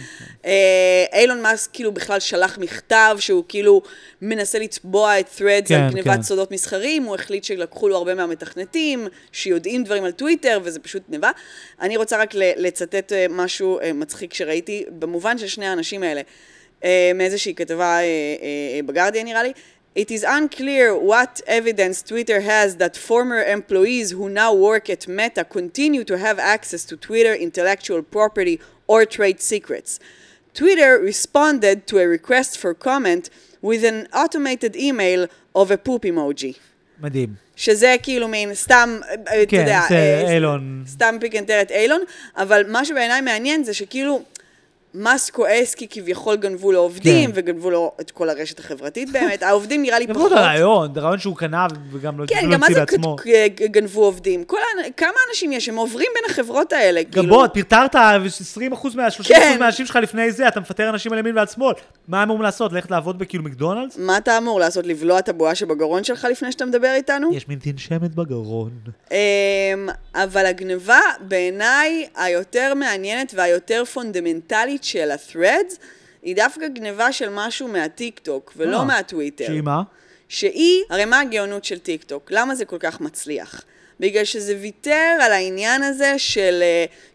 אה, 0.45 1.05
אילון 1.13 1.41
מאסק 1.41 1.69
כאילו 1.73 1.91
בכלל 1.91 2.19
שלח 2.19 2.57
מכתב 2.57 3.17
שהוא 3.19 3.43
כאילו 3.47 3.81
מנסה 4.21 4.59
לתבוע 4.59 5.19
את 5.19 5.27
threads 5.37 5.67
כן, 5.67 5.81
על 5.81 5.93
גנבת 5.93 6.07
כן. 6.07 6.21
סודות 6.21 6.51
מסחריים, 6.51 7.03
הוא 7.03 7.15
החליט 7.15 7.43
שלקחו 7.43 7.89
לו 7.89 7.97
הרבה 7.97 8.15
מהמתכנתים, 8.15 9.07
שיודעים 9.31 9.83
דברים 9.83 10.03
על 10.03 10.11
טוויטר, 10.11 10.59
וזה 10.63 10.79
פשוט 10.79 11.03
גניבה. 11.09 11.31
אני 11.81 11.97
רוצה 11.97 12.17
רק 12.17 12.33
לצטט 12.35 13.13
אה, 13.13 13.25
משהו 13.29 13.79
אה, 13.79 13.93
מצחיק 13.93 14.33
שראיתי, 14.33 14.85
במובן 14.99 15.37
של 15.37 15.47
שני 15.47 15.67
האנשים 15.67 16.03
האלה, 16.03 16.21
אה, 16.83 17.11
מאיזושהי 17.15 17.55
כתבה 17.55 17.99
בגרדיה 18.85 19.23
נראה 19.23 19.43
לי. 19.43 19.51
It 19.95 20.11
is 20.11 20.23
unclear 20.23 20.95
what 20.95 21.41
evidence 21.47 22.01
Twitter 22.03 22.41
has 22.41 22.75
that 22.77 22.95
former 22.95 23.41
employees 23.41 24.11
who 24.11 24.29
now 24.29 24.53
work 24.53 24.89
at 24.89 25.07
Meta 25.07 25.43
continue 25.43 26.03
to 26.03 26.17
have 26.17 26.37
access 26.37 26.85
to 26.85 26.95
Twitter 26.95 27.33
intellectual 27.33 28.03
property 28.03 28.59
or 28.87 29.05
trade 29.05 29.41
secrets. 29.41 29.99
Twitter 30.53 30.99
responded 30.99 31.87
to 31.87 31.97
a 31.97 32.07
request 32.07 32.57
for 32.57 32.73
comment 32.73 33.29
with 33.61 33.83
an 33.83 34.07
automated 34.13 34.75
email 34.75 35.27
of 35.55 35.71
a 35.71 35.77
poop 35.77 36.03
emoji. 36.05 36.55
מדהים. 37.01 37.35
שזה 37.55 37.95
כאילו 38.03 38.27
מין 38.27 38.53
סתם, 38.53 38.99
אה, 39.09 39.13
אתה 39.13 39.51
כן, 39.51 39.57
יודע, 39.57 39.81
זה 39.89 39.95
אה, 39.95 40.33
אילון. 40.33 40.83
סתם 40.87 41.15
פיקנטרת 41.19 41.71
אילון, 41.71 42.01
אבל 42.37 42.63
מה 42.67 42.85
שבעיניי 42.85 43.21
מעניין 43.21 43.63
זה 43.63 43.73
שכאילו, 43.73 44.23
מאסק 44.93 45.33
כועס 45.33 45.75
כי 45.75 45.87
כביכול 45.87 46.35
גנבו 46.35 46.71
לו 46.71 46.79
עובדים, 46.79 47.31
כן. 47.31 47.35
וגנבו 47.35 47.69
לו 47.69 47.91
את 48.01 48.11
כל 48.11 48.29
הרשת 48.29 48.59
החברתית 48.59 49.11
באמת. 49.11 49.43
העובדים 49.43 49.81
נראה 49.81 49.99
לי 49.99 50.07
פחות... 50.07 50.31
לא 50.31 50.37
את 50.37 50.41
הרעיון, 50.41 50.93
זה 50.93 50.99
רעיון 50.99 51.19
שהוא 51.19 51.37
קנה 51.37 51.67
וגם 51.91 52.19
לא 52.19 52.25
כן, 52.27 52.45
לא 52.45 52.53
גם 52.53 52.59
מה 52.59 52.67
זה 52.73 52.83
גנבו 53.55 54.05
עובדים? 54.05 54.43
כל 54.43 54.57
כמה 54.97 55.13
אנשים 55.29 55.51
יש? 55.51 55.69
הם 55.69 55.75
עוברים 55.75 56.07
בין 56.13 56.31
החברות 56.31 56.73
האלה, 56.73 57.03
גם 57.03 57.11
כאילו... 57.11 57.27
בוא, 57.27 57.47
פיטרת 57.47 57.95
20% 57.95 57.99
מה... 58.95 59.07
30% 59.07 59.23
כן. 59.27 59.57
מהאנשים 59.59 59.85
שלך 59.85 59.95
לפני 59.95 60.31
זה, 60.31 60.47
אתה 60.47 60.59
מפטר 60.59 60.89
אנשים 60.89 61.13
על 61.13 61.19
ימין 61.19 61.37
ועל 61.37 61.47
שמאל. 61.47 61.73
מה 62.07 62.17
הם 62.17 62.23
אמורים 62.23 62.43
לעשות? 62.43 62.73
ללכת 62.73 62.91
לעבוד 62.91 63.19
בכאילו 63.19 63.43
מקדונלדס? 63.43 63.97
מה 63.97 64.17
אתה 64.17 64.37
אמור 64.37 64.59
לעשות? 64.59 64.85
לבלוע 64.85 65.19
את 65.19 65.29
הבועה 65.29 65.55
שבגרון 65.55 66.03
שלך 66.03 66.27
לפני 66.31 66.51
שאתה 66.51 66.65
מדבר 66.65 66.93
איתנו? 66.93 67.33
יש 67.33 67.47
מין 67.47 67.59
תנשמת 67.59 68.15
בגרון. 68.15 68.71
אמ, 69.11 69.17
אבל 70.15 70.45
הגניבה 70.45 70.99
בעיניי 71.19 72.07
היותר 72.15 72.73
מעניינת 72.73 73.33
והיותר 73.35 73.83
פונדמנטלית 73.85 74.78
של 74.83 75.11
ה-threads 75.11 75.73
היא 76.23 76.35
דווקא 76.35 76.67
גניבה 76.67 77.11
של 77.11 77.29
משהו 77.31 77.67
מהטיק 77.67 78.19
טוק 78.19 78.53
ולא 78.57 78.77
אה, 78.79 78.83
מהטוויטר. 78.83 79.45
שהיא 79.45 79.61
מה? 79.61 79.81
שהיא, 80.27 80.83
הרי 80.89 81.05
מה 81.05 81.19
הגאונות 81.19 81.65
של 81.65 81.79
טיק 81.79 82.03
טוק? 82.03 82.27
למה 82.31 82.55
זה 82.55 82.65
כל 82.65 82.77
כך 82.79 83.01
מצליח? 83.01 83.63
בגלל 83.99 84.23
שזה 84.25 84.57
ויתר 84.61 85.17
על 85.21 85.31
העניין 85.31 85.83
הזה 85.83 86.13
של 86.17 86.63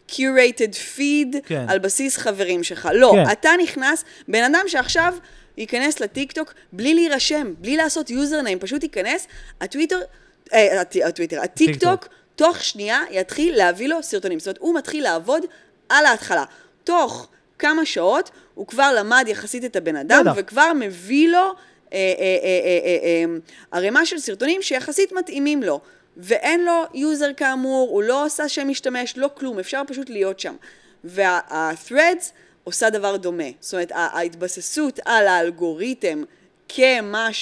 uh, 0.09 0.13
curated 0.13 0.75
feed 0.97 1.37
כן. 1.47 1.65
על 1.69 1.79
בסיס 1.79 2.17
חברים 2.17 2.63
שלך. 2.63 2.89
לא, 2.95 3.13
כן. 3.15 3.33
אתה 3.33 3.51
נכנס, 3.63 4.05
בן 4.29 4.43
אדם 4.45 4.65
שעכשיו 4.67 5.15
ייכנס 5.57 6.01
לטיק 6.01 6.33
טוק 6.33 6.55
בלי 6.73 6.95
להירשם, 6.95 7.55
בלי 7.59 7.77
לעשות 7.77 8.11
username, 8.11 8.59
פשוט 8.59 8.83
ייכנס, 8.83 9.27
הטוויטר, 9.61 10.01
אה, 10.53 10.81
הט- 10.81 10.97
הטוויטר, 11.05 11.41
הטיק 11.43 11.71
טיק 11.71 11.81
טוק. 11.81 12.05
טוק, 12.05 12.09
תוך 12.37 12.65
שנייה 12.65 13.01
יתחיל 13.11 13.57
להביא 13.57 13.89
לו 13.89 14.03
סרטונים. 14.03 14.39
זאת 14.39 14.47
אומרת, 14.47 14.59
הוא 14.61 14.75
מתחיל 14.79 15.03
לעבוד 15.05 15.43
על 15.89 16.07
ההתחלה. 16.07 16.45
תוך 16.85 17.29
כמה 17.59 17.87
שעות 17.87 18.31
הוא 18.55 18.67
כבר 18.67 18.95
למד 18.99 19.25
יחסית 19.29 19.65
את 19.65 19.77
הבן 19.77 19.97
אדם. 19.97 20.25
וכבר 20.37 20.73
מביא 20.81 21.29
לו 21.29 21.39
אה, 21.39 21.53
אה, 21.93 22.39
אה, 23.03 23.25
ערימה 23.71 24.07
של 24.07 24.19
סרטונים 24.19 24.63
שיחסית 24.63 25.13
מתאימים 25.13 25.63
לו. 25.63 25.81
ואין 26.17 26.65
לו 26.65 26.83
user 26.95 27.33
כאמור, 27.37 27.91
הוא 27.91 28.03
לא 28.03 28.25
עושה 28.25 28.49
שם 28.49 28.69
משתמש, 28.69 29.17
לא 29.17 29.31
כלום, 29.35 29.59
אפשר 29.59 29.83
פשוט 29.87 30.11
להיות 30.11 30.41
שם. 30.41 30.55
וה-threads 31.05 32.25
עושה 32.65 32.91
דבר 32.91 33.17
דומה. 33.17 33.45
זאת 33.61 33.75
אומרת, 33.75 33.93
ההתבססות 33.95 35.01
על 35.05 35.27
האלגוריתם 35.27 36.23
כמה 36.69 37.33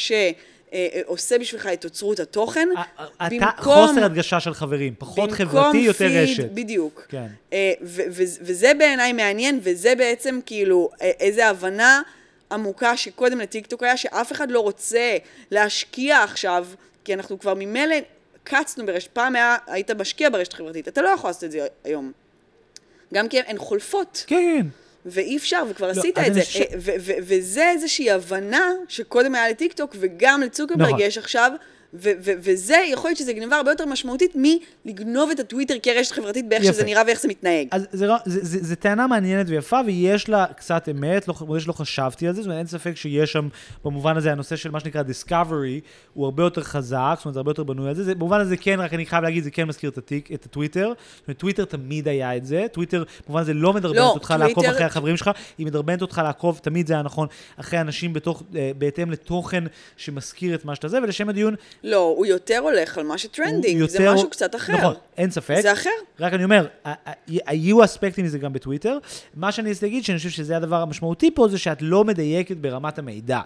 שעושה 0.73 1.39
בשבילך 1.39 1.67
את 1.67 1.85
אוצרות 1.85 2.21
התוכן, 2.21 2.69
א- 2.77 3.03
א- 3.19 3.27
אתה 3.27 3.51
חוסר 3.59 4.05
הדגשה 4.05 4.41
של 4.41 4.55
חברים, 4.55 4.95
פחות 4.99 5.33
חברתי, 5.33 5.79
יותר 5.79 6.07
רשת. 6.23 6.51
בדיוק. 6.51 7.07
כן. 7.09 7.27
אה, 7.53 7.73
וזה 8.41 8.73
בעיניי 8.79 9.13
מעניין, 9.13 9.61
וזה 9.63 9.95
בעצם 9.95 10.41
כאילו 10.47 10.91
אה, 11.03 11.11
איזו 11.21 11.43
הבנה 11.43 12.03
עמוקה 12.53 12.97
שקודם 12.97 13.41
לטיקטוק 13.41 13.83
היה, 13.83 13.97
שאף 13.97 14.33
אחד 14.33 14.51
לא 14.51 14.61
רוצה 14.61 15.17
להשקיע 15.51 16.23
עכשיו, 16.23 16.67
כי 17.05 17.15
אנחנו 17.15 17.39
כבר 17.39 17.55
ממילא 17.55 17.97
קצנו 18.45 18.87
ברשת, 18.87 19.11
פעם 19.13 19.37
היה, 19.37 19.57
היית 19.67 19.91
משקיע 19.91 20.31
ברשת 20.31 20.53
חברתית, 20.53 20.89
אתה 20.89 21.03
לא 21.03 21.09
יכול 21.09 21.31
לעשות 21.31 21.45
את 21.45 21.51
זה 21.51 21.67
היום. 21.85 22.13
גם 23.15 23.29
כי 23.29 23.41
הן 23.41 23.59
חולפות, 23.59 24.25
כן, 24.27 24.67
ואי 25.07 25.37
אפשר, 25.37 25.63
וכבר 25.71 25.87
לא, 25.87 25.93
עשית 25.93 26.19
את 26.19 26.35
זה. 26.35 26.41
ו- 26.79 27.13
וזה 27.23 27.71
איזושהי 27.71 28.11
הבנה 28.11 28.71
שקודם 28.89 29.35
היה 29.35 29.49
לטיקטוק, 29.49 29.97
וגם 29.99 30.41
לצוקרברג 30.41 30.89
נכון. 30.89 31.01
יש 31.01 31.19
עכשיו, 31.19 31.53
וזה, 31.95 32.77
יכול 32.93 33.09
להיות 33.09 33.19
שזה 33.19 33.33
גניבה 33.33 33.57
הרבה 33.57 33.71
יותר 33.71 33.87
משמעותית 33.87 34.33
מלגנוב 34.85 35.31
את 35.31 35.41
הטוויטר 35.41 35.75
כרשת 35.83 36.13
חברתית 36.13 36.49
באיך 36.49 36.65
יפה. 36.65 36.73
שזה 36.73 36.85
נראה 36.85 37.03
ואיך 37.07 37.21
זה 37.21 37.29
מתנהג. 37.29 37.69
אז 37.71 37.87
זה, 37.93 38.07
לא- 38.07 38.17
זה, 38.25 38.41
זה, 38.45 38.59
זה 38.63 38.77
טענה 38.77 39.07
מעניינת 39.07 39.47
ויפה, 39.49 39.81
ויש 39.87 40.29
לה 40.29 40.47
קצת 40.57 40.89
אמת, 40.91 41.29
לא, 41.29 41.35
מודה 41.41 41.61
שלא 41.61 41.73
חשבתי 41.73 42.27
על 42.29 42.35
זה, 42.35 42.43
זאת 42.43 42.47
אומרת, 42.47 42.59
אין 42.59 42.67
ספק 42.67 42.97
שיש 42.97 43.33
שם, 43.33 43.49
במובן 43.85 44.17
הזה, 44.17 44.33
הנושא 44.33 44.57
של 44.57 44.71
מה 44.71 44.81
שנקרא 44.81 45.03
Discovery, 45.03 45.81
הוא 46.15 46.25
הרבה 46.25 46.43
יותר 46.43 46.63
חזק, 46.63 47.15
זאת 47.17 47.25
אומרת, 47.25 47.35
זה 47.35 47.41
הרבה 47.41 47.51
יותר 47.51 47.63
בנוי 47.63 47.89
על 47.89 47.95
זה. 47.95 48.05
זה 48.05 48.15
במובן 48.15 48.41
הזה 48.41 48.57
כן, 48.57 48.81
רק 48.81 48.95
אני 48.95 49.07
חייב 49.07 49.23
להגיד, 49.25 49.45
זה 49.45 49.51
כן 49.51 49.65
מזכיר 49.65 49.91
את, 49.91 49.99
הטיק, 49.99 50.33
את 50.33 50.45
הטוויטר. 50.45 50.93
זאת 51.17 51.29
אומרת, 51.29 51.39
טוויטר 51.39 51.65
תמיד 51.65 52.09
היה 52.09 52.37
את 52.37 52.45
זה, 52.47 52.67
טוויטר, 52.73 53.03
במובן 53.27 53.41
הזה, 53.41 53.55
לא 53.55 53.73
מדרבנת 53.73 53.99
לא, 53.99 54.11
אותך 54.11 54.35
לעקוב 54.39 54.55
טוויטר- 54.55 54.73
אחרי 54.73 54.85
החברים 54.85 55.17
שלך, 55.17 55.31
היא 55.59 55.67
מדרבנת 55.67 56.03
אותך 56.03 56.21
לעקוב, 56.25 56.61
תמיד 56.63 56.87
זה 56.87 56.95
היה 56.95 57.03
נכון, 57.03 57.29
אחרי 57.57 57.81
אנשים 57.81 58.13
בתוך, 58.13 58.43
אה, 58.57 58.71
בהתאם 58.79 59.11
לתוכן 59.11 59.65
שמזכיר 59.97 60.55
את 60.55 60.65
מה 60.65 60.75
שאתה 60.75 60.89
זה, 60.89 60.99
ולשם 61.03 61.29
הדיון, 61.29 61.55
לא, 61.85 62.15
הוא 62.17 62.27
יותר 62.27 62.59
הולך 62.59 62.99
על 62.99 63.05
מה 63.05 63.19
ש 63.19 63.30
trending, 63.30 63.81
הוא 63.81 63.91
זה 63.91 63.99
יותר- 64.03 64.15
משהו 64.15 64.31
קצת 64.31 64.55
אחר. 64.55 64.73
נכון, 64.73 64.95
אין 65.17 65.31
ספק. 65.31 65.59
זה 65.63 65.73
אחר. 65.73 65.91
רק 66.21 66.33
אני 66.33 66.45
אומר, 66.45 66.67
היו 67.27 67.85
אספקטים 67.85 68.25
מזה 68.25 68.39
גם 68.39 68.53
בטוויטר. 68.53 68.99
מה 69.35 69.53
שאני 69.53 69.69
רוצה 69.73 69.87
להגיד, 69.87 70.05
שאני 70.05 70.19
חושב 70.19 70.31
שזה 70.31 70.57
הדבר 70.57 70.77
המשמעותי 70.77 71.31
פה, 71.35 71.49
זה 71.49 71.59
שאת 71.59 71.79
לא 71.81 72.05
מדייקת 72.05 72.57
ברמת 72.57 72.99
המידע. 72.99 73.41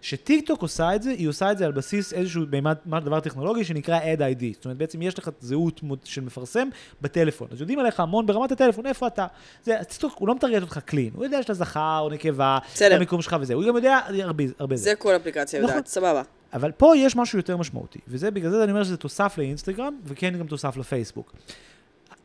שטיקטוק 0.00 0.62
עושה 0.62 0.94
את 0.94 1.02
זה, 1.02 1.10
היא 1.10 1.28
עושה 1.28 1.52
את 1.52 1.58
זה 1.58 1.66
על 1.66 1.72
בסיס 1.72 2.12
איזשהו 2.12 2.42
מימד, 2.50 2.76
דבר 3.04 3.20
טכנולוגי 3.20 3.64
שנקרא 3.64 3.98
Ad 4.00 4.18
ID. 4.20 4.44
זאת 4.54 4.64
אומרת, 4.64 4.78
בעצם 4.78 5.02
יש 5.02 5.18
לך 5.18 5.30
זהות 5.40 5.80
של 6.04 6.20
מפרסם 6.20 6.68
בטלפון. 7.02 7.48
אז 7.52 7.60
יודעים 7.60 7.78
עליך 7.78 8.00
המון 8.00 8.26
ברמת 8.26 8.52
הטלפון, 8.52 8.86
איפה 8.86 9.06
אתה. 9.06 9.26
זה, 9.64 9.76
טיקטוק, 9.88 10.14
הוא 10.18 10.28
לא 10.28 10.34
מטרגט 10.34 10.62
אותך 10.62 10.78
clean. 10.84 11.10
הוא 11.14 11.24
יודע 11.24 11.42
שאתה 11.42 11.54
זכר 11.54 11.98
או 12.00 12.08
נקבה, 12.10 12.58
בסדר. 12.74 12.96
המיקום 12.96 13.22
שלך 13.22 13.36
וזה. 13.40 13.54
הוא 13.54 13.64
גם 13.64 13.76
יודע 13.76 13.98
הרבה, 14.22 14.44
הרבה 14.58 14.76
זה 14.76 14.94
כל 14.94 15.16
אפליקציה 15.16 15.60
נכון. 15.60 15.70
יודעת, 15.70 15.86
סבבה. 15.86 16.22
אבל 16.52 16.72
פה 16.72 16.96
יש 16.96 17.16
משהו 17.16 17.38
יותר 17.38 17.56
משמעותי, 17.56 17.98
וזה 18.08 18.30
בגלל 18.30 18.50
זה 18.50 18.64
אני 18.64 18.72
אומר 18.72 18.84
שזה 18.84 18.96
תוסף 18.96 19.38
לאינסטגרם, 19.38 19.94
וכן 20.04 20.38
גם 20.38 20.46
תוסף 20.46 20.76
לפייסבוק. 20.76 21.32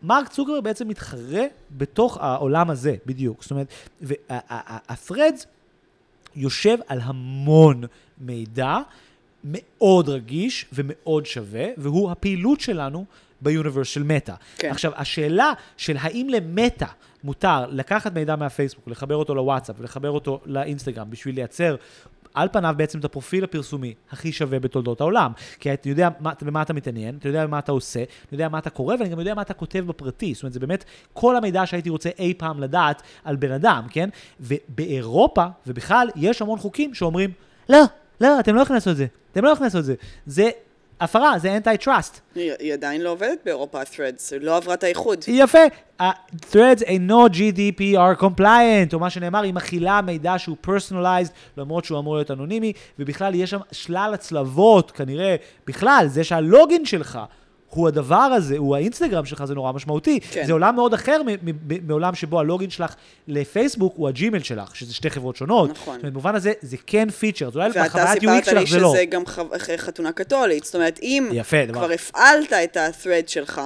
מרק 0.03 0.27
צוקרברג 0.27 0.63
בעצם 0.63 0.87
מתחרה 0.87 1.43
בתוך 1.71 2.17
העולם 2.17 2.69
הזה, 2.69 2.95
בדיוק. 3.05 3.41
זאת 3.41 3.51
אומרת, 3.51 3.67
וה-threads 4.01 5.45
יושב 6.35 6.77
על 6.87 6.99
המון 7.01 7.83
מידע 8.17 8.77
מאוד 9.43 10.09
רגיש 10.09 10.65
ומאוד 10.73 11.25
שווה, 11.25 11.65
והוא 11.77 12.11
הפעילות 12.11 12.59
שלנו 12.59 13.05
ביוניברס 13.41 13.87
של 13.87 14.03
מטא. 14.03 14.33
כן. 14.57 14.69
עכשיו, 14.71 14.91
השאלה 14.95 15.53
של 15.77 15.97
האם 15.99 16.27
למטא 16.29 16.85
מותר 17.23 17.65
לקחת 17.69 18.13
מידע 18.13 18.35
מהפייסבוק, 18.35 18.87
לחבר 18.87 19.15
אותו 19.15 19.35
לוואטסאפ 19.35 19.75
ולחבר 19.79 20.09
אותו 20.09 20.39
לאינסטגרם 20.45 21.09
בשביל 21.09 21.35
לייצר 21.35 21.75
על 22.33 22.47
פניו 22.51 22.73
בעצם 22.77 22.99
את 22.99 23.05
הפרופיל 23.05 23.43
הפרסומי 23.43 23.93
הכי 24.11 24.31
שווה 24.31 24.59
בתולדות 24.59 25.01
העולם. 25.01 25.31
כי 25.59 25.73
אתה 25.73 25.89
יודע 25.89 26.09
מה, 26.19 26.31
במה 26.41 26.61
אתה 26.61 26.73
מתעניין, 26.73 27.17
אתה 27.19 27.27
יודע 27.29 27.47
מה 27.47 27.59
אתה 27.59 27.71
עושה, 27.71 28.03
אתה 28.25 28.33
יודע 28.33 28.49
מה 28.49 28.57
אתה 28.57 28.69
קורא, 28.69 28.95
ואני 28.99 29.09
גם 29.09 29.19
יודע 29.19 29.33
מה 29.33 29.41
אתה 29.41 29.53
כותב 29.53 29.83
בפרטי. 29.87 30.33
זאת 30.33 30.43
אומרת, 30.43 30.53
זה 30.53 30.59
באמת 30.59 30.85
כל 31.13 31.35
המידע 31.35 31.65
שהייתי 31.65 31.89
רוצה 31.89 32.09
אי 32.19 32.33
פעם 32.37 32.59
לדעת 32.59 33.01
על 33.23 33.35
בן 33.35 33.51
אדם, 33.51 33.83
כן? 33.89 34.09
ובאירופה, 34.39 35.45
ובכלל, 35.67 36.09
יש 36.15 36.41
המון 36.41 36.59
חוקים 36.59 36.93
שאומרים, 36.93 37.31
לא, 37.69 37.83
לא, 38.21 38.39
אתם 38.39 38.55
לא 38.55 38.61
יכולים 38.61 38.75
לעשות 38.75 38.91
את 38.91 38.97
זה. 38.97 39.05
אתם 39.31 39.43
לא 39.43 39.49
יכולים 39.49 39.63
לעשות 39.63 39.79
את 39.79 39.85
זה. 39.85 39.95
זה 40.25 40.49
הפרה, 41.03 41.39
זה 41.39 41.55
antitrust. 41.55 42.19
היא 42.35 42.51
היא 42.59 42.73
עדיין 42.73 43.01
לא 43.01 43.09
עובדת 43.09 43.37
באירופה, 43.45 43.81
ה-threads, 43.81 44.31
היא 44.31 44.41
לא 44.41 44.57
עברה 44.57 44.73
את 44.73 44.83
האיחוד. 44.83 45.23
יפה. 45.27 45.59
ה-threads 45.99 46.83
אינו 46.85 47.25
GDPR 47.27 48.21
compliant, 48.21 48.93
או 48.93 48.99
מה 48.99 49.09
שנאמר, 49.09 49.41
היא 49.41 49.53
מכילה 49.53 50.01
מידע 50.01 50.33
שהוא 50.37 50.57
personalized, 50.67 51.31
למרות 51.57 51.85
שהוא 51.85 51.99
אמור 51.99 52.15
להיות 52.15 52.31
אנונימי, 52.31 52.73
ובכלל 52.99 53.35
יש 53.35 53.49
שם 53.49 53.59
שלל 53.71 54.11
הצלבות, 54.13 54.91
כנראה, 54.91 55.35
בכלל, 55.67 56.05
זה 56.07 56.23
שה 56.23 56.46
login 56.46 56.85
שלך 56.85 57.19
הוא 57.75 57.87
הדבר 57.87 58.15
הזה, 58.15 58.57
הוא 58.57 58.75
האינסטגרם 58.75 59.25
שלך, 59.25 59.45
זה 59.45 59.55
נורא 59.55 59.71
משמעותי. 59.71 60.19
כן. 60.31 60.43
זה 60.45 60.53
עולם 60.53 60.75
מאוד 60.75 60.93
אחר 60.93 61.21
מ- 61.23 61.29
מ- 61.29 61.35
מ- 61.67 61.87
מעולם 61.87 62.15
שבו 62.15 62.39
ה 62.39 62.44
login 62.44 62.69
שלך 62.69 62.95
לפייסבוק 63.27 63.93
הוא 63.97 64.07
הג'ימייל 64.07 64.43
שלך, 64.43 64.75
שזה 64.75 64.93
שתי 64.93 65.09
חברות 65.09 65.35
שונות. 65.35 65.69
נכון. 65.69 65.93
זאת 65.95 66.01
אומרת, 66.01 66.13
במובן 66.13 66.35
הזה, 66.35 66.53
זה 66.61 66.77
כן 66.87 67.09
פיצ'ר, 67.09 67.49
אולי 67.55 67.67
ואתה 67.67 67.83
בחוויית 67.83 68.19
סיפרת 68.19 68.43
UX 68.43 68.45
שלך 68.45 68.59
לי 68.59 68.65
זה 68.65 68.79
לא. 68.79 68.89
שזה 68.93 69.05
גם 69.05 69.25
ח- 69.25 69.39
חתונה 69.77 70.11
קתולית. 70.11 70.63
זאת 70.63 70.75
אומרת, 70.75 70.99
אם 71.03 71.29
יפה, 71.33 71.65
דבר. 71.65 71.73
כבר 71.79 71.91
הפעלת 71.91 72.53
את 72.53 72.77
ה-thread 72.77 73.27
שלך, 73.27 73.61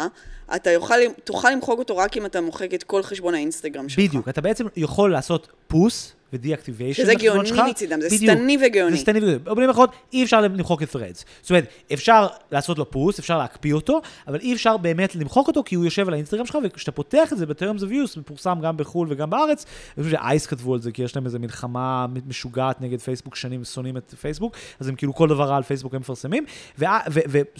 אתה 0.55 0.71
יוכל, 0.71 0.95
תוכל 1.23 1.49
למחוק 1.49 1.79
אותו 1.79 1.97
רק 1.97 2.17
אם 2.17 2.25
אתה 2.25 2.41
מוחק 2.41 2.73
את 2.73 2.83
כל 2.83 3.03
חשבון 3.03 3.33
האינסטגרם 3.33 3.89
שלך. 3.89 3.99
בדיוק, 4.05 4.29
אתה 4.29 4.41
בעצם 4.41 4.65
יכול 4.77 5.11
לעשות 5.11 5.47
פוס 5.67 6.13
ודיאקטיביישן. 6.33 7.03
שזה 7.03 7.15
גאוני 7.15 7.51
מצידם, 7.69 8.01
זה 8.01 8.17
שטני 8.17 8.57
וגאוני. 8.65 8.91
זה 8.91 8.97
שטני 8.97 9.19
וגאוני. 9.19 9.39
במילים 9.39 9.69
אחרות, 9.69 9.91
אי 10.13 10.23
אפשר 10.23 10.41
למחוק 10.41 10.83
את 10.83 10.95
threads. 10.95 11.23
זאת 11.41 11.49
אומרת, 11.49 11.65
אפשר 11.93 12.27
לעשות 12.51 12.77
לו 12.77 12.91
פוס, 12.91 13.19
אפשר 13.19 13.37
להקפיא 13.37 13.73
אותו, 13.73 14.01
אבל 14.27 14.39
אי 14.39 14.53
אפשר 14.53 14.77
באמת 14.77 15.15
למחוק 15.15 15.47
אותו, 15.47 15.63
כי 15.63 15.75
הוא 15.75 15.85
יושב 15.85 16.07
על 16.07 16.13
האינסטגרם 16.13 16.45
שלך, 16.45 16.57
וכשאתה 16.63 16.91
פותח 16.91 17.33
את 17.33 17.37
זה 17.37 17.45
ב-terms 17.45 17.79
of 17.79 17.91
use, 17.91 18.19
מפורסם 18.19 18.57
גם 18.61 18.77
בחו"ל 18.77 19.07
וגם 19.11 19.29
בארץ, 19.29 19.65
אני 19.97 20.03
חושב 20.03 20.17
שאייס 20.17 20.45
כתבו 20.45 20.73
על 20.73 20.81
זה, 20.81 20.91
כי 20.91 21.03
יש 21.03 21.15
להם 21.15 21.25
איזו 21.25 21.39
מלחמה 21.39 22.05
משוגעת 22.27 22.81
נגד 22.81 23.01
פייסבוק, 23.01 23.35
שנים 23.35 23.63
שונאים 23.63 23.97
את 23.97 24.13
פייסבוק, 24.21 24.55
אז 24.79 24.87
הם 24.87 24.95
כאילו 24.95 25.13
כל 25.13 25.29
דבר 25.29 25.43
רע 25.43 25.57
על 25.57 25.63
פייסבוק 25.63 25.93
הם 25.93 25.99
מפרסמים, 25.99 26.45
זאת 26.77 26.87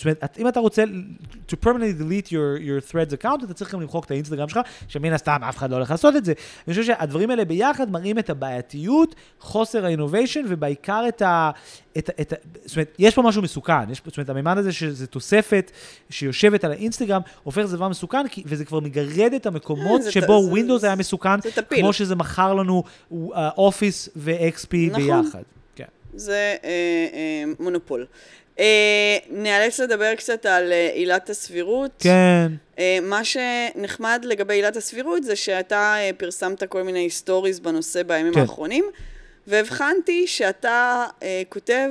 אומרת, 0.06 0.38
אם 0.40 0.48
אתה 0.48 0.60
רוצה 0.60 0.84
to 1.50 1.56
permanently 1.66 2.02
delete 2.02 2.28
your, 2.28 2.62
your 2.62 2.92
threads 2.92 3.24
account, 3.24 3.44
אתה 3.44 3.54
צריך 3.54 3.74
גם 3.74 3.82
למחוק 3.82 4.06
את 4.06 4.12
האינסטגרם 4.12 4.50
שלך, 4.50 4.60
שמן 4.88 5.14
הסתם 5.14 5.40
אף 5.50 5.58
אחד 5.58 5.70
לא 5.70 5.76
הולך 5.76 5.92
לעשות 5.92 6.16
את 6.16 6.26
זה. 6.26 6.34
אני 6.68 6.74
חושב 6.74 6.84
שהדברים 6.86 7.30
האלה 7.30 7.46
ביחד 7.46 7.92
מראים 7.92 8.20
את 8.20 8.30
הבעייתיות, 8.58 9.16
חוסר 9.40 9.86
ה 9.86 9.90
innovation, 9.90 10.42
ובעיקר 10.48 11.04
את 11.08 11.22
ה... 11.22 11.52
את, 11.98 12.10
את, 12.22 12.34
זאת 12.66 12.76
אומרת, 12.76 12.96
יש 13.00 13.16
פה 13.16 13.22
משהו 13.22 13.42
מסוכן, 13.42 13.92
יש, 13.92 14.02
זאת 14.06 14.18
אומרת, 14.18 14.30
הממד 14.30 14.58
הזה 14.58 14.72
שזה 14.72 15.08
תוספת 15.08 15.72
שיושבת 16.10 16.64
על 16.64 16.72
האינסטגרם, 16.72 17.22
הופך 17.44 17.58
לזה 17.62 17.78
דבר 17.78 17.88
מסוכן, 17.90 18.28
כי, 18.28 18.44
וזה 18.46 18.66
כבר 18.66 18.80
מגרד 18.80 19.34
את 19.36 19.46
המקומות 19.46 20.00
אה, 20.00 20.06
זה 20.06 20.12
שבו 20.12 20.42
זה- 20.44 20.50
ווינדוס 20.52 20.82
זה- 20.82 20.88
היה 20.88 20.96
מסוכן, 20.96 21.42
זה. 21.42 21.50
כמו 21.70 21.94
שזה 21.94 22.16
מכר 22.16 22.54
לנו 22.54 22.84
אופיס 23.58 24.10
ו-XP 24.16 24.68
נכון. 24.92 25.02
ביחד. 25.24 25.42
כן. 25.76 25.86
זה 26.16 26.56
אה, 26.64 26.70
אה, 27.14 27.44
מונופול. 27.60 28.06
אה, 28.60 29.18
נאלץ 29.30 29.80
לדבר 29.80 30.16
קצת 30.16 30.46
על 30.46 30.72
אה, 30.72 30.90
עילת 30.94 31.30
הסבירות. 31.30 31.92
כן. 32.00 32.52
אה, 32.80 32.98
מה 33.02 33.22
שנחמד 33.24 34.22
לגבי 34.28 34.54
עילת 34.54 34.76
הסבירות 34.76 35.24
זה 35.24 35.36
שאתה 35.36 35.96
אה, 35.98 36.10
פרסמת 36.18 36.64
כל 36.64 36.84
מיני 36.84 37.10
stories 37.10 37.60
בנושא 37.60 38.04
בימים 38.04 38.34
כן. 38.34 38.40
האחרונים, 38.40 38.86
והבחנתי 39.48 40.28
שאתה 40.28 41.06
אה, 41.24 41.42
כותב 41.50 41.90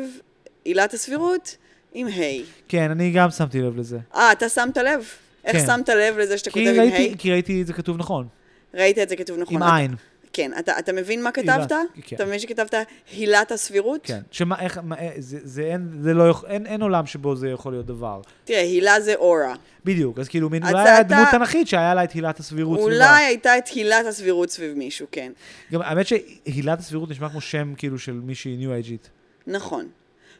עילת 0.64 0.94
הסבירות 0.94 1.56
עם 1.94 2.06
היי. 2.06 2.42
כן, 2.68 2.90
אני 2.90 3.10
גם 3.10 3.30
שמתי 3.30 3.60
לב 3.62 3.76
לזה. 3.76 3.98
אה, 4.14 4.32
אתה 4.32 4.48
שמת 4.48 4.76
לב? 4.76 5.04
איך 5.44 5.56
כן. 5.56 5.66
שמת 5.66 5.88
לב 5.88 6.18
לזה 6.18 6.38
שאתה 6.38 6.50
כותב 6.50 6.64
עם 6.66 6.80
ראיתי, 6.80 6.96
היי? 6.96 7.14
כי 7.18 7.30
ראיתי 7.32 7.62
את 7.62 7.66
זה 7.66 7.72
כתוב 7.72 7.96
נכון, 7.98 8.26
ראית 8.74 8.98
את 8.98 9.08
זה 9.08 9.16
כתוב 9.16 9.38
נכון. 9.38 9.56
עם 9.56 9.62
אתה- 9.62 9.76
עין. 9.76 9.94
כן, 10.32 10.50
אתה, 10.58 10.78
אתה 10.78 10.92
מבין 10.92 11.22
מה 11.22 11.32
כתבת? 11.32 11.72
כן. 12.02 12.16
אתה 12.16 12.24
מבין 12.24 12.38
שכתבת 12.38 12.74
הילת 13.12 13.52
הסבירות? 13.52 14.00
כן. 14.04 14.18
שמה, 14.30 14.60
איך, 14.60 14.80
מה, 14.84 14.96
אה, 14.98 15.10
זה, 15.18 15.38
זה 15.44 15.62
אין, 15.62 15.88
זה 16.00 16.14
לא 16.14 16.34
אין, 16.48 16.66
אין 16.66 16.82
עולם 16.82 17.06
שבו 17.06 17.36
זה 17.36 17.48
יכול 17.48 17.72
להיות 17.72 17.86
דבר. 17.86 18.20
תראה, 18.44 18.60
הילה 18.60 19.00
זה 19.00 19.14
אורה. 19.14 19.54
בדיוק, 19.84 20.18
אז 20.18 20.28
כאילו, 20.28 20.50
מין 20.50 20.62
אולי 20.62 20.82
היה 20.88 21.00
אתה- 21.00 21.08
דמות 21.08 21.28
תנכית 21.30 21.68
שהיה 21.68 21.94
לה 21.94 22.04
את 22.04 22.12
הילת 22.12 22.38
הסבירות 22.40 22.80
סביבה. 22.80 22.94
אולי 22.94 23.24
הייתה 23.24 23.58
את 23.58 23.68
הילת 23.68 24.06
הסבירות 24.06 24.50
סביב 24.50 24.76
מישהו, 24.78 25.06
כן. 25.12 25.32
גם 25.72 25.82
האמת 25.82 26.06
שהילת 26.06 26.78
הסבירות 26.78 27.10
נשמע 27.10 27.28
כמו 27.28 27.40
שם 27.40 27.74
כאילו 27.76 27.98
של 27.98 28.12
מישהי 28.12 28.56
ניו 28.56 28.72
אייג'ית. 28.72 29.10
נכון. 29.46 29.88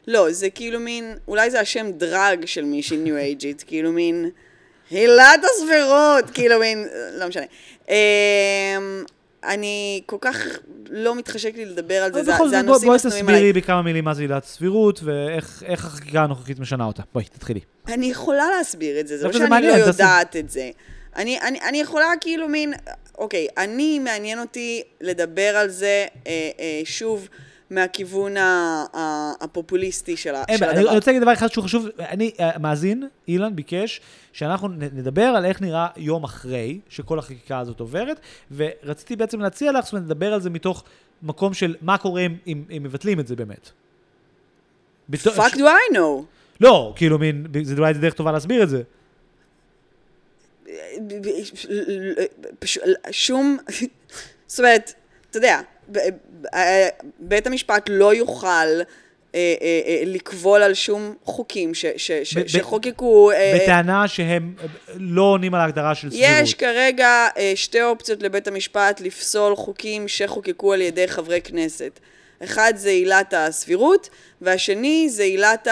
לא, 0.07 0.31
זה 0.31 0.49
כאילו 0.49 0.79
מין, 0.79 1.15
אולי 1.27 1.51
זה 1.51 1.59
השם 1.59 1.91
דרג 1.91 2.45
של 2.45 2.65
מישהי 2.65 2.97
ניו 2.97 3.17
אייג'ית, 3.17 3.63
כאילו 3.67 3.91
מין, 3.91 4.29
הילת 4.89 5.39
הסבירות, 5.43 6.29
כאילו 6.33 6.59
מין, 6.59 6.87
לא 7.19 7.27
משנה. 7.27 7.45
אני 9.43 10.01
כל 10.05 10.17
כך 10.21 10.37
לא 10.89 11.15
מתחשק 11.15 11.55
לי 11.55 11.65
לדבר 11.65 11.95
על 11.95 12.13
זה, 12.13 12.23
זה, 12.23 12.33
בכל 12.33 12.49
זה 12.49 12.55
זאת, 12.57 12.65
בוא- 12.65 12.73
הנושאים 12.73 12.89
בואי 12.89 12.97
תסבירי 12.99 13.37
עליי. 13.37 13.53
בכמה 13.53 13.81
מילים 13.81 14.03
מה 14.05 14.13
זה 14.13 14.21
עילת 14.21 14.43
הסבירות 14.43 14.99
ואיך 15.03 15.63
איך 15.65 15.85
החקיקה 15.85 16.23
הנוכחית 16.23 16.59
משנה 16.59 16.85
אותה. 16.85 17.03
בואי, 17.13 17.25
תתחילי. 17.25 17.59
אני 17.87 18.05
יכולה 18.05 18.43
להסביר 18.57 18.99
את 18.99 19.07
זה, 19.07 19.17
זה 19.17 19.25
לא 19.25 19.31
זה 19.31 19.37
שאני 19.37 19.49
לא 19.49 19.55
מעניין. 19.55 19.79
יודעת 19.79 20.35
את 20.35 20.49
זה. 20.49 20.69
אני, 21.15 21.39
אני, 21.41 21.59
אני 21.69 21.77
יכולה 21.81 22.07
כאילו 22.21 22.47
מין, 22.49 22.73
אוקיי, 23.17 23.47
אני, 23.57 23.99
מעניין 23.99 24.39
אותי 24.39 24.81
לדבר 25.01 25.41
על 25.57 25.69
זה 25.69 26.05
אה, 26.27 26.31
אה, 26.59 26.81
שוב 26.83 27.27
מהכיוון 27.69 28.33
הפופוליסטי 29.41 30.17
של, 30.17 30.35
ה- 30.35 30.43
אין 30.47 30.57
של 30.57 30.61
בעיה, 30.65 30.71
אני 30.71 30.81
הדבר. 30.81 30.95
רוצה 30.95 31.11
להגיד 31.11 31.21
דבר 31.21 31.33
אחד 31.33 31.47
שהוא 31.47 31.63
חשוב. 31.63 31.87
אני, 31.99 32.31
אה, 32.39 32.57
מאזין, 32.59 33.07
אילן 33.27 33.55
ביקש 33.55 34.01
שאנחנו 34.33 34.67
נדבר 34.67 35.23
על 35.23 35.45
איך 35.45 35.61
נראה 35.61 35.87
יום 35.97 36.23
אחרי 36.23 36.79
שכל 36.89 37.19
החקיקה 37.19 37.59
הזאת 37.59 37.79
עוברת, 37.79 38.19
ורציתי 38.55 39.15
בעצם 39.15 39.39
להציע 39.39 39.71
לך, 39.71 39.85
זאת 39.85 39.93
אומרת, 39.93 40.05
לדבר 40.05 40.33
על 40.33 40.41
זה 40.41 40.49
מתוך 40.49 40.83
מקום 41.23 41.53
של 41.53 41.75
מה 41.81 41.97
קורה 41.97 42.21
אם, 42.21 42.35
אם, 42.47 42.63
אם 42.77 42.83
מבטלים 42.83 43.19
את 43.19 43.27
זה 43.27 43.35
באמת. 43.35 43.69
fuck 45.13 45.53
do 45.53 45.59
I 45.59 45.95
know? 45.95 46.23
לא, 46.61 46.93
כאילו, 46.95 47.17
מין, 47.19 47.45
זה 47.63 47.75
אולי 47.77 47.93
דרך 47.93 48.13
טובה 48.13 48.31
להסביר 48.31 48.63
את 48.63 48.69
זה. 48.69 48.81
שום, 53.11 53.57
זאת 54.47 54.59
אומרת, 54.59 54.93
אתה 55.37 55.45
יודע, 55.45 55.61
ב- 55.91 55.99
בית 57.19 57.47
המשפט 57.47 57.89
לא 57.89 58.13
יוכל 58.15 58.47
אה, 58.47 58.81
אה, 59.35 59.53
אה, 59.87 60.03
לקבול 60.05 60.63
על 60.63 60.73
שום 60.73 61.15
חוקים 61.23 61.73
ש- 61.73 61.85
ש- 61.97 62.11
ש- 62.23 62.37
ב- 62.37 62.41
ב- 62.41 62.47
שחוקקו. 62.47 63.31
אה, 63.31 63.35
אה, 63.53 63.59
בטענה 63.63 64.07
שהם 64.07 64.53
אה, 64.59 64.65
לא 64.99 65.21
עונים 65.21 65.55
על 65.55 65.61
ההגדרה 65.61 65.95
של 65.95 66.09
סבירות. 66.09 66.29
יש 66.41 66.53
כרגע 66.53 67.27
אה, 67.37 67.51
שתי 67.55 67.81
אופציות 67.81 68.23
לבית 68.23 68.47
המשפט 68.47 69.01
לפסול 69.01 69.55
חוקים 69.55 70.07
שחוקקו 70.07 70.73
על 70.73 70.81
ידי 70.81 71.07
חברי 71.07 71.41
כנסת. 71.41 71.99
אחד 72.43 72.73
זה 72.75 72.89
עילת 72.89 73.33
הסבירות, 73.37 74.09
והשני 74.41 75.09
זה 75.09 75.23
עילת 75.23 75.67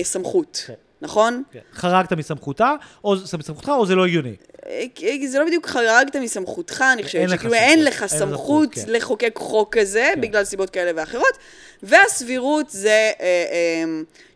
הסמכות, 0.00 0.62
כן. 0.66 0.72
נכון? 1.02 1.42
כן. 1.52 1.58
חרגת 1.74 2.12
מסמכותה, 2.12 2.72
או 3.04 3.14
מסמכותך, 3.38 3.68
או 3.68 3.86
זה 3.86 3.94
לא 3.94 4.06
הגיוני. 4.06 4.34
אה, 4.68 5.26
זה 5.26 5.38
לא 5.38 5.44
בדיוק 5.44 5.66
חרגת 5.66 6.16
מסמכותך, 6.16 6.84
אני 6.92 7.02
חושבת 7.02 7.30
שכאילו 7.30 7.54
אין 7.54 7.84
לך 7.84 8.00
אין 8.02 8.08
סמכות 8.08 8.28
סמכות, 8.28 8.74
כן. 8.74 8.82
לחוקק 8.92 9.32
חוק 9.36 9.76
כזה, 9.78 10.10
כן. 10.14 10.20
בגלל 10.20 10.44
סיבות 10.44 10.70
כאלה 10.70 10.90
ואחרות, 10.96 11.38
והסבירות 11.82 12.70
זה, 12.70 12.90
אה, 12.90 13.10
אה, 13.20 13.84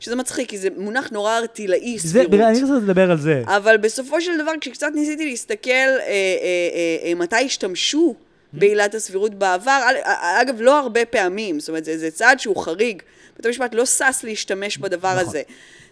שזה 0.01 0.17
מצחיק, 0.17 0.49
כי 0.49 0.59
זה 0.59 0.69
מונח 0.77 1.09
נורא 1.13 1.37
ארטילאי, 1.39 1.99
זה, 1.99 2.09
סבירות. 2.09 2.31
בגלל- 2.31 2.45
אני 2.45 2.63
רוצה 2.63 2.75
לדבר 2.75 3.11
על 3.11 3.19
זה. 3.21 3.43
אבל 3.47 3.77
בסופו 3.77 4.21
של 4.21 4.39
דבר, 4.39 4.53
כשקצת 4.61 4.89
ניסיתי 4.95 5.31
להסתכל 5.31 5.71
אה, 5.71 7.13
מתי 7.17 7.45
השתמשו 7.45 8.15
בעילת 8.53 8.95
הסבירות 8.95 9.35
בעבר, 9.35 9.81
אגב, 10.41 10.61
לא 10.61 10.79
הרבה 10.79 11.05
פעמים, 11.05 11.61
זאת 11.61 11.69
אומרת, 11.69 11.85
זה, 11.85 11.99
זה 11.99 12.11
צעד 12.11 12.41
שהוא 12.41 12.57
חריג. 12.57 13.03
בית 13.37 13.47
המשפט 13.47 13.75
לא 13.75 13.87
שש 13.87 14.25
להשתמש 14.25 14.79
בדבר 14.79 15.15
נכון. 15.15 15.29
הזה. 15.29 15.43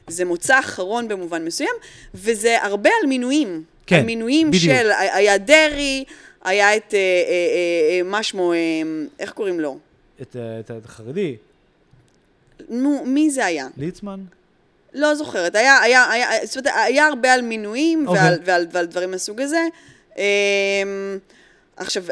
זה 0.09 0.25
מוצא 0.25 0.59
אחרון 0.59 1.09
במובן 1.09 1.45
מסוים, 1.45 1.75
וזה 2.15 2.63
הרבה 2.63 2.91
על 3.03 3.09
מינויים. 3.09 3.63
כן, 3.89 3.97
על 3.97 4.03
מינויים 4.03 4.51
בדיוק. 4.51 4.77
של, 4.77 4.91
היה 4.91 5.39
דרעי, 5.39 6.05
היה 6.45 6.77
את, 6.77 6.95
אה, 6.95 6.99
אה, 6.99 7.01
אה, 7.01 7.97
אה, 7.97 8.03
מה 8.03 8.23
שמו, 8.23 8.53
אה, 8.53 8.59
איך 9.19 9.33
קוראים 9.33 9.61
לו? 9.61 9.79
את, 10.23 10.37
אה, 10.37 10.61
את, 10.61 10.71
את 10.71 10.85
החרדי, 10.85 11.37
נו, 12.69 13.03
מי 13.07 13.31
זה 13.31 13.45
היה? 13.45 13.69
ליצמן. 13.77 14.21
לא 14.95 15.15
זוכרת, 15.15 15.55
היה, 15.55 15.79
היה, 15.81 16.11
היה, 16.11 16.47
זאת 16.47 16.57
אומרת, 16.57 16.73
היה 16.77 17.07
הרבה 17.07 17.35
על 17.35 17.43
מינויים 17.43 18.09
אוקיי. 18.09 18.23
ועל, 18.23 18.39
ועל, 18.45 18.67
ועל 18.73 18.87
דברים 18.87 19.11
מהסוג 19.11 19.41
הזה. 19.41 19.61
אמ, 20.17 20.23
עכשיו, 21.77 22.05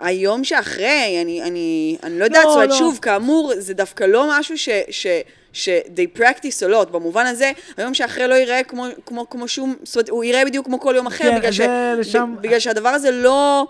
היום 0.00 0.44
שאחרי, 0.44 1.18
אני, 1.22 1.42
אני, 1.42 1.96
אני 2.02 2.18
לא 2.18 2.24
יודעת, 2.24 2.44
לא, 2.44 2.50
זאת 2.50 2.56
אומרת, 2.56 2.70
לא. 2.70 2.76
שוב, 2.76 2.98
כאמור, 3.02 3.52
זה 3.58 3.74
דווקא 3.74 4.04
לא 4.04 4.26
משהו 4.30 4.58
ש... 4.58 4.68
ש 4.90 5.06
ש- 5.52 5.68
they 5.68 6.18
practice 6.18 6.62
a 6.68 6.86
lot, 6.86 6.90
במובן 6.92 7.26
הזה, 7.26 7.52
היום 7.76 7.94
שאחרי 7.94 8.28
לא 8.28 8.34
ייראה 8.34 8.62
כמו, 8.62 8.86
כמו, 9.06 9.30
כמו 9.30 9.48
שום, 9.48 9.74
זאת 9.82 9.96
אומרת, 9.96 10.08
הוא 10.08 10.24
ייראה 10.24 10.44
בדיוק 10.44 10.66
כמו 10.66 10.80
כל 10.80 10.94
יום 10.96 11.06
אחר, 11.06 11.24
כן, 11.30 11.38
בגלל, 11.38 11.52
זה 11.52 11.94
לשם- 11.98 12.34
בגלל 12.40 12.58
שהדבר 12.60 12.88
הזה 12.88 13.10
לא, 13.10 13.66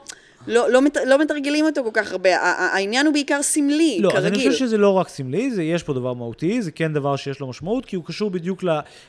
לא, 0.46 0.70
לא, 0.70 0.82
מת, 0.82 0.96
לא 1.06 1.18
מתרגלים 1.18 1.64
אותו 1.64 1.84
כל 1.84 1.90
כך 1.92 2.12
הרבה, 2.12 2.36
העניין 2.40 3.06
הוא 3.06 3.12
בעיקר 3.12 3.42
סמלי, 3.42 3.98
לא, 4.00 4.10
אז 4.16 4.24
אני 4.24 4.32
כרגיל. 4.34 4.52
חושב 4.52 4.66
שזה 4.66 4.78
לא 4.78 4.90
רק 4.92 5.08
סמלי, 5.08 5.50
זה, 5.50 5.62
יש 5.62 5.82
פה 5.82 5.92
דבר 5.92 6.12
מהותי, 6.14 6.62
זה 6.62 6.70
כן 6.70 6.92
דבר 6.92 7.16
שיש 7.16 7.40
לו 7.40 7.46
משמעות, 7.46 7.86
כי 7.86 7.96
הוא 7.96 8.04
קשור 8.04 8.30
בדיוק 8.30 8.64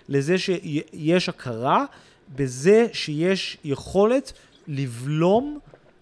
לזה 0.09 0.35
שיש 0.37 1.29
הכרה 1.29 1.85
בזה 2.35 2.87
שיש 2.93 3.57
יכולת 3.63 4.31
לבלום 4.67 5.59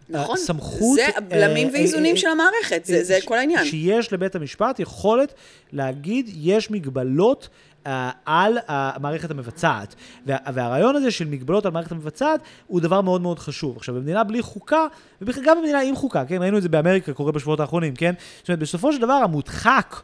נכון, 0.10 0.38
סמכות... 0.38 0.96
זה 0.96 1.08
הבלמים 1.18 1.68
אה, 1.68 1.74
ואיזונים 1.74 2.16
אה, 2.16 2.22
של 2.22 2.28
המערכת, 2.28 2.86
זה, 2.86 3.04
זה 3.04 3.18
ש- 3.22 3.26
כל 3.26 3.38
העניין. 3.38 3.66
שיש 3.66 4.14
לבית 4.14 4.36
המשפט 4.36 4.80
יכולת 4.80 5.34
להגיד, 5.74 6.30
יש 6.34 6.72
מגבלות 6.72 7.50
אה, 7.88 8.12
על 8.26 8.58
המערכת 8.68 9.32
המבצעת. 9.32 9.96
וה, 10.26 10.38
והרעיון 10.54 10.96
הזה 10.96 11.12
של 11.12 11.26
מגבלות 11.26 11.66
על 11.66 11.72
המערכת 11.72 11.92
המבצעת 11.92 12.40
הוא 12.68 12.82
דבר 12.82 13.02
מאוד 13.02 13.22
מאוד 13.22 13.40
חשוב. 13.40 13.78
עכשיו, 13.78 13.96
במדינה 13.96 14.24
בלי 14.24 14.42
חוקה, 14.42 14.88
ובכלל 15.22 15.44
גם 15.46 15.58
במדינה 15.58 15.80
עם 15.82 15.96
חוקה, 15.96 16.26
כן, 16.26 16.42
ראינו 16.42 16.58
את 16.58 16.62
זה 16.64 16.70
באמריקה, 16.70 17.14
קורה 17.14 17.32
בשבועות 17.32 17.60
האחרונים, 17.60 17.96
כן? 17.96 18.14
זאת 18.40 18.50
אומרת, 18.50 18.60
בסופו 18.60 18.94
של 18.94 19.02
דבר 19.02 19.14
המודחק 19.14 19.96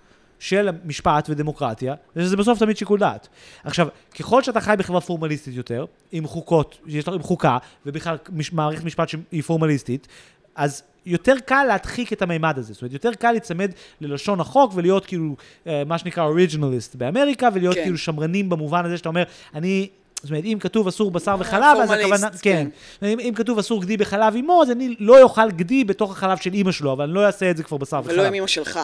של 0.45 0.69
משפט 0.85 1.29
ודמוקרטיה, 1.29 1.95
זה 2.15 2.23
שזה 2.23 2.37
בסוף 2.37 2.59
תמיד 2.59 2.77
שיקול 2.77 2.99
דעת. 2.99 3.27
עכשיו, 3.63 3.87
ככל 4.19 4.43
שאתה 4.43 4.61
חי 4.61 4.73
בחברה 4.77 5.01
פורמליסטית 5.01 5.55
יותר, 5.55 5.85
עם 6.11 6.27
חוקות, 6.27 6.77
יש 6.87 7.07
לך 7.07 7.13
עם 7.13 7.21
חוקה, 7.21 7.57
ובכלל 7.85 8.17
מש, 8.29 8.53
מערכת 8.53 8.83
משפט 8.83 9.09
שהיא 9.09 9.43
פורמליסטית, 9.43 10.07
אז 10.55 10.83
יותר 11.05 11.35
קל 11.45 11.63
להדחיק 11.63 12.13
את 12.13 12.21
המימד 12.21 12.57
הזה. 12.57 12.73
זאת 12.73 12.81
אומרת, 12.81 12.93
יותר 12.93 13.13
קל 13.13 13.31
להיצמד 13.31 13.71
ללשון 14.01 14.39
החוק 14.39 14.71
ולהיות 14.75 15.05
כאילו, 15.05 15.35
אה, 15.67 15.83
מה 15.85 15.97
שנקרא 15.97 16.23
אוריג'ינליסט 16.23 16.95
באמריקה, 16.95 17.49
ולהיות 17.53 17.75
כן. 17.75 17.83
כאילו 17.83 17.97
שמרנים 17.97 18.49
במובן 18.49 18.85
הזה 18.85 18.97
שאתה 18.97 19.09
אומר, 19.09 19.23
אני... 19.55 19.89
זאת 20.15 20.29
אומרת, 20.31 20.45
אם 20.45 20.57
כתוב 20.59 20.87
אסור 20.87 21.11
בשר 21.11 21.35
וחלב, 21.39 21.77
אז 21.81 21.91
הכוונה, 21.91 22.29
כן. 22.41 22.67
כן. 22.99 23.07
אם, 23.07 23.19
אם 23.19 23.33
כתוב 23.35 23.59
אסור 23.59 23.81
גדי 23.81 23.97
בחלב 23.97 24.35
אמו, 24.35 24.61
אז 24.61 24.71
אני 24.71 24.95
לא 24.99 25.21
אוכל 25.21 25.51
גדי 25.51 25.83
בתוך 25.83 26.11
החלב 26.11 26.37
של 26.37 26.53
אימא 26.53 26.71
שלו, 26.71 26.91
אבל 26.91 27.03
אני 27.03 27.13
לא 27.13 27.25
אעשה 27.25 27.51
את 27.51 27.57
זה 27.57 27.63
כבר 27.63 27.77
בשר 27.77 28.01
וחלב. 28.03 28.13
ולא 28.13 28.27
עם 28.27 28.33
אמא 28.33 28.47
שלך, 28.47 28.79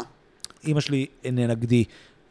אימא 0.68 0.80
שלי 0.80 1.06
איננה 1.24 1.54
גדי. 1.54 1.84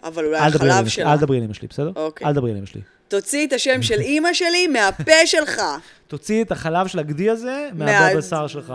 אבל 0.02 0.24
אולי 0.24 0.38
החלב 0.38 0.88
שלה. 0.88 1.12
אל 1.12 1.18
תדברי 1.18 1.36
על 1.38 1.44
אמא 1.44 1.54
שלי, 1.54 1.68
בסדר? 1.68 1.92
אוקיי. 1.96 2.26
אל 2.26 2.32
תדברי 2.32 2.50
על 2.50 2.56
אמא 2.56 2.66
שלי. 2.66 2.80
תוציא 3.10 3.46
את 3.46 3.52
השם 3.52 3.82
של 3.82 4.00
אימא 4.00 4.32
שלי 4.32 4.66
מהפה 4.66 5.26
שלך. 5.26 5.62
תוציא 6.08 6.44
את 6.44 6.52
החלב 6.52 6.86
של 6.86 6.98
הגדי 6.98 7.30
הזה 7.30 7.68
מה- 7.74 7.84
מהבשר 7.84 8.46
שלך. 8.46 8.74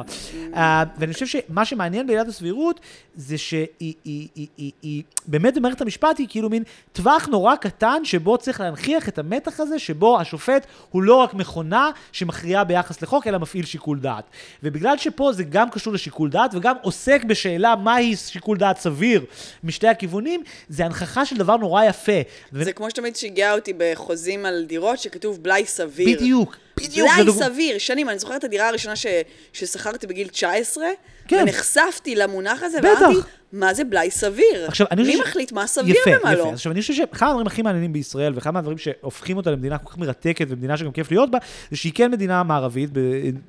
Uh, 0.53 0.57
ואני 0.97 1.13
חושב 1.13 1.25
שמה 1.25 1.65
שמעניין 1.65 2.07
בעילת 2.07 2.27
הסבירות, 2.27 2.79
זה 3.15 3.38
שהיא 3.38 3.67
היא, 3.79 3.93
היא, 4.05 4.27
היא, 4.36 4.47
היא, 4.57 4.71
היא, 4.81 5.03
באמת 5.27 5.53
במערכת 5.57 5.81
המשפט 5.81 6.17
היא 6.17 6.27
כאילו 6.29 6.49
מין 6.49 6.63
טווח 6.93 7.27
נורא 7.27 7.55
קטן, 7.55 8.01
שבו 8.03 8.38
צריך 8.38 8.61
להנכיח 8.61 9.09
את 9.09 9.19
המתח 9.19 9.59
הזה, 9.59 9.79
שבו 9.79 10.19
השופט 10.19 10.65
הוא 10.91 11.03
לא 11.03 11.15
רק 11.15 11.33
מכונה 11.33 11.91
שמכריעה 12.11 12.63
ביחס 12.63 13.01
לחוק, 13.01 13.27
אלא 13.27 13.38
מפעיל 13.38 13.65
שיקול 13.65 13.99
דעת. 13.99 14.23
ובגלל 14.63 14.97
שפה 14.97 15.33
זה 15.33 15.43
גם 15.43 15.69
קשור 15.69 15.93
לשיקול 15.93 16.29
דעת, 16.29 16.51
וגם 16.53 16.75
עוסק 16.81 17.23
בשאלה 17.23 17.75
מהי 17.75 18.15
שיקול 18.15 18.57
דעת 18.57 18.77
סביר 18.77 19.25
משתי 19.63 19.88
הכיוונים, 19.88 20.43
זה 20.69 20.86
הנכחה 20.86 21.25
של 21.25 21.38
דבר 21.38 21.57
נורא 21.57 21.83
יפה. 21.83 22.21
זה 22.51 22.73
כמו 22.73 22.89
שתמיד 22.89 23.15
שיגע 23.15 23.53
אותי 23.53 23.73
בחוזים 23.77 24.24
על 24.45 24.65
דירות, 24.67 24.99
שכתוב 24.99 25.43
בלאי 25.43 25.65
סביר. 25.65 26.17
בדיוק, 26.17 26.55
בדיוק. 26.78 26.93
זה 27.09 27.13
בלאי 27.15 27.26
דוג- 27.26 27.43
סביר, 27.43 27.78
שנים, 27.78 28.09
אני 28.09 28.19
זוכרת 28.19 28.39
את 28.39 28.43
הדירה 28.43 28.69
הראשונה 28.69 28.95
ש... 28.95 29.05
ששכרתי 29.53 30.07
בגיל 30.07 30.28
19, 30.28 30.86
כן. 31.28 31.43
ונחשפתי 31.43 32.15
למונח 32.15 32.63
הזה. 32.63 32.78
ואמרתי, 32.84 33.19
מה 33.53 33.73
זה 33.73 33.84
בלאי 33.84 34.11
סביר? 34.11 34.65
עכשיו, 34.67 34.88
אני 34.91 35.01
מי 35.03 35.07
חושב 35.11 35.23
ש- 35.23 35.28
מחליט 35.28 35.51
מה 35.51 35.67
סביר 35.67 35.95
יפה, 35.95 36.09
ומה 36.21 36.34
יפה. 36.34 36.43
לא? 36.43 36.49
עכשיו, 36.49 36.71
אני 36.71 36.82
חושב 36.82 36.93
שאחד 36.93 37.28
הדברים 37.28 37.47
הכי 37.47 37.61
מעניינים 37.61 37.93
בישראל, 37.93 38.32
ואחד 38.36 38.51
מהדברים 38.51 38.78
שהופכים 38.78 39.38
אותה 39.38 39.51
למדינה 39.51 39.78
כל 39.78 39.89
כך 39.91 39.97
מרתקת, 39.97 40.45
ומדינה 40.49 40.78
שגם 40.78 40.91
כיף 40.91 41.11
להיות 41.11 41.32
בה, 41.32 41.38
זה 41.71 41.78
שהיא 41.78 41.91
כן 41.95 42.11
מדינה 42.11 42.43
מערבית 42.43 42.89
ב- 42.93 42.99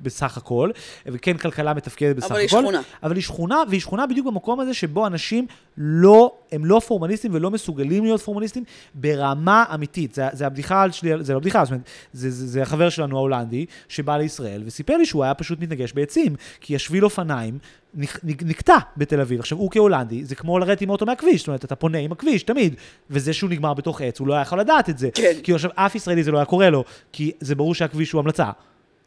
בסך 0.01 0.37
הכל, 0.37 0.71
וכן 1.05 1.37
כלכלה 1.37 1.73
מתפקדת 1.73 2.15
בסך 2.15 2.25
הכל. 2.25 2.33
אבל 2.33 2.41
היא 2.41 2.49
שכונה. 2.49 2.81
אבל 3.03 3.15
היא 3.15 3.23
שכונה, 3.23 3.63
והיא 3.69 3.81
שכונה 3.81 4.07
בדיוק 4.07 4.27
במקום 4.27 4.59
הזה 4.59 4.73
שבו 4.73 5.07
אנשים 5.07 5.47
לא, 5.77 6.31
הם 6.51 6.65
לא 6.65 6.79
פורמליסטים 6.87 7.33
ולא 7.33 7.51
מסוגלים 7.51 8.03
להיות 8.03 8.21
פורמליסטים 8.21 8.63
ברמה 8.95 9.65
אמיתית. 9.73 10.13
זה, 10.15 10.23
זה 10.33 10.45
הבדיחה 10.45 10.91
שלי, 10.91 11.11
זה 11.21 11.33
לא 11.33 11.39
בדיחה, 11.39 11.65
זאת 11.65 11.71
אומרת, 11.71 11.83
זה, 12.13 12.29
זה, 12.29 12.47
זה 12.47 12.61
החבר 12.61 12.89
שלנו 12.89 13.16
ההולנדי, 13.17 13.65
שבא 13.89 14.17
לישראל, 14.17 14.61
וסיפר 14.65 14.97
לי 14.97 15.05
שהוא 15.05 15.23
היה 15.23 15.33
פשוט 15.33 15.59
מתנגש 15.59 15.93
בעצים, 15.93 16.35
כי 16.61 16.75
השביל 16.75 17.03
אופניים 17.05 17.57
נק- 17.95 18.19
נק- 18.23 18.43
נקטע 18.43 18.77
בתל 18.97 19.21
אביב. 19.21 19.39
עכשיו, 19.39 19.57
הוא 19.57 19.71
כהולנדי, 19.71 20.25
זה 20.25 20.35
כמו 20.35 20.59
לרדת 20.59 20.81
עם 20.81 20.89
אוטו 20.89 21.05
מהכביש, 21.05 21.41
זאת 21.41 21.47
אומרת, 21.47 21.65
אתה 21.65 21.75
פונה 21.75 21.97
עם 21.97 22.11
הכביש, 22.11 22.43
תמיד. 22.43 22.75
וזה 23.09 23.33
שהוא 23.33 23.49
נגמר 23.49 23.73
בתוך 23.73 24.01
עץ, 24.01 24.19
הוא 24.19 24.27
לא 24.27 24.33
היה 24.33 24.41
יכול 24.41 24.59
לדעת 24.59 24.89
את 24.89 24.97
זה. 24.97 25.09
כן. 25.13 25.33
כי 25.43 25.53
עכשיו, 25.53 25.71
אף 25.75 25.95
ישראלי 25.95 26.23
זה 26.23 26.31
לא 26.31 26.37
היה 26.37 26.45
קורה 26.45 26.69
לו, 26.69 26.83
כי 27.11 27.31
זה 27.39 27.55
ברור 27.55 27.75
שהכביש 27.75 28.11
הוא 28.11 28.19
המלצה. 28.19 28.49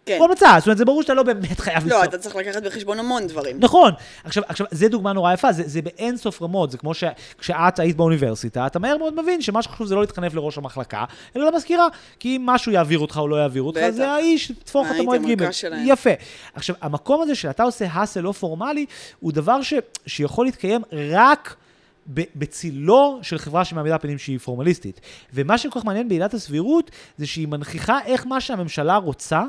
כן. 0.07 0.16
הוא 0.18 0.24
המלצה, 0.24 0.55
זאת 0.59 0.66
אומרת, 0.66 0.78
זה 0.78 0.84
ברור 0.84 1.03
שאתה 1.03 1.14
לא 1.14 1.22
באמת 1.22 1.61
חייב 1.61 1.84
לנסוע. 1.84 1.98
לא, 1.98 2.05
אתה 2.05 2.18
צריך 2.18 2.36
לקחת 2.36 2.62
בחשבון 2.62 2.98
המון 2.98 3.26
דברים. 3.26 3.57
נכון. 3.61 3.92
עכשיו, 4.24 4.42
עכשיו, 4.48 4.66
זה 4.70 4.88
דוגמה 4.88 5.12
נורא 5.12 5.32
יפה, 5.32 5.53
זה, 5.53 5.62
זה 5.66 5.82
באין 5.82 6.16
סוף 6.16 6.42
רמות, 6.42 6.70
זה 6.70 6.78
כמו 6.78 6.92
שכשאת 6.94 7.78
היית 7.78 7.96
באוניברסיטה, 7.96 8.66
אתה 8.66 8.78
מהר 8.78 8.96
מאוד 8.96 9.22
מבין 9.22 9.42
שמה 9.42 9.62
שחשוב 9.62 9.86
זה 9.86 9.94
לא 9.94 10.01
להתחנף 10.01 10.34
לראש 10.34 10.59
המחלקה, 10.59 11.05
אלא 11.36 11.51
למזכירה, 11.51 11.86
כי 12.18 12.36
אם 12.36 12.46
משהו 12.46 12.72
יעביר 12.72 12.98
אותך 12.98 13.16
או 13.16 13.28
לא 13.28 13.36
יעביר 13.36 13.62
אותך, 13.62 13.78
בטח. 13.78 13.90
זה 13.90 14.11
האיש, 14.11 14.53
תתפור 14.53 14.82
לך 14.82 14.90
את 14.90 15.01
המועד 15.01 15.22
ג'. 15.22 15.46
יפה. 15.84 16.11
עכשיו, 16.55 16.76
המקום 16.80 17.22
הזה 17.22 17.34
שאתה 17.34 17.62
עושה 17.62 17.86
האסל 17.90 18.20
לא 18.20 18.32
פורמלי, 18.32 18.86
הוא 19.20 19.32
דבר 19.32 19.62
ש, 19.62 19.74
שיכול 20.07 20.46
להתקיים 20.46 20.82
רק... 20.92 21.55
בצילו 22.36 23.18
של 23.22 23.38
חברה 23.38 23.64
שמעמידה 23.64 23.98
פנים 23.98 24.18
שהיא 24.18 24.38
פורמליסטית. 24.38 25.01
ומה 25.34 25.59
שכל 25.59 25.80
כך 25.80 25.86
מעניין 25.86 26.09
בעילת 26.09 26.34
הסבירות, 26.34 26.90
זה 27.18 27.26
שהיא 27.26 27.48
מנכיחה 27.48 27.98
איך 28.07 28.26
מה 28.26 28.40
שהממשלה 28.40 28.96
רוצה, 28.96 29.42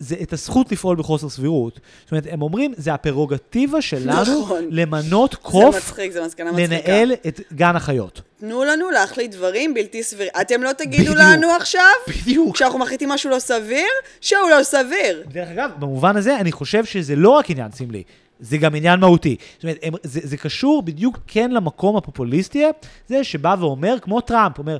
זה 0.00 0.16
את 0.22 0.32
הזכות 0.32 0.72
לפעול 0.72 0.96
בחוסר 0.96 1.28
סבירות. 1.28 1.80
זאת 2.02 2.10
אומרת, 2.12 2.26
הם 2.30 2.42
אומרים, 2.42 2.74
זה 2.76 2.94
הפררוגטיבה 2.94 3.82
שלנו 3.82 4.42
נכון. 4.42 4.64
למנות 4.70 5.30
זה 5.30 5.36
קוף 5.36 5.76
מצחיק, 5.76 6.12
זה 6.12 6.24
מסקנה 6.24 6.52
מצחיקה. 6.52 6.74
לנהל 6.74 7.12
את 7.12 7.40
גן 7.52 7.76
החיות. 7.76 8.20
תנו 8.40 8.64
לנו 8.64 8.90
להחליט 8.90 9.30
דברים 9.30 9.74
בלתי 9.74 10.02
סבירים. 10.02 10.32
אתם 10.40 10.62
לא 10.62 10.72
תגידו 10.72 11.02
בדיוק. 11.02 11.16
לנו 11.18 11.50
עכשיו, 11.50 11.90
בדיוק. 12.08 12.54
כשאנחנו 12.54 12.78
מחליטים 12.78 13.08
משהו 13.08 13.30
לא 13.30 13.38
סביר, 13.38 13.88
שהוא 14.20 14.50
לא 14.50 14.62
סביר. 14.62 15.22
דרך 15.32 15.48
אגב, 15.48 15.70
במובן 15.78 16.16
הזה, 16.16 16.36
אני 16.36 16.52
חושב 16.52 16.84
שזה 16.84 17.16
לא 17.16 17.30
רק 17.30 17.50
עניין 17.50 17.70
סמלי, 17.72 18.02
זה 18.40 18.56
גם 18.56 18.74
עניין 18.74 19.00
מהותי. 19.00 19.36
זאת 19.54 19.62
אומרת, 19.62 19.78
הם, 19.82 19.92
זה, 20.02 20.20
זה 20.22 20.36
קשור 20.36 20.82
בדיוק 20.82 21.18
כן 21.26 21.50
למקום 21.50 21.96
הפופוליסטי, 21.96 22.64
זה 23.08 23.24
שבא 23.24 23.54
ואומר, 23.60 23.96
כמו 24.02 24.20
טראמפ, 24.20 24.58
אומר, 24.58 24.76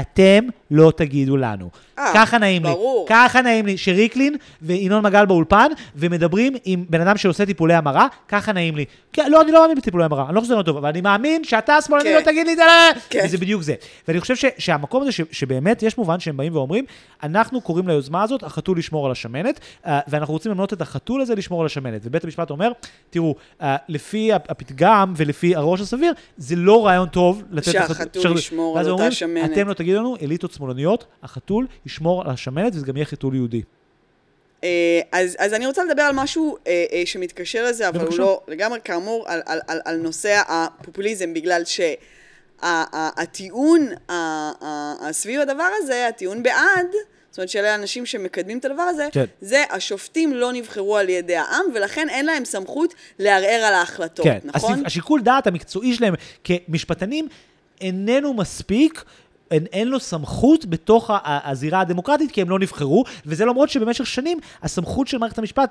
אתם 0.00 0.44
לא 0.70 0.92
תגידו 0.96 1.36
לנו. 1.36 1.70
אה, 1.98 2.10
ככה 2.14 2.38
נעים 2.38 2.62
ברור. 2.62 3.06
לי. 3.08 3.14
ככה 3.14 3.42
נעים 3.42 3.66
לי 3.66 3.76
שריקלין 3.76 4.36
וינון 4.62 5.06
מגל 5.06 5.26
באולפן, 5.26 5.68
ומדברים 5.96 6.54
עם 6.64 6.84
בן 6.88 7.00
אדם 7.00 7.16
שעושה 7.16 7.46
טיפולי 7.46 7.74
המרה, 7.74 8.06
ככה 8.28 8.52
נעים 8.52 8.76
לי. 8.76 8.84
כן, 9.12 9.30
לא, 9.30 9.40
אני 9.42 9.52
לא 9.52 9.60
מאמין 9.60 9.76
בטיפולי 9.76 10.04
המרה, 10.04 10.26
אני 10.26 10.34
לא 10.34 10.40
חושב 10.40 10.48
שזה 10.48 10.56
לא 10.56 10.62
טוב, 10.62 10.76
אבל 10.76 10.88
אני 10.88 11.00
מאמין 11.00 11.44
שאתה 11.44 11.80
שמאלני 11.80 12.04
כן. 12.04 12.14
לא 12.14 12.20
תגיד 12.20 12.46
לי 12.46 12.52
את 12.52 12.56
זה, 12.56 12.64
לא. 12.64 13.00
כן. 13.10 13.20
וזה 13.24 13.38
בדיוק 13.38 13.62
זה. 13.62 13.74
ואני 14.08 14.20
חושב 14.20 14.36
ש, 14.36 14.44
שהמקום 14.58 15.02
הזה, 15.02 15.12
ש, 15.12 15.20
שבאמת 15.30 15.82
יש 15.82 15.98
מובן 15.98 16.20
שהם 16.20 16.36
באים 16.36 16.56
ואומרים, 16.56 16.84
אנחנו 17.22 17.60
קוראים 17.60 17.88
ליוזמה 17.88 18.22
הזאת, 18.22 18.42
החתול 18.42 18.78
לשמור 18.78 19.06
על 19.06 19.12
השמנת, 19.12 19.60
אה, 19.86 20.00
ואנחנו 20.08 20.34
רוצים 20.34 20.52
למנות 20.52 20.72
את 20.72 20.80
החתול 20.80 21.20
הזה 21.20 21.34
לשמור 21.34 21.60
על 21.60 21.66
השמנת. 21.66 22.00
ובית 22.04 22.24
המשפט 22.24 22.50
אומר, 22.50 22.72
תראו, 23.10 23.34
אה, 23.62 23.76
לפי 23.88 24.32
הפתגם 24.32 25.14
ולפי 25.16 25.56
הראש 25.56 25.80
הסביר, 25.80 26.12
זה 26.36 26.56
לא 26.56 26.86
רעיון 26.86 27.08
טוב 27.08 27.42
לתת... 27.50 27.72
שהחתול 27.72 28.34
ואז 28.76 28.86
על 28.86 28.92
אותה 28.92 29.10
שמנת. 29.10 29.50
תגידו 29.76 29.98
לנו, 29.98 30.16
אליטות 30.22 30.52
שמאלניות, 30.52 31.06
החתול 31.22 31.66
ישמור 31.86 32.22
על 32.22 32.30
השמנת, 32.30 32.74
וזה 32.74 32.86
גם 32.86 32.96
יהיה 32.96 33.06
חתול 33.06 33.34
יהודי. 33.34 33.62
אה, 34.64 35.00
אז, 35.12 35.36
אז 35.38 35.54
אני 35.54 35.66
רוצה 35.66 35.84
לדבר 35.84 36.02
על 36.02 36.14
משהו 36.14 36.56
אה, 36.66 36.84
אה, 36.92 37.02
שמתקשר 37.04 37.64
לזה, 37.64 37.88
אבל 37.88 37.98
הוא 37.98 38.04
בבקשה. 38.04 38.22
לא 38.22 38.40
לגמרי 38.48 38.78
כאמור, 38.84 39.24
על, 39.28 39.42
על, 39.46 39.60
על, 39.68 39.80
על 39.84 39.96
נושא 39.96 40.42
הפופוליזם, 40.48 41.34
בגלל 41.34 41.62
שהטיעון 42.62 43.88
סביב 45.10 45.40
הדבר 45.40 45.68
הזה, 45.82 46.08
הטיעון 46.08 46.42
בעד, 46.42 46.86
זאת 47.30 47.38
אומרת 47.38 47.48
שאלה 47.48 47.72
האנשים 47.72 48.06
שמקדמים 48.06 48.58
את 48.58 48.64
הדבר 48.64 48.82
הזה, 48.82 49.08
כן. 49.12 49.24
זה 49.40 49.64
השופטים 49.70 50.34
לא 50.34 50.52
נבחרו 50.52 50.96
על 50.96 51.08
ידי 51.08 51.36
העם, 51.36 51.64
ולכן 51.74 52.08
אין 52.08 52.26
להם 52.26 52.44
סמכות 52.44 52.94
לערער 53.18 53.62
על 53.64 53.74
ההחלטות, 53.74 54.26
כן, 54.26 54.38
נכון? 54.44 54.86
השיקול 54.86 55.22
דעת 55.22 55.46
המקצועי 55.46 55.94
שלהם 55.94 56.14
כמשפטנים 56.44 57.28
איננו 57.80 58.34
מספיק. 58.34 59.04
אין, 59.50 59.66
אין 59.72 59.88
לו 59.88 60.00
סמכות 60.00 60.66
בתוך 60.66 61.10
הזירה 61.24 61.80
הדמוקרטית, 61.80 62.30
כי 62.32 62.40
הם 62.42 62.50
לא 62.50 62.58
נבחרו, 62.58 63.04
וזה 63.26 63.44
למרות 63.44 63.68
שבמשך 63.68 64.06
שנים 64.06 64.38
הסמכות 64.62 65.08
של 65.08 65.18
מערכת 65.18 65.38
המשפט 65.38 65.70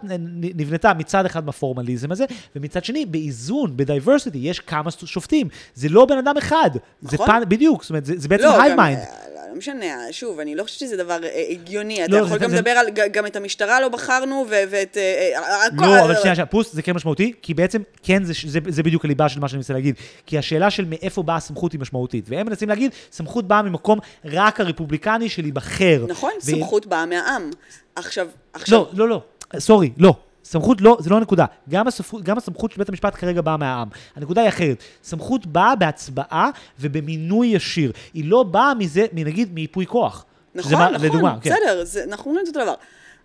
נבנתה 0.55 0.93
מצד 0.93 1.26
אחד 1.26 1.45
בפורמליזם 1.45 2.11
הזה, 2.11 2.26
ומצד 2.55 2.86
שני 2.86 3.05
באיזון, 3.05 3.78
ב 3.78 3.83
diversity, 3.83 4.38
יש 4.38 4.59
כמה 4.59 4.91
שופטים. 4.91 5.47
זה 5.73 5.89
לא 5.89 6.05
בן 6.05 6.17
אדם 6.17 6.38
אחד, 6.38 6.69
זה 7.01 7.09
נכון. 7.13 7.28
פן, 7.28 7.41
בדיוק, 7.47 7.82
זאת 7.84 7.89
אומרת, 7.89 8.05
זה, 8.05 8.13
זה 8.17 8.28
בעצם 8.28 8.43
לא, 8.43 8.61
hive 8.61 8.71
גם, 8.73 8.80
mind. 8.84 8.99
אה, 8.99 9.05
לא 9.51 9.57
משנה, 9.57 9.86
שוב, 10.11 10.39
אני 10.39 10.55
לא 10.55 10.63
חושבת 10.63 10.80
שזה 10.80 10.97
דבר 10.97 11.17
אה, 11.23 11.43
הגיוני. 11.49 12.05
אתה 12.05 12.11
לא, 12.11 12.17
יכול 12.17 12.30
זה- 12.30 12.43
גם 12.43 12.49
זה- 12.49 12.55
לדבר 12.55 12.69
על, 12.71 12.89
ג- 12.89 13.11
גם 13.11 13.26
את 13.26 13.36
המשטרה 13.36 13.82
לא 13.82 13.89
בחרנו, 13.89 14.45
ו- 14.49 14.63
ואת... 14.69 14.97
אה, 14.97 15.30
לא, 15.78 15.99
אבל 16.05 16.15
שנייה, 16.15 16.36
שנייה, 16.36 16.45
פוס, 16.45 16.73
זה 16.73 16.82
כן 16.82 16.91
משמעותי, 16.95 17.34
כי 17.41 17.53
בעצם, 17.53 17.82
כן, 18.03 18.23
זה, 18.23 18.34
זה, 18.47 18.59
זה 18.67 18.84
בדיוק 18.84 19.05
הליבה 19.05 19.30
של 19.30 19.39
מה 19.39 19.47
שאני 19.47 19.57
מנסה 19.57 19.73
להגיד. 19.73 19.95
כי 20.26 20.38
השאלה 20.38 20.69
של 20.69 20.86
מאיפה 20.86 21.23
באה 21.23 21.36
הסמכות 21.36 21.71
היא 21.71 21.80
משמעותית. 21.80 22.26
והם 22.30 22.47
מנסים 22.47 22.69
להגיד, 22.69 22.91
סמכות 23.11 23.47
באה 23.47 23.61
ממקום 23.66 23.99
רק 24.26 24.59
הרפובליקני 24.59 25.30
של 25.30 25.41
להיבחר. 25.41 26.05
נכון, 26.07 26.32
ו- 26.38 26.41
סמכות 26.41 26.86
באה 26.86 27.05
מהעם. 27.05 27.49
עכשיו, 27.95 28.28
עכשיו... 28.53 28.80
לא, 28.80 28.89
לא, 28.93 29.09
לא, 29.09 29.22
סורי, 29.59 29.91
לא. 29.97 30.16
סמכות 30.43 30.82
לא, 30.82 30.97
זה 30.99 31.09
לא 31.09 31.18
הנקודה. 31.18 31.45
גם 31.70 31.88
הסמכות, 31.88 32.24
גם 32.24 32.38
הסמכות 32.38 32.72
של 32.72 32.78
בית 32.78 32.89
המשפט 32.89 33.16
כרגע 33.16 33.41
באה 33.41 33.57
מהעם. 33.57 33.88
הנקודה 34.16 34.41
היא 34.41 34.49
אחרת. 34.49 34.78
סמכות 35.03 35.45
באה 35.45 35.76
בהצבעה 35.76 36.49
ובמינוי 36.80 37.47
ישיר. 37.47 37.91
היא 38.13 38.26
לא 38.26 38.43
באה 38.43 38.74
מזה, 38.74 39.05
נגיד, 39.13 39.53
מיפוי 39.53 39.86
כוח. 39.86 40.26
שזה 40.61 40.76
נכון, 40.76 40.93
נכון, 40.93 41.05
לדוגמה, 41.05 41.38
כן. 41.41 41.49
בסדר, 41.49 41.84
זה, 41.84 42.03
אנחנו 42.03 42.32
אומרים 42.32 42.43
את 42.43 42.47
אותו 42.47 42.63
דבר. 42.63 42.74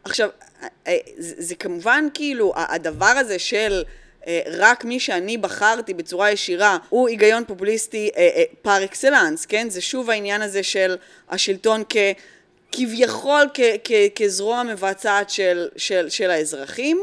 עכשיו, 0.04 0.28
אה, 0.62 0.68
אה, 0.86 0.96
זה, 1.18 1.34
זה 1.38 1.54
כמובן 1.54 2.04
כאילו, 2.14 2.52
הדבר 2.56 3.06
הזה 3.06 3.38
של 3.38 3.82
רק 4.46 4.84
מי 4.84 5.00
שאני 5.00 5.38
בחרתי 5.38 5.94
בצורה 5.94 6.30
ישירה, 6.30 6.78
הוא 6.88 7.08
היגיון 7.08 7.44
פופוליסטי 7.46 8.10
אה, 8.16 8.28
אה, 8.36 8.42
פר 8.62 8.84
אקסלנס, 8.84 9.46
כן? 9.46 9.70
זה 9.70 9.80
שוב 9.80 10.10
העניין 10.10 10.42
הזה 10.42 10.62
של 10.62 10.96
השלטון 11.30 11.82
כ... 11.88 11.96
כביכול 12.72 13.46
כ, 13.54 13.60
כ, 13.84 13.92
כזרוע 14.14 14.62
מבצעת 14.62 15.30
של, 15.30 15.68
של, 15.76 16.08
של 16.08 16.30
האזרחים, 16.30 17.00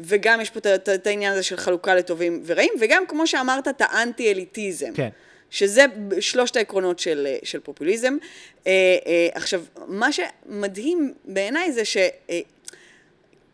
וגם 0.00 0.40
יש 0.40 0.50
פה 0.50 0.74
את- 0.74 1.06
העניין 1.06 1.32
הזה 1.32 1.42
של 1.42 1.56
חלוקה 1.56 1.94
לטובים 1.94 2.42
ורעים, 2.46 2.72
וגם 2.80 3.04
כמו 3.08 3.26
שאמרת, 3.26 3.68
את 3.68 3.80
האנטי-אליטיזם. 3.80 4.92
כן. 4.94 5.08
שזה 5.50 5.84
שלושת 6.20 6.56
העקרונות 6.56 6.98
של, 6.98 7.26
אה, 7.30 7.38
של 7.42 7.60
פופוליזם. 7.60 8.16
אה, 8.66 8.72
אה, 9.06 9.28
עכשיו, 9.34 9.62
מה 9.86 10.08
שמדהים 10.12 11.14
בעיניי 11.24 11.72
זה 11.72 11.84
ש... 11.84 11.96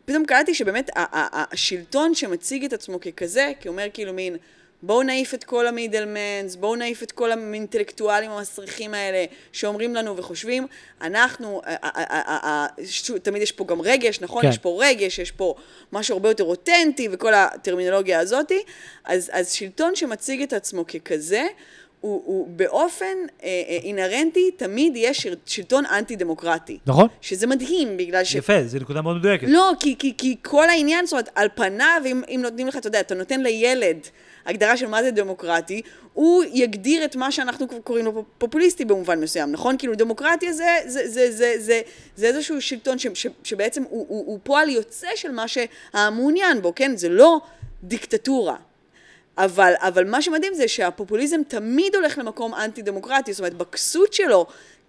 פתאום 0.05 0.25
קלטתי 0.25 0.53
שבאמת 0.53 0.89
השלטון 0.95 2.15
שמציג 2.15 2.65
את 2.65 2.73
עצמו 2.73 2.99
ככזה, 2.99 3.51
כי 3.59 3.67
אומר 3.67 3.87
כאילו 3.93 4.13
מין, 4.13 4.37
בואו 4.85 5.03
נעיף 5.03 5.33
את 5.33 5.43
כל 5.43 5.67
המידלמנס, 5.67 6.55
בואו 6.55 6.75
נעיף 6.75 7.03
את 7.03 7.11
כל 7.11 7.31
האינטלקטואלים 7.31 8.31
המסריחים 8.31 8.93
האלה 8.93 9.25
שאומרים 9.51 9.95
לנו 9.95 10.17
וחושבים, 10.17 10.67
אנחנו, 11.01 11.61
תמיד 13.23 13.41
יש 13.41 13.51
פה 13.51 13.65
גם 13.65 13.81
רגש, 13.81 14.21
נכון? 14.21 14.41
כן. 14.41 14.49
יש 14.49 14.57
פה 14.57 14.79
רגש, 14.81 15.19
יש 15.19 15.31
פה 15.31 15.55
משהו 15.93 16.13
הרבה 16.13 16.29
יותר 16.29 16.43
אותנטי 16.43 17.07
וכל 17.11 17.33
הטרמינולוגיה 17.33 18.19
הזאתי, 18.19 18.63
אז, 19.03 19.29
אז 19.33 19.51
שלטון 19.51 19.95
שמציג 19.95 20.41
את 20.41 20.53
עצמו 20.53 20.85
ככזה, 20.87 21.43
הוא, 22.03 22.21
הוא 22.25 22.47
באופן 22.47 23.05
אה, 23.43 23.47
אה, 23.69 23.77
אינהרנטי 23.83 24.51
תמיד 24.51 24.97
של- 25.13 25.35
שלטון 25.45 25.85
אנטי-דמוקרטי. 25.85 26.77
נכון? 26.85 27.07
שזה 27.21 27.47
מדהים, 27.47 27.97
בגלל 27.97 28.23
ש... 28.23 28.35
יפה, 28.35 28.63
זו 28.65 28.79
נקודה 28.79 29.01
מאוד 29.01 29.17
מדויקת. 29.17 29.47
לא, 29.49 29.71
כי, 29.79 29.95
כי, 29.99 30.13
כי 30.17 30.35
כל 30.41 30.69
העניין, 30.69 31.05
זאת 31.05 31.11
אומרת, 31.13 31.29
על 31.35 31.47
פניו, 31.55 32.01
אם, 32.05 32.21
אם 32.29 32.39
נותנים 32.43 32.67
לך, 32.67 32.77
אתה 32.77 32.87
יודע, 32.87 32.99
אתה 32.99 33.15
נותן 33.15 33.41
לילד 33.41 33.97
הגדרה 34.45 34.77
של 34.77 34.87
מה 34.87 35.03
זה 35.03 35.11
דמוקרטי, 35.11 35.81
הוא 36.13 36.43
יגדיר 36.53 37.05
את 37.05 37.15
מה 37.15 37.31
שאנחנו 37.31 37.67
קוראים 37.83 38.05
לו 38.05 38.23
פופוליסטי 38.37 38.85
במובן 38.85 39.19
מסוים, 39.21 39.51
נכון? 39.51 39.77
כאילו 39.77 39.95
דמוקרטיה 39.95 40.53
זה, 40.53 40.65
זה, 40.85 41.07
זה, 41.09 41.31
זה, 41.31 41.53
זה, 41.57 41.81
זה 42.15 42.25
איזשהו 42.27 42.61
שלטון 42.61 42.99
ש, 42.99 43.07
ש, 43.13 43.27
שבעצם 43.43 43.83
הוא, 43.89 44.05
הוא, 44.09 44.23
הוא 44.27 44.39
פועל 44.43 44.69
יוצא 44.69 45.07
של 45.15 45.31
מה 45.31 45.45
שהמעוניין 45.47 46.61
בו, 46.61 46.75
כן? 46.75 46.95
זה 46.97 47.09
לא 47.09 47.39
דיקטטורה. 47.83 48.55
אבל, 49.37 49.73
אבל 49.77 50.09
מה 50.09 50.21
שמדהים 50.21 50.53
זה 50.53 50.67
שהפופוליזם 50.67 51.41
תמיד 51.47 51.95
הולך 51.95 52.17
למקום 52.17 52.53
אנטי 52.53 52.81
דמוקרטי, 52.81 53.33
זאת 53.33 53.39
אומרת, 53.39 53.53
בכסות 53.53 54.13
שלו 54.13 54.45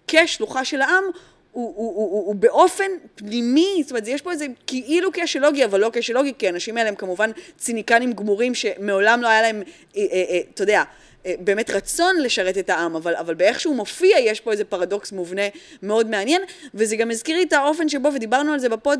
כשלוחה 0.07 0.65
של 0.65 0.81
העם, 0.81 1.03
הוא, 1.51 1.73
הוא, 1.75 1.95
הוא, 1.95 2.11
הוא, 2.11 2.27
הוא 2.27 2.35
באופן 2.35 2.91
פנימי, 3.15 3.79
זאת 3.81 3.91
אומרת, 3.91 4.07
יש 4.07 4.21
פה 4.21 4.31
איזה 4.31 4.45
כאילו 4.67 5.09
קשר 5.13 5.39
לוגי, 5.39 5.65
אבל 5.65 5.79
לא 5.79 5.89
קשר 5.93 6.13
לוגי, 6.13 6.33
כי 6.39 6.47
האנשים 6.47 6.77
האלה 6.77 6.89
הם 6.89 6.95
כמובן 6.95 7.31
ציניקנים 7.57 8.13
גמורים 8.13 8.55
שמעולם 8.55 9.21
לא 9.21 9.27
היה 9.27 9.41
להם, 9.41 9.63
אה, 9.97 10.01
אה, 10.11 10.23
אה, 10.29 10.39
אתה 10.53 10.63
יודע, 10.63 10.83
אה, 11.25 11.33
באמת 11.39 11.69
רצון 11.69 12.15
לשרת 12.19 12.57
את 12.57 12.69
העם, 12.69 12.95
אבל, 12.95 13.15
אבל 13.15 13.33
באיך 13.33 13.59
שהוא 13.59 13.75
מופיע, 13.75 14.19
יש 14.19 14.39
פה 14.39 14.51
איזה 14.51 14.63
פרדוקס 14.65 15.11
מובנה 15.11 15.41
מאוד 15.83 16.09
מעניין, 16.09 16.41
וזה 16.73 16.95
גם 16.95 17.11
הזכיר 17.11 17.37
לי 17.37 17.43
את 17.43 17.53
האופן 17.53 17.89
שבו, 17.89 18.13
ודיברנו 18.13 18.53
על 18.53 18.59
זה 18.59 18.69
בפוד, 18.69 18.99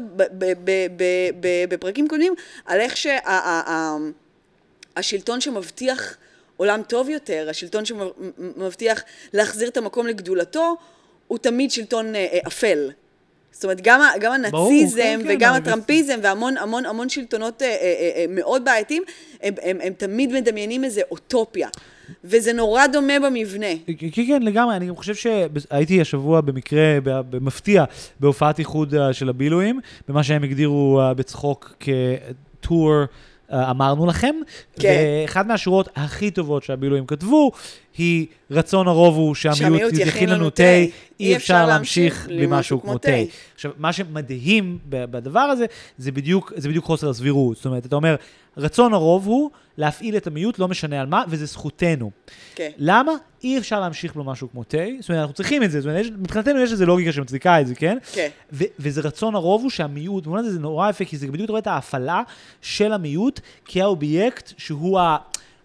בפרקים 1.70 2.08
קודמים, 2.08 2.34
על 2.66 2.80
איך 2.80 2.98
שה... 2.98 3.18
השלטון 4.96 5.42
שמבטיח 5.42 6.18
עולם 6.58 6.82
טוב 6.88 7.10
יותר, 7.10 7.48
השלטון 7.50 7.84
שמבטיח 7.86 9.02
להחזיר 9.34 9.68
את 9.70 9.78
המקום 9.78 10.08
לגדולתו, 10.08 10.76
הוא 11.28 11.38
תמיד 11.38 11.72
שלטון 11.72 12.16
אה, 12.16 12.28
אה, 12.34 12.40
אפל. 12.48 12.90
זאת 13.52 13.64
אומרת, 13.64 13.82
גם, 13.82 14.02
גם 14.20 14.32
הנאציזם 14.32 14.98
כן, 15.02 15.20
כן, 15.24 15.36
וגם 15.36 15.50
אבל- 15.54 15.62
הטראמפיזם 15.62 16.20
והמון 16.24 16.58
המון 16.58 16.86
המון 16.86 17.10
שלטונות 17.10 17.62
אה, 17.62 17.68
אה, 17.68 17.74
אה, 17.74 18.12
אה, 18.16 18.26
מאוד 18.30 18.66
בעייתיים, 18.66 19.04
הם, 19.42 19.54
הם, 19.62 19.78
הם 19.84 19.94
תמיד 19.94 20.32
מדמיינים 20.32 20.84
איזה 20.84 21.02
אוטופיה. 21.12 21.70
וזה 22.24 22.54
נורא 22.54 22.88
דומה 22.88 23.20
במבנה. 23.20 23.66
כן, 24.00 24.26
כן, 24.28 24.42
לגמרי, 24.44 24.76
אני 24.76 24.90
חושב 24.96 25.16
שהייתי 25.16 26.02
השבוע 26.02 26.42
במקרה, 26.42 26.98
במפתיע, 27.04 27.84
בהופעת 28.20 28.60
איחוד 28.60 28.94
של 29.12 29.30
הבילויים, 29.30 29.80
במה 30.08 30.24
שהם 30.24 30.44
הגדירו 30.44 31.02
בצחוק 31.16 31.74
כטור. 31.80 32.92
אה, 33.54 33.72
אמרנו 33.72 34.06
לכם, 34.06 34.36
כן. 34.80 35.04
ואחת 35.24 35.46
מהשורות 35.46 35.90
הכי 35.96 36.32
טובות 36.32 36.64
שהבילויים 36.64 37.06
כתבו, 37.06 37.52
היא 37.98 38.28
רצון 38.52 38.88
הרוב 38.88 39.16
הוא 39.16 39.36
שהמיעוט 39.36 39.94
יכין 39.98 40.30
לנו 40.30 40.50
תה, 40.50 40.64
אי 41.20 41.36
אפשר 41.36 41.66
להמשיך 41.66 42.28
בלי 42.28 42.46
משהו 42.50 42.82
כמו 42.82 42.98
תה. 42.98 43.12
עכשיו, 43.56 43.72
מה 43.78 43.94
שמדהים 43.94 44.78
בדבר 44.90 45.40
הזה, 45.40 45.66
זה 45.98 46.12
בדיוק, 46.12 46.54
זה 46.56 46.70
בדיוק 46.70 46.86
חוסר 46.86 47.10
הסבירות. 47.10 47.56
זאת 47.56 47.66
אומרת, 47.66 47.86
אתה 47.86 47.96
אומר, 47.96 48.16
רצון 48.58 48.94
הרוב 48.94 49.28
הוא 49.28 49.50
להפעיל 49.78 50.18
את 50.18 50.28
המיעוט, 50.28 50.60
לא 50.60 50.68
משנה 50.68 51.02
על 51.02 51.08
מה, 51.08 51.24
וזה 51.28 51.46
זכותנו. 51.46 52.12
כן. 52.56 52.72
למה? 52.78 53.12
אי 53.44 53.58
אפשר 53.58 53.80
להמשיך 53.80 54.16
במשהו 54.16 54.52
כמו 54.52 54.64
תה, 54.64 54.78
זאת 55.00 55.10
אומרת, 55.10 55.22
אנחנו 55.22 55.34
צריכים 55.34 55.64
את 55.64 55.72
זה, 55.72 55.82
זאת 55.82 55.88
אומרת, 55.90 56.06
יש, 56.06 56.12
מבחינתנו 56.12 56.60
יש 56.60 56.72
איזו 56.72 56.86
לוגיקה 56.86 57.12
שמצדיקה 57.12 57.62
את 57.62 57.68
זה, 57.68 57.76
כן? 57.76 57.98
כן. 58.14 58.28
ו- 58.54 58.64
וזה 58.80 59.02
רצון 59.02 59.36
הרוב 59.36 59.62
הוא 59.62 59.70
שהמיעוט, 59.70 60.24
במובן 60.24 60.40
הזה 60.40 60.52
זה 60.52 60.60
נורא 60.60 60.90
יפה, 60.90 61.06
כי 61.06 61.18
זה 61.18 61.28
בדיוק 61.28 61.50
רואה 61.50 61.60
את 61.60 61.68
ההפעלה 61.68 62.22
של 62.62 62.94
המיעוט 62.94 63.40
כאובייקט 63.66 64.54
שהוא 64.58 65.00
ה... 65.00 65.18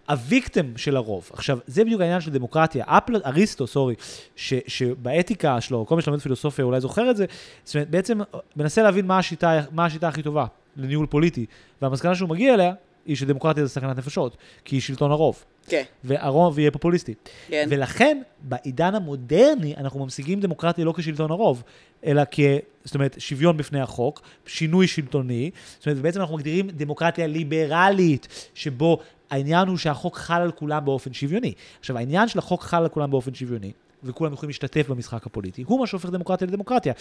הוויקטם 0.09 0.77
של 0.77 0.95
הרוב. 0.95 1.29
עכשיו, 1.33 1.57
זה 1.67 1.83
בדיוק 1.83 2.01
העניין 2.01 2.21
של 2.21 2.31
דמוקרטיה. 2.31 2.85
אפל, 2.87 3.21
אריסטו, 3.25 3.67
סורי, 3.67 3.95
ש, 4.35 4.53
שבאתיקה 4.67 5.61
שלו, 5.61 5.85
כל 5.85 5.95
מי 5.95 6.01
שלומד 6.01 6.19
פילוסופיה 6.19 6.65
אולי 6.65 6.81
זוכר 6.81 7.11
את 7.11 7.17
זה, 7.17 7.25
זאת 7.63 7.75
אומרת, 7.75 7.89
בעצם 7.89 8.19
מנסה 8.55 8.83
להבין 8.83 9.05
מה 9.05 9.17
השיטה, 9.17 9.61
מה 9.71 9.85
השיטה 9.85 10.07
הכי 10.07 10.23
טובה 10.23 10.45
לניהול 10.77 11.05
פוליטי. 11.05 11.45
והמסקנה 11.81 12.15
שהוא 12.15 12.29
מגיע 12.29 12.53
אליה, 12.53 12.73
היא 13.05 13.15
שדמוקרטיה 13.15 13.65
זה 13.65 13.69
סכנת 13.69 13.97
נפשות, 13.97 14.37
כי 14.65 14.75
היא 14.75 14.81
שלטון 14.81 15.11
הרוב. 15.11 15.43
כן. 15.67 15.83
והרוב 16.03 16.59
יהיה 16.59 16.71
פופוליסטי. 16.71 17.13
כן. 17.47 17.67
ולכן, 17.69 18.21
בעידן 18.41 18.95
המודרני, 18.95 19.75
אנחנו 19.77 19.99
ממשיגים 19.99 20.39
דמוקרטיה 20.39 20.85
לא 20.85 20.93
כשלטון 20.97 21.31
הרוב, 21.31 21.63
אלא 22.05 22.21
כ... 22.31 22.39
זאת 22.83 22.95
אומרת, 22.95 23.15
שוויון 23.19 23.57
בפני 23.57 23.81
החוק, 23.81 24.21
שינוי 24.45 24.87
שלטוני. 24.87 25.51
זאת 25.77 25.87
אומרת, 25.87 26.01
בעצם 26.01 26.21
אנחנו 26.21 26.35
מגדירים 26.35 26.69
דמוקרטיה 26.69 27.27
ליברלית, 27.27 28.49
שבו 28.53 28.99
העניין 29.29 29.67
הוא 29.67 29.77
שהחוק 29.77 30.17
חל 30.17 30.41
על 30.41 30.51
כולם 30.51 30.85
באופן 30.85 31.13
שוויוני. 31.13 31.53
עכשיו, 31.79 31.97
העניין 31.97 32.27
של 32.27 32.39
החוק 32.39 32.63
חל 32.63 32.81
על 32.81 32.89
כולם 32.89 33.11
באופן 33.11 33.33
שוויוני, 33.33 33.71
וכולם 34.03 34.33
יכולים 34.33 34.49
להשתתף 34.49 34.89
במשחק 34.89 35.25
הפוליטי, 35.25 35.63
הוא 35.67 35.79
מה 35.79 35.87
שהופך 35.87 36.09
דמוקרטיה 36.09 36.47
לדמוקרטיה. 36.47 36.93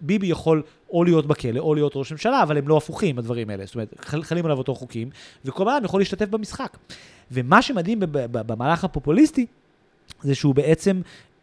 ביבי 0.00 0.26
יכול 0.26 0.62
או 0.90 1.04
להיות 1.04 1.26
בכלא 1.26 1.60
או 1.60 1.74
להיות 1.74 1.92
ראש 1.96 2.12
ממשלה, 2.12 2.42
אבל 2.42 2.58
הם 2.58 2.68
לא 2.68 2.76
הפוכים, 2.76 3.18
הדברים 3.18 3.50
האלה. 3.50 3.66
זאת 3.66 3.74
אומרת, 3.74 3.94
חל- 4.00 4.22
חלים 4.22 4.44
עליו 4.44 4.58
אותו 4.58 4.74
חוקים, 4.74 5.10
וכל 5.44 5.64
בן 5.64 5.70
אדם 5.70 5.84
יכול 5.84 6.00
להשתתף 6.00 6.28
במשחק. 6.28 6.76
ומה 7.30 7.62
שמדהים 7.62 7.98
במהלך 8.32 8.84
הפופוליסטי, 8.84 9.46
זה 10.22 10.34
שהוא 10.34 10.54
בעצם 10.54 11.00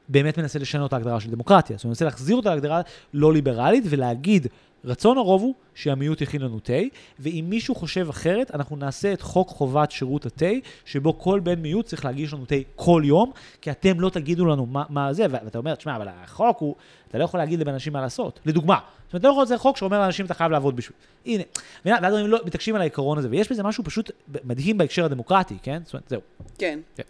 באמת 0.09 0.37
מנסה 0.37 0.59
לשנות 0.59 0.87
את 0.87 0.93
ההגדרה 0.93 1.19
של 1.19 1.31
דמוקרטיה. 1.31 1.77
זאת 1.77 1.83
אומרת, 1.83 1.83
הוא 1.83 1.89
מנסה 1.89 2.05
להחזיר 2.05 2.35
אותה 2.35 2.49
להגדרה 2.49 2.81
לא 3.13 3.33
ליברלית 3.33 3.83
ולהגיד, 3.89 4.47
רצון 4.85 5.17
הרוב 5.17 5.41
הוא 5.41 5.53
שהמיעוט 5.75 6.21
יכין 6.21 6.41
לנו 6.41 6.59
תה, 6.59 6.73
ואם 7.19 7.45
מישהו 7.49 7.75
חושב 7.75 8.09
אחרת, 8.09 8.51
אנחנו 8.51 8.75
נעשה 8.75 9.13
את 9.13 9.21
חוק 9.21 9.49
חובת 9.49 9.91
שירות 9.91 10.25
התה, 10.25 10.45
שבו 10.85 11.19
כל 11.19 11.39
בן 11.39 11.59
מיעוט 11.59 11.85
צריך 11.85 12.05
להגיש 12.05 12.33
לנו 12.33 12.45
תה 12.45 12.55
כל 12.75 13.01
יום, 13.05 13.31
כי 13.61 13.71
אתם 13.71 13.99
לא 13.99 14.09
תגידו 14.09 14.45
לנו 14.45 14.65
מה, 14.65 14.83
מה 14.89 15.13
זה, 15.13 15.25
ואתה 15.29 15.57
אומר, 15.57 15.75
תשמע, 15.75 15.95
אבל 15.95 16.07
החוק 16.07 16.59
הוא, 16.59 16.75
אתה 17.09 17.17
לא 17.17 17.23
יכול 17.23 17.39
להגיד 17.39 17.59
לבן 17.59 17.73
אנשים 17.73 17.93
מה 17.93 18.01
לעשות. 18.01 18.39
לדוגמה, 18.45 18.75
זאת 19.05 19.13
אומרת, 19.13 19.21
אתה 19.21 19.27
לא 19.27 19.31
יכול 19.31 19.43
לעשות 19.43 19.59
חוק 19.59 19.77
שאומר 19.77 19.99
לאנשים, 19.99 20.25
אתה 20.25 20.33
חייב 20.33 20.51
לעבוד 20.51 20.75
בשביל. 20.75 20.97
הנה, 21.25 21.43
ואז 21.85 22.13
הם 22.13 22.27
לא 22.27 22.39
מתעקשים 22.45 22.75
על 22.75 22.81
העיקרון 22.81 23.17
הזה, 23.17 23.27
ויש 23.31 23.51
בזה 23.51 23.63
משהו 23.63 23.83
פשוט 23.83 24.11
מדהים 24.43 24.77
בהקשר 24.77 25.05
הדמוקרטי, 25.05 25.55
כן? 25.63 25.81
זאת 25.85 25.93
אומרת, 25.93 26.09
זהו. 26.09 26.21
כן. 26.57 26.79
כן. 26.95 27.03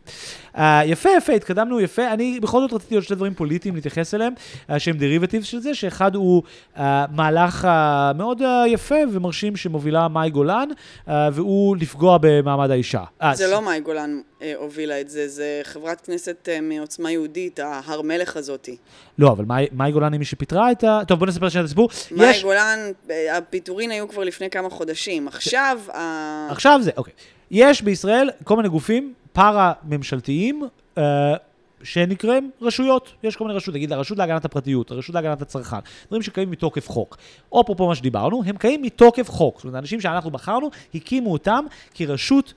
Uh, 0.56 0.60
יפה, 0.86 1.10
יפה, 1.18 1.34
התקדמנו 1.34 1.80
יפה. 1.82 2.14
אני 2.14 2.40
בכל 2.40 2.62
זאת 2.62 2.74
רציתי 2.74 2.96
עוד 2.96 3.04
שני 3.04 3.16
דברים 3.16 3.34
פוליטיים 3.34 3.76
להתייחס 3.76 4.14
אליהם, 4.14 4.34
uh, 4.70 4.80
שהם 4.80 4.98
דריבטיב 4.98 5.44
של 5.44 5.60
זה, 5.60 5.76
שאחד 5.76 6.16
הוא 6.16 6.44
uh, 6.76 6.80
מהלך 7.12 7.66
uh, 7.66 8.18
מאוד 8.18 8.42
uh, 8.42 8.46
יפה 8.68 8.96
ומרשים 9.12 9.56
שמובילה 9.56 10.08
מאי 10.08 10.30
גולן, 10.30 10.70
אה, 11.08 11.12
והוא 11.34 11.78
לפגוע 11.78 12.18
במעמד 12.22 12.72
האישה. 12.72 13.04
זה 13.34 13.48
לא 13.48 13.62
מאי 13.62 13.80
גולן 13.80 14.22
הובילה 14.56 15.02
את 15.02 15.10
זה, 15.10 15.28
זה 15.28 15.62
חברת 15.64 16.02
כנסת 16.02 16.50
מעוצמה 16.62 17.12
יהודית, 17.12 17.60
ההר 17.60 18.02
מלך 18.02 18.38
הזאתי. 18.38 18.78
לא, 19.18 19.32
אבל 19.32 19.46
מאי, 19.46 19.68
מאי 19.86 19.92
גולן 19.92 20.14
היא 20.14 20.20
מי 20.20 20.26
שפיטרה 20.26 20.72
את 20.72 20.84
ה... 20.84 21.00
טוב, 21.08 21.20
בוא 21.20 21.28
נספר 21.28 21.50
שנייה 21.50 21.62
את 21.62 21.66
הסיפור. 21.66 21.90
מאי 22.12 22.30
יש... 22.30 22.44
גולן, 22.44 22.80
הפיטורין 23.32 23.92
היו 23.92 24.08
כבר 24.08 24.24
לפני 24.24 24.50
כמה 24.50 24.70
חודשים. 24.70 25.28
עכשיו... 25.28 25.80
ש... 25.86 25.90
ה... 25.90 26.48
עכשיו 26.52 26.80
זה, 26.84 26.92
אוקיי. 26.98 27.14
יש 27.52 27.82
בישראל 27.82 28.30
כל 28.44 28.56
מיני 28.56 28.70
גופים 28.70 29.14
פארה-ממשלתיים, 29.34 30.68
אה, 30.98 31.04
שנקראים 31.84 32.52
רשויות. 32.62 33.14
יש 33.24 33.36
כל 33.36 33.44
מיני 33.44 33.56
רשויות, 33.58 33.76
נגיד 33.76 33.94
הרשות 33.94 34.18
להגנת 34.18 34.46
הפרטיות, 34.46 34.92
הרשות 34.92 35.16
להגנת 35.16 35.42
הצרכן, 35.42 35.78
דברים 36.08 36.22
שקיימים 36.22 36.52
מתוקף 36.52 36.90
חוק. 36.90 37.18
אפרופו 37.48 37.88
מה 37.88 37.96
שדיברנו, 37.96 38.44
הם 38.46 38.58
קיימים 38.58 38.82
מתוקף 38.82 39.30
חוק. 39.30 39.56
זאת 39.58 39.66
אומרת, 39.66 39.80
אנשים 39.80 40.02
שאנחנו 40.02 40.32
בחרנו, 40.32 40.70
הקימו 40.96 41.34
אותם 41.34 41.66
כרשות 41.94 42.54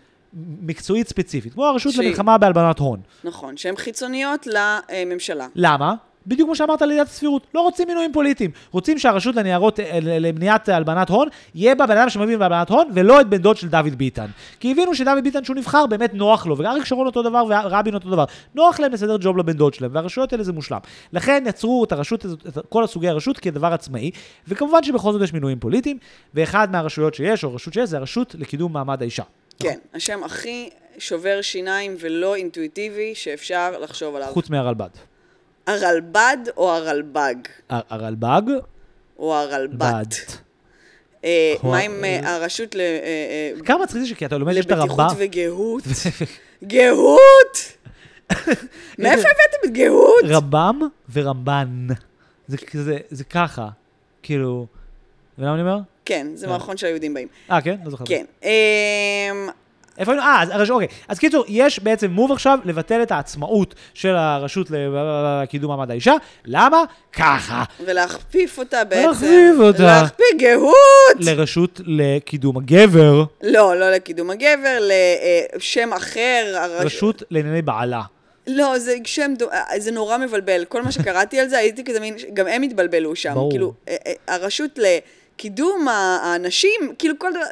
מקצועית 0.60 1.08
ספציפית, 1.08 1.52
כמו 1.52 1.66
הרשות 1.66 1.92
ש... 1.92 1.98
למלחמה 1.98 2.38
בהלבנת 2.38 2.78
הון. 2.78 3.00
נכון, 3.24 3.56
שהן 3.56 3.76
חיצוניות 3.76 4.46
לממשלה. 4.46 5.46
למה? 5.54 5.94
בדיוק 6.28 6.46
כמו 6.46 6.56
שאמרת 6.56 6.82
על 6.82 6.90
עילת 6.90 7.06
הסבירות, 7.06 7.46
לא 7.54 7.60
רוצים 7.60 7.88
מינויים 7.88 8.12
פוליטיים. 8.12 8.50
רוצים 8.70 8.98
שהרשות 8.98 9.36
לניירות, 9.36 9.80
אה, 9.80 9.98
למניעת 10.02 10.68
הלבנת 10.68 11.08
הון, 11.08 11.28
יהיה 11.54 11.74
בה 11.74 11.86
בן 11.86 11.96
אדם 11.96 12.10
שמבין 12.10 12.38
בהלבנת 12.38 12.68
הון, 12.68 12.88
ולא 12.94 13.20
את 13.20 13.28
בן 13.28 13.36
דוד 13.36 13.56
של 13.56 13.68
דוד 13.68 13.94
ביטן. 13.94 14.26
כי 14.60 14.72
הבינו 14.72 14.94
שדוד 14.94 15.24
ביטן, 15.24 15.44
שהוא 15.44 15.56
נבחר, 15.56 15.86
באמת 15.86 16.14
נוח 16.14 16.46
לו, 16.46 16.58
ואריק 16.58 16.84
שרון 16.84 17.06
אותו 17.06 17.22
דבר, 17.22 17.44
ורבין 17.48 17.94
אותו 17.94 18.10
דבר. 18.10 18.24
נוח 18.54 18.80
להם 18.80 18.92
לסדר 18.92 19.16
ג'וב 19.20 19.38
לבן 19.38 19.52
דוד 19.52 19.74
שלהם, 19.74 19.90
והרשויות 19.94 20.32
האלה 20.32 20.44
זה 20.44 20.52
מושלם. 20.52 20.78
לכן 21.12 21.44
יצרו 21.46 21.84
את 21.84 21.92
הרשות, 21.92 22.26
את 22.26 22.58
כל 22.68 22.84
הסוגי 22.84 23.08
הרשות 23.08 23.38
כדבר 23.38 23.72
עצמאי, 23.72 24.10
וכמובן 24.48 24.82
שבכל 24.82 25.12
זאת 25.12 25.22
יש 25.22 25.32
מינויים 25.32 25.58
פוליטיים, 25.58 25.98
ואחד 26.34 26.72
מהרשויות 26.72 27.14
שיש, 27.14 27.44
או 27.44 27.54
רשות 27.54 27.74
שיש, 27.74 27.88
זה 27.88 27.96
הרשות 27.96 28.34
לקידום 28.38 28.72
מעמד 28.72 29.02
האישה. 29.02 29.22
כן, 29.62 29.78
השם 29.94 30.24
הכי 30.24 30.70
שובר 30.98 31.42
שיניים 31.42 31.96
ולא 32.00 32.34
אינטואיטיבי 32.34 33.14
שאפשר 33.14 33.72
לחשוב 33.80 34.16
עליו. 34.16 34.28
חוץ 34.32 34.50
מהרלב"ד. 34.50 34.90
הרלב"ד 35.68 36.36
או 36.56 36.70
הרלב"ג? 36.72 37.34
הרלב"ג. 37.68 38.42
או 39.18 39.34
הרלב"ד. 39.34 40.06
אה, 41.24 41.54
מה 41.62 41.78
עם 41.78 42.04
אה, 42.04 42.34
הרשות 42.34 42.74
ל... 42.74 42.80
אה, 42.80 43.50
כמה 43.64 43.82
מצחיק 43.82 44.00
זה 44.00 44.08
שכי 44.08 44.26
אתה 44.26 44.38
לומד 44.38 44.54
שיש 44.54 44.66
את 44.66 44.70
הרבה... 44.70 44.84
לבטיחות 44.84 45.16
וגהות. 45.18 45.82
גהות! 46.64 47.58
מאיפה 48.98 49.28
הבאתם 49.28 49.58
את 49.64 49.72
גהות? 49.72 50.24
רבם 50.24 50.80
ורמב"ן. 51.12 51.86
זה 53.10 53.24
ככה, 53.30 53.68
כאילו... 54.22 54.66
ולמה 55.38 55.54
אני 55.54 55.62
אומר? 55.62 55.78
כן, 56.04 56.26
זה 56.34 56.46
מערכון 56.46 56.76
שהיהודים 56.76 57.14
באים. 57.14 57.28
אה, 57.50 57.60
כן? 57.60 57.76
לא 57.84 57.90
זוכר. 57.90 58.04
כן. 58.04 58.24
איפה 59.98 60.12
היינו? 60.12 60.22
אה, 60.22 60.42
אז, 60.42 60.70
אוקיי. 60.70 60.88
אז 61.08 61.18
קיצור, 61.18 61.44
יש 61.48 61.80
בעצם 61.80 62.10
מוב 62.10 62.32
עכשיו 62.32 62.58
לבטל 62.64 63.02
את 63.02 63.12
העצמאות 63.12 63.74
של 63.94 64.16
הרשות 64.16 64.66
לקידום 64.70 65.70
מעמד 65.70 65.90
האישה. 65.90 66.14
למה? 66.44 66.82
ככה. 67.12 67.64
ולהכפיף 67.84 68.58
אותה 68.58 68.84
בעצם. 68.84 69.08
להכפיף 69.08 69.60
אותה. 69.60 69.82
להכפיף 69.82 70.26
גאות. 70.38 71.16
לרשות 71.18 71.80
לקידום 71.84 72.56
הגבר. 72.56 73.24
לא, 73.42 73.76
לא 73.76 73.90
לקידום 73.90 74.30
הגבר, 74.30 74.88
לשם 75.56 75.92
אחר. 75.92 76.54
רשות 76.80 77.22
לענייני 77.30 77.62
בעלה. 77.62 78.02
לא, 78.46 78.78
זה 78.78 78.96
שם, 79.04 79.34
זה 79.78 79.90
נורא 79.90 80.18
מבלבל. 80.18 80.64
כל 80.64 80.82
מה 80.82 80.92
שקראתי 80.92 81.40
על 81.40 81.48
זה, 81.48 81.58
הייתי 81.58 81.84
כזה 81.84 82.00
מין, 82.00 82.16
גם 82.32 82.46
הם 82.46 82.62
התבלבלו 82.62 83.16
שם. 83.16 83.34
ברור. 83.34 83.50
כאילו, 83.50 83.72
הרשות 84.28 84.78
לקידום 85.38 85.88
האנשים, 85.88 86.94
כאילו 86.98 87.18
כל 87.18 87.30
דבר, 87.30 87.42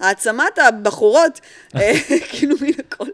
העצמת 0.00 0.58
הבחורות, 0.58 1.40
אה, 1.76 1.92
כאילו 2.30 2.56
מן 2.60 2.72
הכל. 2.78 3.04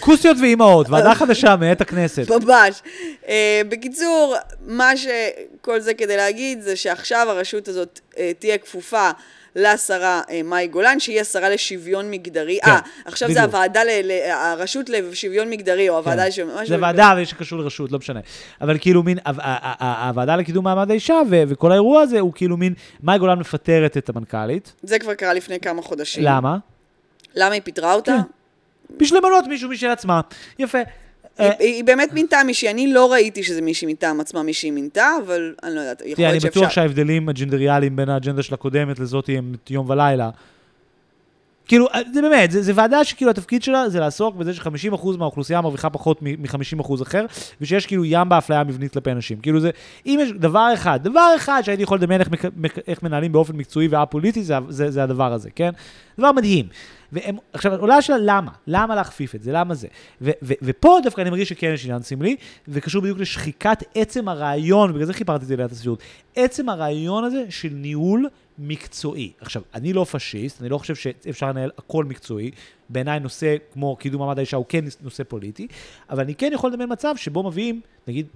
כוסיות 0.00 0.36
ואימהות, 0.40 0.88
ועדה 0.88 1.14
חדשה 1.14 1.56
מאת 1.56 1.80
הכנסת. 1.80 2.30
ממש. 2.30 2.82
אה, 3.28 3.62
בקיצור, 3.68 4.36
מה 4.66 4.92
שכל 4.96 5.80
זה 5.80 5.94
כדי 5.94 6.16
להגיד, 6.16 6.60
זה 6.60 6.76
שעכשיו 6.76 7.26
הרשות 7.30 7.68
הזאת 7.68 8.00
אה, 8.18 8.32
תהיה 8.38 8.58
כפופה 8.58 9.10
לשרה 9.56 10.22
מאי 10.44 10.66
גולן, 10.66 11.00
שהיא 11.00 11.20
השרה 11.20 11.48
לשוויון 11.48 12.10
מגדרי. 12.10 12.58
כן, 12.64 12.70
אה, 12.70 12.80
עכשיו 13.04 13.28
בדיוק. 13.28 13.40
זה 13.40 13.46
הוועדה, 13.46 13.84
ל, 13.84 13.88
ל, 14.04 14.30
הרשות 14.30 14.88
לשוויון 14.88 15.50
מגדרי, 15.50 15.88
או 15.88 15.96
הוועדה 15.96 16.22
כן. 16.22 16.28
לשוויון... 16.28 16.66
זה 16.66 16.76
ועדה 16.80 17.24
שקשור 17.24 17.58
לרשות, 17.58 17.92
לא 17.92 17.98
משנה. 17.98 18.20
אבל 18.60 18.78
כאילו 18.80 19.02
מין, 19.02 19.18
הוועדה 19.80 20.36
לקידום 20.36 20.64
מעמד 20.64 20.90
האישה, 20.90 21.20
וכל 21.30 21.72
האירוע 21.72 22.02
הזה 22.02 22.20
הוא 22.20 22.32
כאילו 22.34 22.56
מין, 22.56 22.74
מאי 23.02 23.18
גולן 23.18 23.38
מפטרת 23.38 23.96
את 23.96 24.08
המנכ"לית. 24.08 24.72
זה 24.82 24.98
כבר 24.98 25.14
קרה 25.14 25.34
לפני 25.34 25.60
כמה 25.60 25.82
חודשים. 25.82 26.24
למה? 26.24 26.56
למה 27.34 27.54
היא 27.54 27.62
פיטרה 27.62 27.94
אותה? 27.94 28.16
כן. 28.16 28.96
בשביל 28.96 29.20
למנות 29.20 29.46
מישהו 29.46 29.70
משל 29.70 29.86
עצמה. 29.86 30.20
יפה. 30.58 30.78
אה, 31.40 31.50
היא 31.58 31.84
באמת 31.84 32.12
מינתה 32.12 32.36
מישהי, 32.46 32.70
אני 32.70 32.92
לא 32.92 33.12
ראיתי 33.12 33.42
שזה 33.42 33.62
מישהי 33.62 33.92
מטעם 33.92 34.20
עצמה 34.20 34.42
מישהי 34.42 34.70
מינתה, 34.70 35.10
אבל 35.26 35.54
אני 35.62 35.74
לא 35.74 35.80
יודעת, 35.80 36.02
יכול 36.06 36.24
להיות 36.24 36.42
שאפשר. 36.42 36.60
אני 36.60 36.66
בטוח 36.66 36.74
שההבדלים 36.74 37.28
הג'נדריאליים 37.28 37.96
בין 37.96 38.08
האג'נדה 38.08 38.42
של 38.42 38.54
הקודמת 38.54 38.98
לזאתי 38.98 39.38
הם 39.38 39.54
יום 39.70 39.90
ולילה. 39.90 40.30
כאילו, 41.70 41.88
אה, 41.94 42.00
זה 42.14 42.22
באמת, 42.22 42.50
זה, 42.50 42.62
זה 42.62 42.72
ועדה 42.74 43.04
שכאילו 43.04 43.30
התפקיד 43.30 43.62
שלה 43.62 43.88
זה 43.88 44.00
לעסוק 44.00 44.36
בזה 44.36 44.54
ש-50% 44.54 45.16
מהאוכלוסייה 45.18 45.60
מרוויחה 45.60 45.90
פחות 45.90 46.18
מ-50% 46.22 47.02
אחר, 47.02 47.26
ושיש 47.60 47.86
כאילו 47.86 48.04
ים 48.04 48.28
באפליה 48.28 48.64
מבנית 48.64 48.92
כלפי 48.92 49.12
אנשים. 49.12 49.40
כאילו 49.40 49.60
זה, 49.60 49.70
אם 50.06 50.18
יש 50.22 50.32
דבר 50.32 50.70
אחד, 50.74 51.00
דבר 51.02 51.32
אחד 51.36 51.62
שהייתי 51.64 51.82
יכול 51.82 51.98
לדמיין 51.98 52.20
איך, 52.20 52.28
איך 52.88 53.02
מנהלים 53.02 53.32
באופן 53.32 53.56
מקצועי 53.56 53.88
וא-פוליטי, 53.88 54.42
זה, 54.42 54.54
זה, 54.68 54.90
זה 54.90 55.02
הדבר 55.02 55.32
הזה, 55.32 55.50
כן? 55.50 55.70
דבר 56.18 56.32
מדהים. 56.32 56.66
והם, 57.12 57.36
עכשיו, 57.52 57.74
עולה 57.74 57.96
השאלה 57.96 58.18
למה? 58.20 58.50
למה 58.66 58.94
להכפיף 58.94 59.34
את 59.34 59.42
זה? 59.42 59.52
למה 59.52 59.74
זה? 59.74 59.88
ו, 60.22 60.30
ו, 60.42 60.52
ופה 60.62 60.98
דווקא 61.02 61.20
אני 61.20 61.30
מרגיש 61.30 61.48
שכן 61.48 61.70
יש 61.74 61.84
עניין 61.84 62.02
סמלי, 62.02 62.36
וקשור 62.68 63.02
בדיוק 63.02 63.18
לשחיקת 63.18 63.82
עצם 63.94 64.28
הרעיון, 64.28 64.90
ובגלל 64.90 65.06
זה 65.06 65.12
חיפרתי 65.12 65.42
את 65.42 65.48
זה 65.48 65.56
לעילת 65.56 65.72
הסבירות, 65.72 66.02
עצם 66.36 66.68
הרעיון 66.68 67.24
הזה 67.24 67.44
של 67.50 67.68
ניהול 67.72 68.28
מקצועי. 68.58 69.32
עכשיו, 69.40 69.62
אני 69.74 69.92
לא 69.92 70.06
פשיסט, 70.10 70.60
אני 70.60 70.68
לא 70.68 70.78
חושב 70.78 70.94
שאפשר 70.94 71.46
לנהל 71.46 71.70
הכל 71.78 72.04
מקצועי. 72.04 72.50
בעיניי 72.88 73.20
נושא 73.20 73.56
כמו 73.72 73.96
קידום 73.96 74.20
מעמד 74.20 74.38
האישה 74.38 74.56
הוא 74.56 74.66
כן 74.68 74.84
נושא 75.00 75.22
פוליטי, 75.24 75.66
אבל 76.10 76.22
אני 76.22 76.34
כן 76.34 76.50
יכול 76.54 76.70
לדמיין 76.70 76.92
מצב 76.92 77.14
שבו 77.16 77.42
מביאים, 77.42 77.80
נגיד, 78.08 78.26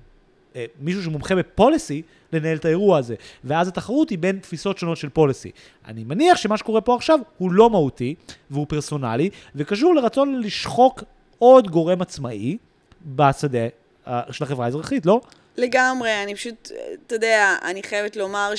אה, 0.56 0.64
מישהו 0.80 1.02
שמומחה 1.02 1.34
בפוליסי, 1.34 2.02
לנהל 2.32 2.56
את 2.56 2.64
האירוע 2.64 2.98
הזה. 2.98 3.14
ואז 3.44 3.68
התחרות 3.68 4.10
היא 4.10 4.18
בין 4.18 4.38
תפיסות 4.38 4.78
שונות 4.78 4.96
של 4.96 5.08
פוליסי. 5.08 5.50
אני 5.86 6.04
מניח 6.04 6.36
שמה 6.36 6.56
שקורה 6.56 6.80
פה 6.80 6.96
עכשיו 6.96 7.18
הוא 7.38 7.52
לא 7.52 7.70
מהותי, 7.70 8.14
והוא 8.50 8.66
פרסונלי, 8.68 9.30
וקשור 9.54 9.94
לרצון 9.94 10.40
לשחוק 10.40 11.02
עוד 11.38 11.70
גורם 11.70 12.02
עצמאי 12.02 12.56
בשדה 13.06 13.66
אה, 14.06 14.20
של 14.30 14.44
החברה 14.44 14.66
האזרחית, 14.66 15.06
לא? 15.06 15.20
לגמרי, 15.56 16.22
אני 16.22 16.34
פשוט, 16.34 16.70
אתה 17.06 17.14
יודע, 17.14 17.56
אני 17.64 17.82
חייבת 17.82 18.16
לומר 18.16 18.52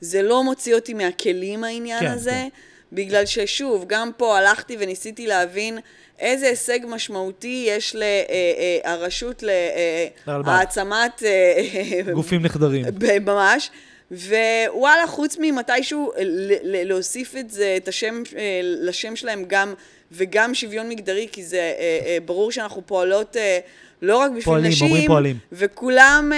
שזה 0.00 0.22
לא 0.22 0.44
מוציא 0.44 0.74
אותי 0.74 0.94
מהכלים 0.94 1.64
העניין 1.64 2.00
כן, 2.00 2.06
הזה, 2.06 2.30
כן. 2.30 2.48
בגלל 2.92 3.26
ששוב, 3.26 3.84
גם 3.86 4.10
פה 4.16 4.38
הלכתי 4.38 4.76
וניסיתי 4.80 5.26
להבין 5.26 5.78
איזה 6.18 6.46
הישג 6.46 6.78
משמעותי 6.88 7.64
יש 7.68 7.96
לרשות 8.84 9.44
להעצמת... 10.26 11.22
גופים 12.12 12.42
נחדרים. 12.42 12.84
ממש. 13.20 13.70
ווואלה, 14.10 15.06
חוץ 15.06 15.36
ממתישהו 15.40 16.12
להוסיף 16.62 17.36
את 17.36 17.50
זה, 17.50 17.74
את 17.76 17.88
השם, 17.88 18.22
לשם 18.60 19.16
שלהם 19.16 19.44
גם, 19.46 19.74
וגם 20.12 20.54
שוויון 20.54 20.88
מגדרי, 20.88 21.28
כי 21.32 21.44
זה 21.44 21.72
ברור 22.24 22.52
שאנחנו 22.52 22.82
פועלות 22.86 23.36
לא 24.02 24.18
רק 24.18 24.30
בשביל 24.30 24.44
פועלים, 24.44 24.70
נשים, 24.70 25.06
פועלים. 25.06 25.36
וכולם 25.52 26.32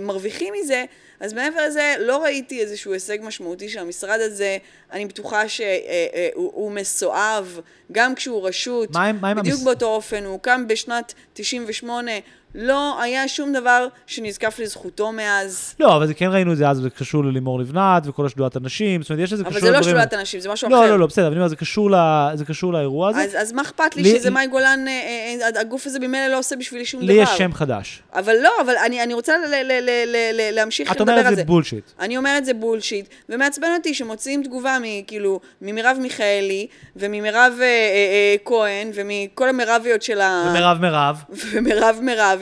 מרוויחים 0.00 0.54
מזה, 0.62 0.84
אז 1.22 1.32
מעבר 1.32 1.66
לזה, 1.66 1.94
לא 1.98 2.22
ראיתי 2.22 2.60
איזשהו 2.60 2.92
הישג 2.92 3.18
משמעותי 3.22 3.68
של 3.68 3.78
המשרד 3.78 4.20
הזה. 4.20 4.58
אני 4.92 5.06
בטוחה 5.06 5.48
שהוא 5.48 5.66
אה, 5.66 6.66
אה, 6.66 6.70
מסואב, 6.70 7.60
גם 7.92 8.14
כשהוא 8.14 8.48
רשות, 8.48 8.90
מה 8.90 9.12
מה 9.12 9.34
בדיוק 9.34 9.56
המס... 9.56 9.64
באותו 9.64 9.86
אופן. 9.86 10.24
הוא 10.24 10.32
הוקם 10.32 10.68
בשנת 10.68 11.14
98, 11.32 12.12
לא 12.54 13.02
היה 13.02 13.28
שום 13.28 13.52
דבר 13.52 13.86
שנזקף 14.06 14.58
לזכותו 14.58 15.12
מאז. 15.12 15.74
לא, 15.80 15.96
אבל 15.96 16.12
כן 16.16 16.26
ראינו 16.30 16.52
את 16.52 16.56
זה 16.56 16.68
אז, 16.68 16.76
זה 16.76 16.90
קשור 16.90 17.24
ללימור 17.24 17.60
לבנת 17.60 18.02
וכל 18.06 18.26
השדולת 18.26 18.56
הנשים, 18.56 19.02
זאת 19.02 19.10
אומרת, 19.10 19.24
יש 19.24 19.32
אבל 19.32 19.44
קשור 19.44 19.60
זה 19.60 19.70
לא 19.70 19.72
לדברים- 19.78 19.94
שדולת 19.96 20.12
הנשים, 20.12 20.40
זה 20.40 20.48
משהו 20.48 20.68
לא, 20.70 20.78
אחר. 20.80 20.90
לא, 20.90 20.98
לא, 20.98 21.06
בסדר, 21.06 21.26
אני 21.28 21.36
אומר, 21.36 21.48
זה 21.48 21.56
קשור 21.56 21.90
ל- 21.90 22.30
זה 22.34 22.44
קשור 22.44 22.72
לאירוע 22.72 23.08
הזה. 23.10 23.20
אז, 23.22 23.30
אז 23.38 23.52
מה 23.52 23.62
אכפת 23.62 23.96
לי 23.96 24.02
לי- 24.02 24.08
שזה 24.18 24.30
מאי 24.30 24.46
גולן, 24.46 24.84
אה, 24.88 24.92
אה, 24.92 25.50
אה, 25.54 25.60
הגוף 25.60 25.86
הזה 25.86 25.98
ממילא 25.98 26.26
לא 26.26 26.38
עושה 26.38 26.56
בשבילי 26.56 26.84
שום 26.84 27.00
לי 27.00 27.06
דבר. 27.14 27.22
יש 27.22 27.38
שם 27.38 27.52
חדש. 27.52 28.02
אבל 28.14 28.34
לא, 28.42 28.50
אבל 28.64 28.74
אני, 28.86 29.02
אני 29.02 29.14
רוצה 29.14 29.32
ל- 29.38 29.54
ל- 29.54 29.72
ל- 29.72 30.06
ל- 30.06 30.40
ל- 30.40 30.54
להמשיך 30.54 30.92
את 30.92 30.96
לדבר 31.00 31.12
אומרת 31.12 31.26
על 31.26 31.30
זה 31.32 31.36
זה. 31.36 31.44
בולשיט. 31.44 31.84
אני 32.00 32.16
אומרת 32.16 32.44
זה 32.44 32.54
בולשיט, 32.54 33.06
ומעצבן 33.28 33.68
אותי 33.78 33.94
שמוציאים 33.94 34.42
תגובה 34.42 34.78
מכאילו, 34.82 35.40
ממרב 35.62 35.96
מיכאלי, 36.00 36.66
וממרב 36.96 37.52
אה, 37.60 37.64
אה, 37.64 37.66
אה, 37.66 38.36
כהן, 38.44 38.90
ומכל 38.94 39.48
המרביות 39.48 40.02
של 40.02 40.20
ה... 40.20 40.44
ומירב 40.50 40.78
מירב. 40.80 41.16
ומרב 41.52 41.98
מירב, 42.02 42.41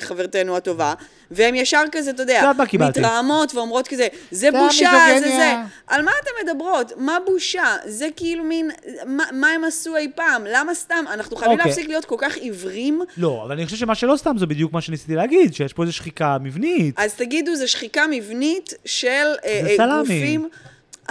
חברתנו 0.00 0.56
הטובה, 0.56 0.94
והם 1.30 1.54
ישר 1.54 1.82
כזה, 1.92 2.10
אתה 2.10 2.22
יודע? 2.22 2.52
מתרעמות 2.72 3.54
ואומרות 3.54 3.88
כזה, 3.88 4.08
זה 4.30 4.50
זה 4.50 4.50
בושה, 4.50 4.90
זה 5.20 5.28
זה. 5.28 5.54
על 5.86 6.02
מה 6.02 6.10
אתן 6.22 6.30
מדברות? 6.44 6.92
מה 6.96 7.18
בושה? 7.26 7.76
זה 7.84 8.08
כאילו 8.16 8.44
מין, 8.44 8.70
מה, 9.06 9.24
מה 9.32 9.48
הם 9.48 9.64
עשו 9.64 9.96
אי 9.96 10.08
פעם? 10.14 10.42
למה 10.52 10.74
סתם? 10.74 11.04
אנחנו 11.12 11.36
חייבים 11.36 11.58
אוקיי. 11.58 11.70
להפסיק 11.70 11.88
להיות 11.88 12.04
כל 12.04 12.16
כך 12.18 12.36
עיוורים. 12.36 13.02
לא, 13.16 13.42
אבל 13.44 13.52
אני 13.52 13.64
חושב 13.64 13.76
שמה 13.76 13.94
שלא 13.94 14.16
סתם 14.16 14.38
זה 14.38 14.46
בדיוק 14.46 14.72
מה 14.72 14.80
שניסיתי 14.80 15.14
להגיד, 15.14 15.54
שיש 15.54 15.72
פה 15.72 15.82
איזו 15.82 15.92
שחיקה 15.92 16.36
מבנית. 16.40 16.94
אז 16.98 17.14
תגידו, 17.14 17.56
זו 17.56 17.68
שחיקה 17.68 18.04
מבנית 18.10 18.74
של 18.84 19.08
אה, 19.44 19.60
זה 19.76 19.82
אה. 19.82 20.00
גופים. 20.00 20.48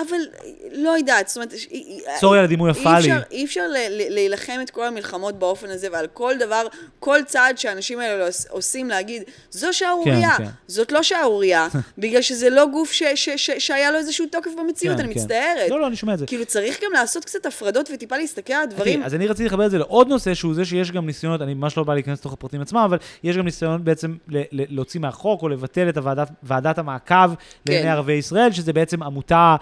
אבל 0.08 0.18
לא 0.72 0.90
יודעת, 0.90 1.28
זאת 1.28 1.38
אומרת, 1.38 1.54
סורי 2.20 2.40
על 2.40 2.44
הדימוי 2.46 2.72
הפאלי. 2.72 3.10
אי 3.32 3.46
אפשר 3.46 3.62
להילחם 4.10 4.58
את 4.62 4.70
כל 4.70 4.86
המלחמות 4.86 5.40
באופן 5.40 5.70
הזה, 5.70 5.88
ועל 5.92 6.08
כל 6.08 6.34
דבר, 6.40 6.68
כל 7.00 7.20
צעד 7.26 7.58
שהאנשים 7.58 8.00
האלה 8.00 8.26
עוש- 8.28 8.46
עושים 8.50 8.90
להגיד, 8.90 9.24
זו 9.52 9.68
שערורייה, 9.74 10.38
כן, 10.38 10.44
כן. 10.46 10.50
זאת 10.68 10.92
לא 10.92 11.04
שערורייה, 11.04 11.68
בגלל 11.98 12.22
שזה 12.22 12.50
לא 12.50 12.66
גוף 12.66 12.92
ש- 12.92 13.04
ש- 13.16 13.30
ש- 13.30 13.50
שהיה 13.58 13.92
לו 13.92 13.98
איזשהו 13.98 14.26
תוקף 14.32 14.52
במציאות, 14.60 14.98
כן, 14.98 15.04
אני 15.04 15.14
כן. 15.14 15.20
מצטערת. 15.20 15.70
לא, 15.70 15.80
לא, 15.80 15.88
אני 15.88 15.96
שומע 15.96 16.14
את 16.14 16.20
זה. 16.20 16.26
כאילו, 16.26 16.46
צריך 16.46 16.80
גם 16.84 16.92
לעשות 16.94 17.26
קצת 17.26 17.46
הפרדות 17.46 17.90
וטיפה 17.94 18.18
להסתכל 18.18 18.54
על 18.54 18.64
הדברים. 18.64 19.04
אז 19.04 19.16
אני 19.16 19.28
רציתי 19.28 19.46
לחבר 19.46 19.66
את 19.66 19.72
זה 19.72 19.78
לעוד 19.78 20.08
נושא, 20.08 20.34
שהוא 20.34 20.54
זה 20.54 20.66
שיש 20.66 20.92
גם 20.92 21.06
ניסיונות, 21.06 21.42
אני 21.42 21.54
ממש 21.54 21.78
לא 21.78 21.84
בא 21.84 21.94
להיכנס 21.94 22.20
לתוך 22.20 22.34
הפרטים 22.34 22.62
עצמם, 22.62 22.80
אבל 22.80 22.98
יש 23.24 23.38
גם 23.38 23.46
ניסיון 23.46 23.84
בעצם 23.84 24.16
להוציא 24.52 25.00
מהחוק 25.00 25.42
או 25.42 25.50
לבטל 25.50 25.90
את 25.90 25.98
ועדת 26.44 26.78
המעקב 26.78 27.16
לעיני. 27.66 27.90
ערביי 27.90 28.16
ישראל, 28.18 28.52
שזה 28.52 28.74
בעצם 28.74 29.04
עמותה 29.04 29.56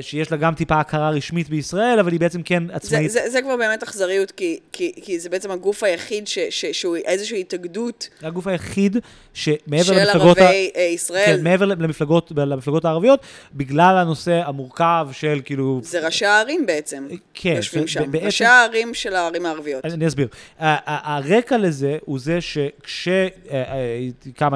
שיש 0.00 0.30
לה 0.30 0.36
גם 0.36 0.54
טיפה 0.54 0.80
הכרה 0.80 1.10
רשמית 1.10 1.48
בישראל, 1.48 1.98
אבל 1.98 2.12
היא 2.12 2.20
בעצם 2.20 2.42
כן 2.42 2.66
זה, 2.66 2.74
עצמאית. 2.74 3.10
זה, 3.10 3.30
זה 3.30 3.42
כבר 3.42 3.56
באמת 3.56 3.82
אכזריות, 3.82 4.30
כי, 4.30 4.58
כי, 4.72 4.92
כי 5.02 5.18
זה 5.18 5.28
בעצם 5.28 5.50
הגוף 5.50 5.82
היחיד 5.82 6.28
ש, 6.28 6.38
ש, 6.50 6.64
שהוא 6.66 6.96
איזושהי 6.96 7.40
התאגדות 7.40 8.08
זה 8.20 8.26
הגוף 8.26 8.46
היחיד 8.46 8.96
שמעבר 9.34 9.82
של 9.82 9.94
למפלגות... 9.94 10.38
ה- 10.38 10.42
ערביי 10.42 10.70
אה, 10.76 10.82
ישראל. 10.82 11.24
כן, 11.26 11.44
מעבר 11.44 11.64
למפלגות, 11.64 12.32
למפלגות 12.36 12.84
הערביות, 12.84 13.20
בגלל 13.54 13.96
הנושא 13.98 14.40
המורכב 14.44 15.08
של 15.12 15.40
כאילו... 15.44 15.80
זה 15.82 16.06
ראשי 16.06 16.26
הערים 16.26 16.66
בעצם, 16.66 17.06
כן, 17.34 17.52
יושבים 17.56 17.82
זה- 17.82 17.88
שם. 17.88 18.10
בעצם- 18.10 18.26
ראשי 18.26 18.44
הערים 18.44 18.94
של 18.94 19.14
הערים 19.14 19.46
הערביות. 19.46 19.84
אני 19.84 19.94
אני 19.94 20.06
אסביר. 20.06 20.28
ה- 20.58 20.66
ה- 20.66 21.16
הרקע 21.16 21.58
לזה 21.58 21.98
הוא 22.04 22.18
זה 22.18 22.38
שכשקמה 22.40 23.28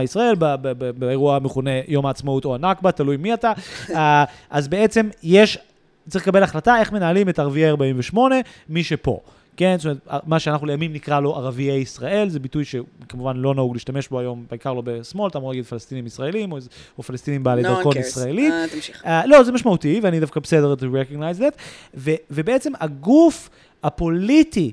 ישראל, 0.03 0.35
באירוע 0.99 1.37
המכונה 1.37 1.71
יום 1.89 2.07
העצמאות 2.07 2.45
או 2.45 2.55
הנכבה, 2.55 2.93
תלוי 2.93 3.17
מי 3.17 3.35
אתה, 3.35 3.53
אה, 3.97 4.25
אז 4.51 4.69
בעצם 4.69 5.02
יש, 5.23 5.59
צריך 6.09 6.25
לקבל 6.25 6.43
החלטה 6.43 6.79
איך 6.81 6.93
מנהלים 6.93 7.29
את 7.29 7.39
ערביי 7.39 7.69
48, 7.69 8.37
מי 8.69 8.85
שפה. 8.85 9.21
כן, 9.57 9.77
זאת 9.79 9.85
אומרת, 9.85 10.27
מה 10.27 10.41
שאנחנו 10.41 10.67
לימים 10.67 10.93
נקרא 10.93 11.21
לו 11.21 11.37
ערביי 11.37 11.73
ישראל, 11.73 12.29
זה 12.29 12.41
ביטוי 12.41 12.65
שכמובן 12.65 13.37
לא 13.37 13.55
נהוג 13.55 13.75
להשתמש 13.75 14.09
בו 14.09 14.21
היום, 14.21 14.45
בעיקר 14.51 14.73
לא 14.73 14.83
בשמאל, 14.85 15.29
אתה 15.29 15.39
אמור 15.39 15.51
להגיד 15.51 15.65
פלסטינים 15.65 16.07
ישראלים, 16.07 16.53
או, 16.53 16.59
או 16.99 17.03
פלסטינים 17.03 17.43
בעלי 17.43 17.63
No 17.63 17.65
one 17.65 17.69
דרכון 17.69 17.93
cares. 17.93 17.99
ישראלי. 17.99 18.51
תמשיך. 18.75 19.05
Uh, 19.05 19.09
לא, 19.27 19.43
זה 19.43 19.53
משמעותי, 19.53 20.01
ואני 20.03 20.21
דווקא 20.21 20.41
בסדר 20.41 20.75
to 20.75 20.83
recognize 20.83 21.41
that, 21.41 21.59
ו, 21.95 22.11
ובעצם 22.31 22.73
הגוף 22.81 23.51
הפוליטי 23.83 24.73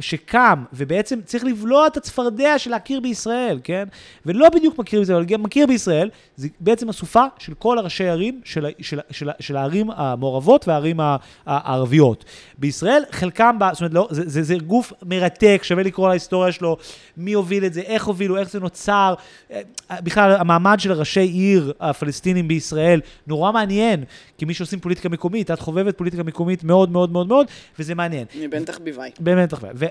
שקם, 0.00 0.64
ובעצם 0.72 1.18
צריך 1.24 1.44
לבלוע 1.44 1.86
את 1.86 1.96
הצפרדע 1.96 2.58
של 2.58 2.70
להכיר 2.70 3.00
בישראל, 3.00 3.58
כן? 3.64 3.88
ולא 4.26 4.48
בדיוק 4.48 4.78
מכיר 4.78 5.00
בישראל, 5.00 5.16
אבל 5.22 5.36
מכיר 5.36 5.66
בישראל, 5.66 6.10
זה 6.36 6.48
בעצם 6.60 6.88
אסופה 6.88 7.24
של 7.38 7.54
כל 7.54 7.78
הראשי 7.78 8.04
הערים 8.04 8.40
של, 8.44 8.66
של, 8.80 9.00
של, 9.10 9.30
של 9.40 9.56
הערים 9.56 9.90
המעורבות 9.90 10.68
והערים 10.68 11.00
הערביות. 11.46 12.24
בישראל, 12.58 13.02
חלקם, 13.10 13.58
זאת 13.72 13.80
אומרת, 13.80 13.94
לא, 13.94 14.08
זה, 14.10 14.22
זה, 14.26 14.42
זה 14.42 14.56
גוף 14.66 14.92
מרתק, 15.02 15.60
שווה 15.62 15.82
לקרוא 15.82 16.08
להיסטוריה 16.08 16.52
שלו, 16.52 16.76
מי 17.16 17.32
הוביל 17.32 17.64
את 17.64 17.74
זה, 17.74 17.80
איך 17.80 18.04
הובילו, 18.04 18.36
איך 18.36 18.50
זה 18.50 18.60
נוצר. 18.60 19.14
אה, 19.52 19.60
בכלל, 19.90 20.36
המעמד 20.38 20.80
של 20.80 20.92
ראשי 20.92 21.20
עיר 21.20 21.72
הפלסטינים 21.80 22.48
בישראל 22.48 23.00
נורא 23.26 23.52
מעניין, 23.52 24.04
כי 24.38 24.44
מי 24.44 24.54
שעושים 24.54 24.80
פוליטיקה 24.80 25.08
מקומית, 25.08 25.50
את 25.50 25.60
חובבת 25.60 25.98
פוליטיקה 25.98 26.22
מקומית 26.22 26.64
מאוד 26.64 26.90
מאוד 26.90 27.12
מאוד 27.12 27.28
מאוד, 27.28 27.46
וזה 27.78 27.94
מעניין. 27.94 28.24
מבן 28.40 28.64
תחביביי. 28.64 29.10
באמת, 29.20 29.52
ו- 29.74 29.86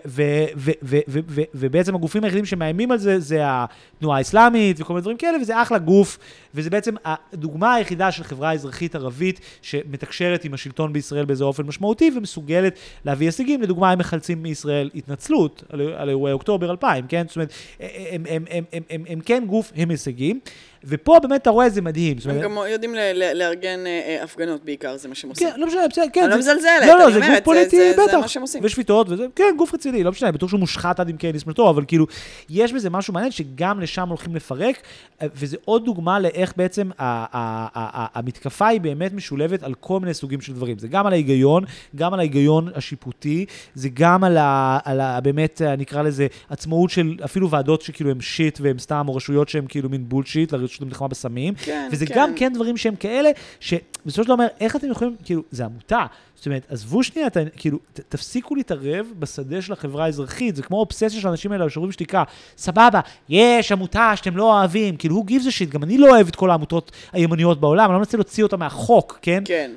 ובעצם 1.53 1.95
הגופים 1.95 2.23
היחידים 2.23 2.45
שמאיימים 2.45 2.91
על 2.91 2.97
זה, 2.97 3.19
זה 3.19 3.39
התנועה 3.43 4.17
האסלאמית 4.17 4.81
וכל 4.81 4.93
מיני 4.93 5.01
דברים 5.01 5.17
כאלה, 5.17 5.37
וזה 5.41 5.61
אחלה 5.61 5.77
גוף, 5.77 6.17
וזה 6.55 6.69
בעצם 6.69 6.95
הדוגמה 7.05 7.73
היחידה 7.73 8.11
של 8.11 8.23
חברה 8.23 8.53
אזרחית 8.53 8.95
ערבית 8.95 9.39
שמתקשרת 9.61 10.45
עם 10.45 10.53
השלטון 10.53 10.93
בישראל 10.93 11.25
באיזה 11.25 11.43
אופן 11.43 11.63
משמעותי 11.63 12.11
ומסוגלת 12.15 12.79
להביא 13.05 13.27
הישגים. 13.27 13.61
לדוגמה, 13.61 13.91
הם 13.91 13.99
מחלצים 13.99 14.43
מישראל 14.43 14.89
התנצלות 14.95 15.63
על, 15.97 16.09
אירועי 16.09 16.33
אוקטובר 16.33 16.71
2000, 16.71 17.07
כן? 17.07 17.25
זאת 17.27 17.35
אומרת, 17.35 17.53
הם, 17.79 17.87
הם, 18.29 18.45
הם, 18.49 18.63
הם, 18.73 18.83
הם, 18.89 19.03
הם 19.07 19.19
כן 19.19 19.43
גוף 19.47 19.71
עם 19.75 19.89
הישגים, 19.89 20.39
ופה 20.83 21.19
באמת 21.21 21.41
אתה 21.41 21.49
רואה 21.49 21.67
את 21.67 21.73
זה 21.73 21.81
מדהים. 21.81 22.17
הם 22.25 22.41
גם 22.41 22.57
יודעים 22.69 22.95
לארגן 23.33 23.79
אה, 23.85 24.01
אה, 24.07 24.23
הפגנות 24.23 24.65
בעיקר, 24.65 24.97
זה 24.97 25.07
מה 25.07 25.15
שהם 25.15 25.29
עושים. 25.29 25.49
כן, 25.49 25.59
לא 25.59 25.67
משנה, 25.67 25.87
בסדר, 25.87 26.05
כן. 26.13 26.21
אני 26.21 26.31
לא 26.31 26.37
מזלזלת, 26.37 26.87
לא, 26.87 26.99
לא, 26.99 27.11
זה 27.11 27.19
גוף 27.19 27.39
פוליטי, 27.43 27.91
בטח. 27.93 28.17
ושביתות, 28.61 29.09
וזה, 29.09 29.25
כן, 29.35 29.53
גוף 29.57 29.73
רציני, 29.73 30.03
לא 30.03 30.11
משנה, 30.11 30.31
בטוח 30.31 30.49
שהוא 30.49 30.59
מושחת 30.59 30.99
עד 30.99 31.09
עמקי 31.09 31.31
נשמתו, 31.31 31.69
אבל 31.69 31.83
כאילו, 31.87 32.05
יש 32.49 32.73
בזה 32.73 32.89
משהו 32.89 33.13
מעניין 33.13 33.31
שגם 33.31 33.79
לשם 33.79 34.09
הולכים 34.09 34.35
לפרק, 34.35 34.81
אה, 35.21 35.27
וזה 35.35 35.57
עוד 35.65 35.85
דוגמה 35.85 36.19
לאיך 36.19 36.53
בעצם 36.57 36.89
המתקפה 36.99 38.67
היא 38.67 38.81
באמת 38.81 39.13
משולבת 39.13 39.63
על 39.63 39.73
כל 39.73 39.99
מיני 39.99 40.13
סוגים 40.13 40.41
של 40.41 40.53
דברים. 40.53 40.79
זה 40.79 40.87
גם 40.87 41.07
על 41.07 41.13
ההיגיון, 41.13 41.63
גם 41.95 42.13
על 42.13 42.19
ההיגיון 42.19 42.69
השיפוטי, 42.75 43.45
זה 43.75 43.89
גם 43.93 44.23
על 44.23 44.37
ה... 44.37 44.79
על 44.83 45.01
ה 45.01 45.19
באמת, 45.19 45.61
נקרא 45.77 46.01
לזה, 46.01 46.27
עצמאות 46.49 46.89
של 46.89 47.17
אפילו 47.25 47.49
ועדות 47.49 47.81
שכאילו 47.81 48.11
הם 48.11 48.21
שיט 48.21 48.59
והם 48.61 48.79
סתם, 48.79 49.05
או 49.07 49.15
רשויות 49.15 49.49
שהם 49.49 49.65
כאילו 49.67 49.89
מין 49.89 50.09
בולשיט, 50.09 50.53
לרשות 50.69 50.81
למלחמה 50.81 51.07
בסמים. 51.07 51.53
כן, 51.55 51.89
וזה 51.91 52.05
כן. 52.05 52.13
גם 52.17 52.35
כן 52.35 52.53
דברים 52.53 52.77
שהם 52.77 52.95
כאלה, 52.95 53.29
שבסופו 53.59 54.23
של 54.23 54.29
דבר 54.35 54.45
איך 54.59 54.75
אתם 54.75 54.91
יכולים, 54.91 55.15
כאילו, 55.23 55.41
זה 55.51 55.65
עמותה. 55.65 56.05
זאת 56.35 56.45
אומרת, 56.45 56.65
עזבו 56.69 57.03
שנייה, 57.03 57.27
ה- 57.27 57.49
כאילו, 57.57 57.77
ת, 57.93 57.99
תפסיקו 58.09 58.55
להתערב 58.55 59.05
בשדה 59.19 59.61
של 59.61 59.73
החברה 59.73 60.05
האזרחית, 60.05 60.55
זה 60.55 60.63
כמו 60.63 60.77
אובססיה 60.77 61.09
של 61.21 61.27
האנשים 61.27 61.51
האלה, 61.51 61.69
שוברים 61.69 61.91
שתיקה. 61.91 62.23
סבבה, 62.57 62.99
יש 63.29 63.71
עמותה 63.71 64.11
שאתם 64.15 64.37
לא 64.37 64.43
אוהבים, 64.59 64.97
כאילו, 64.97 65.15
הוא 65.15 65.25
gives 65.29 65.43
a 65.45 65.67
shit, 65.67 65.69
גם 65.69 65.83
אני 65.83 65.97
לא 65.97 66.09
אוהב 66.09 66.27
את 66.27 66.35
כל 66.35 66.49
העמותות 66.51 66.91
הימניות 67.11 67.59
בעולם, 67.59 67.85
אני 67.85 67.93
לא 67.93 67.99
מנסה 67.99 68.17
להוציא 68.17 68.43
אותה 68.43 68.57
מהחוק, 68.57 69.19
כן? 69.21 69.41
כן. 69.45 69.71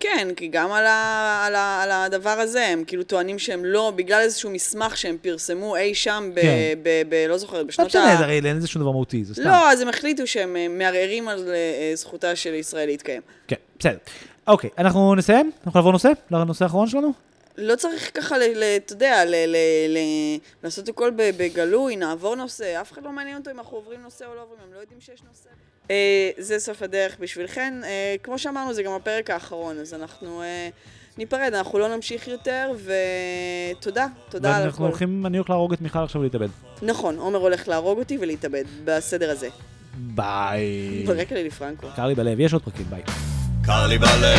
כן, 0.00 0.28
כי 0.36 0.48
גם 0.48 0.72
על, 0.72 0.86
ה, 0.86 1.42
על, 1.46 1.54
ה, 1.54 1.82
על 1.82 1.90
הדבר 1.90 2.30
הזה, 2.30 2.66
הם 2.66 2.84
כאילו 2.86 3.02
טוענים 3.02 3.38
שהם 3.38 3.64
לא, 3.64 3.92
בגלל 3.96 4.20
איזשהו 4.20 4.50
מסמך 4.50 4.96
שהם 4.96 5.16
פרסמו 5.22 5.76
אי 5.76 5.94
שם, 5.94 6.30
ב, 6.34 6.40
כן. 6.40 6.56
ב, 6.82 7.02
ב, 7.08 7.26
לא 7.28 7.38
זוכרת, 7.38 7.60
לא 7.60 7.64
בשנות 7.64 7.88
משנה, 7.88 8.16
זה 8.16 8.24
הרי 8.24 8.40
אין 8.44 8.56
לזה 8.56 8.68
שום 8.68 8.82
דבר 8.82 8.90
מהותי, 8.90 9.24
זה 9.24 9.34
סתם. 9.34 9.42
לא, 9.42 9.70
אז 9.70 9.80
הם 9.80 9.88
החליטו 9.88 10.26
שהם 10.26 10.56
אה, 10.56 10.68
מערערים 10.68 11.28
על 11.28 11.48
אה, 11.48 11.92
זכותה 11.94 12.36
של 12.36 12.54
ישראל 12.54 12.86
להתקיים. 12.86 13.22
כן, 13.48 13.56
בסדר. 13.78 13.98
אוקיי, 14.46 14.70
אנחנו 14.78 15.14
נסיים? 15.14 15.50
אנחנו 15.66 15.78
נעבור 15.78 15.92
נושא? 15.92 16.08
לנושא 16.30 16.64
האחרון 16.64 16.88
שלנו? 16.88 17.12
לא 17.56 17.76
צריך 17.76 18.10
ככה, 18.14 18.36
אתה 18.76 18.92
יודע, 18.92 19.22
לעשות 20.62 20.88
הכל 20.88 21.10
ב- 21.10 21.30
בגלוי, 21.36 21.96
נעבור 21.96 22.34
נושא, 22.34 22.80
אף 22.80 22.92
אחד 22.92 23.02
לא 23.04 23.12
מעניין 23.12 23.36
אותו 23.36 23.50
אם 23.50 23.58
אנחנו 23.58 23.76
עוברים 23.76 24.02
נושא 24.02 24.24
או 24.26 24.34
לא 24.34 24.42
עוברים, 24.42 24.58
הם 24.66 24.74
לא 24.74 24.80
יודעים 24.80 25.00
שיש 25.00 25.22
נושא. 25.28 25.50
אה, 25.90 26.30
זה 26.38 26.58
סוף 26.58 26.82
הדרך 26.82 27.16
בשבילכן. 27.20 27.74
אה, 27.84 28.16
כמו 28.22 28.38
שאמרנו, 28.38 28.74
זה 28.74 28.82
גם 28.82 28.92
הפרק 28.92 29.30
האחרון, 29.30 29.78
אז 29.78 29.94
אנחנו 29.94 30.42
אה, 30.42 30.68
ניפרד, 31.18 31.54
אנחנו 31.54 31.78
לא 31.78 31.96
נמשיך 31.96 32.28
יותר, 32.28 32.72
ותודה, 33.76 34.06
תודה 34.28 34.56
על 34.56 34.62
ואנחנו 34.62 34.76
הכל. 34.76 34.84
הולכים, 34.84 35.26
אני 35.26 35.38
הולך 35.38 35.50
להרוג 35.50 35.72
את 35.72 35.80
מיכל 35.80 35.98
עכשיו 35.98 36.20
ולהתאבד. 36.20 36.48
נכון, 36.82 37.16
עומר 37.18 37.38
הולך 37.38 37.68
להרוג 37.68 37.98
אותי 37.98 38.18
ולהתאבד, 38.20 38.64
בסדר 38.84 39.30
הזה. 39.30 39.48
ביי. 39.96 41.04
ברקע 41.06 41.34
לילי 41.34 41.50
פרנקו. 41.50 41.86
קר 41.96 42.06
לי 42.06 42.14
בלב, 42.14 42.40
יש 42.40 42.52
עוד 42.52 42.62
פרקים, 42.62 42.86
ביי. 42.90 43.02
קר 43.66 43.86
לי 43.86 43.98
בלב. 43.98 44.38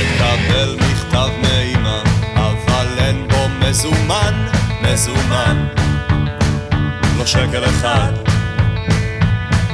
מקבל 0.00 0.76
מכתב 0.76 1.28
מאמא, 1.42 2.02
אבל 2.34 2.86
אין 2.98 3.28
בו 3.28 3.68
מזומן, 3.68 4.46
מזומן. 4.82 5.66
לא 7.22 7.26
שקל 7.26 7.64
אחד. 7.64 8.12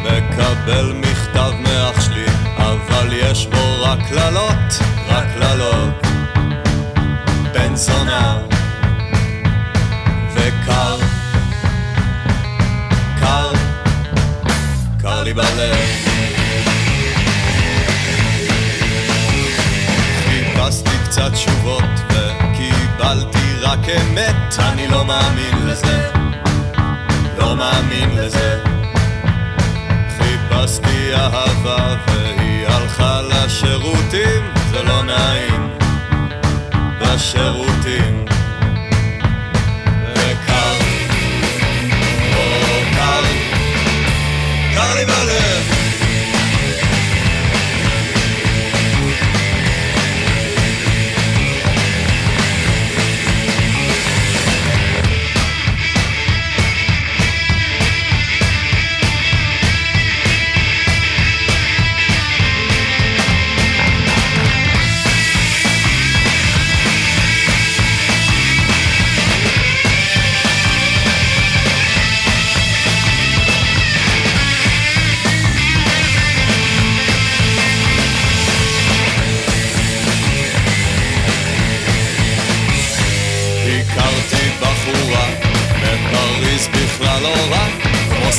מקבל 0.03 0.93
מכתב 0.93 1.53
מאח 1.63 2.01
שלי, 2.01 2.27
אבל 2.57 3.09
יש 3.13 3.47
בו 3.47 3.83
רק 3.83 3.99
קללות, 4.09 4.83
רק 5.09 5.25
קללות. 5.35 6.07
בן 7.53 7.77
זונה, 7.77 8.39
וקר, 10.35 10.97
קר, 13.21 13.53
קר 15.03 15.23
לי 15.23 15.35
בלב. 15.35 15.77
חיפשתי 20.25 20.91
קצת 21.05 21.33
תשובות 21.33 21.85
וקיבלתי 22.11 23.55
רק 23.61 23.89
אמת, 23.89 24.59
אני 24.59 24.89
לא 24.89 25.05
מאמין 25.05 25.67
לזה, 25.67 26.11
לא 27.39 27.57
מאמין 27.57 28.11
לזה. 28.17 28.63
חיפשתי 30.19 31.15
אהבה 31.15 31.97
והיא 32.07 32.67
הלכה 32.67 33.21
לשירותים, 33.23 34.43
זה 34.71 34.83
לא 34.83 35.03
נעים, 35.03 35.69
בשירותים. 37.01 38.25
וקר, 40.15 40.75
או 42.35 42.81
קר, 42.95 43.23
קר 44.75 44.95
לי 44.95 45.05
בלב. 45.05 45.78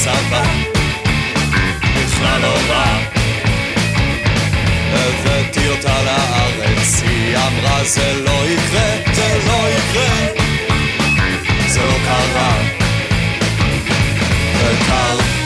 צבא, 0.10 0.44
בכלל 1.96 2.42
לא 2.42 2.54
רע. 2.70 2.98
הבאתי 4.94 5.68
אותה 5.68 6.04
לארץ, 6.04 7.02
היא 7.04 7.38
אמרה 7.38 7.84
זה 7.84 8.14
לא 8.26 8.46
יקרה, 8.50 9.14
זה 9.14 9.40
לא 9.48 9.70
יקרה, 9.70 10.28
זה 11.68 11.80
לא 11.80 11.96
קרה. 12.06 12.54
וקרה 14.58 15.39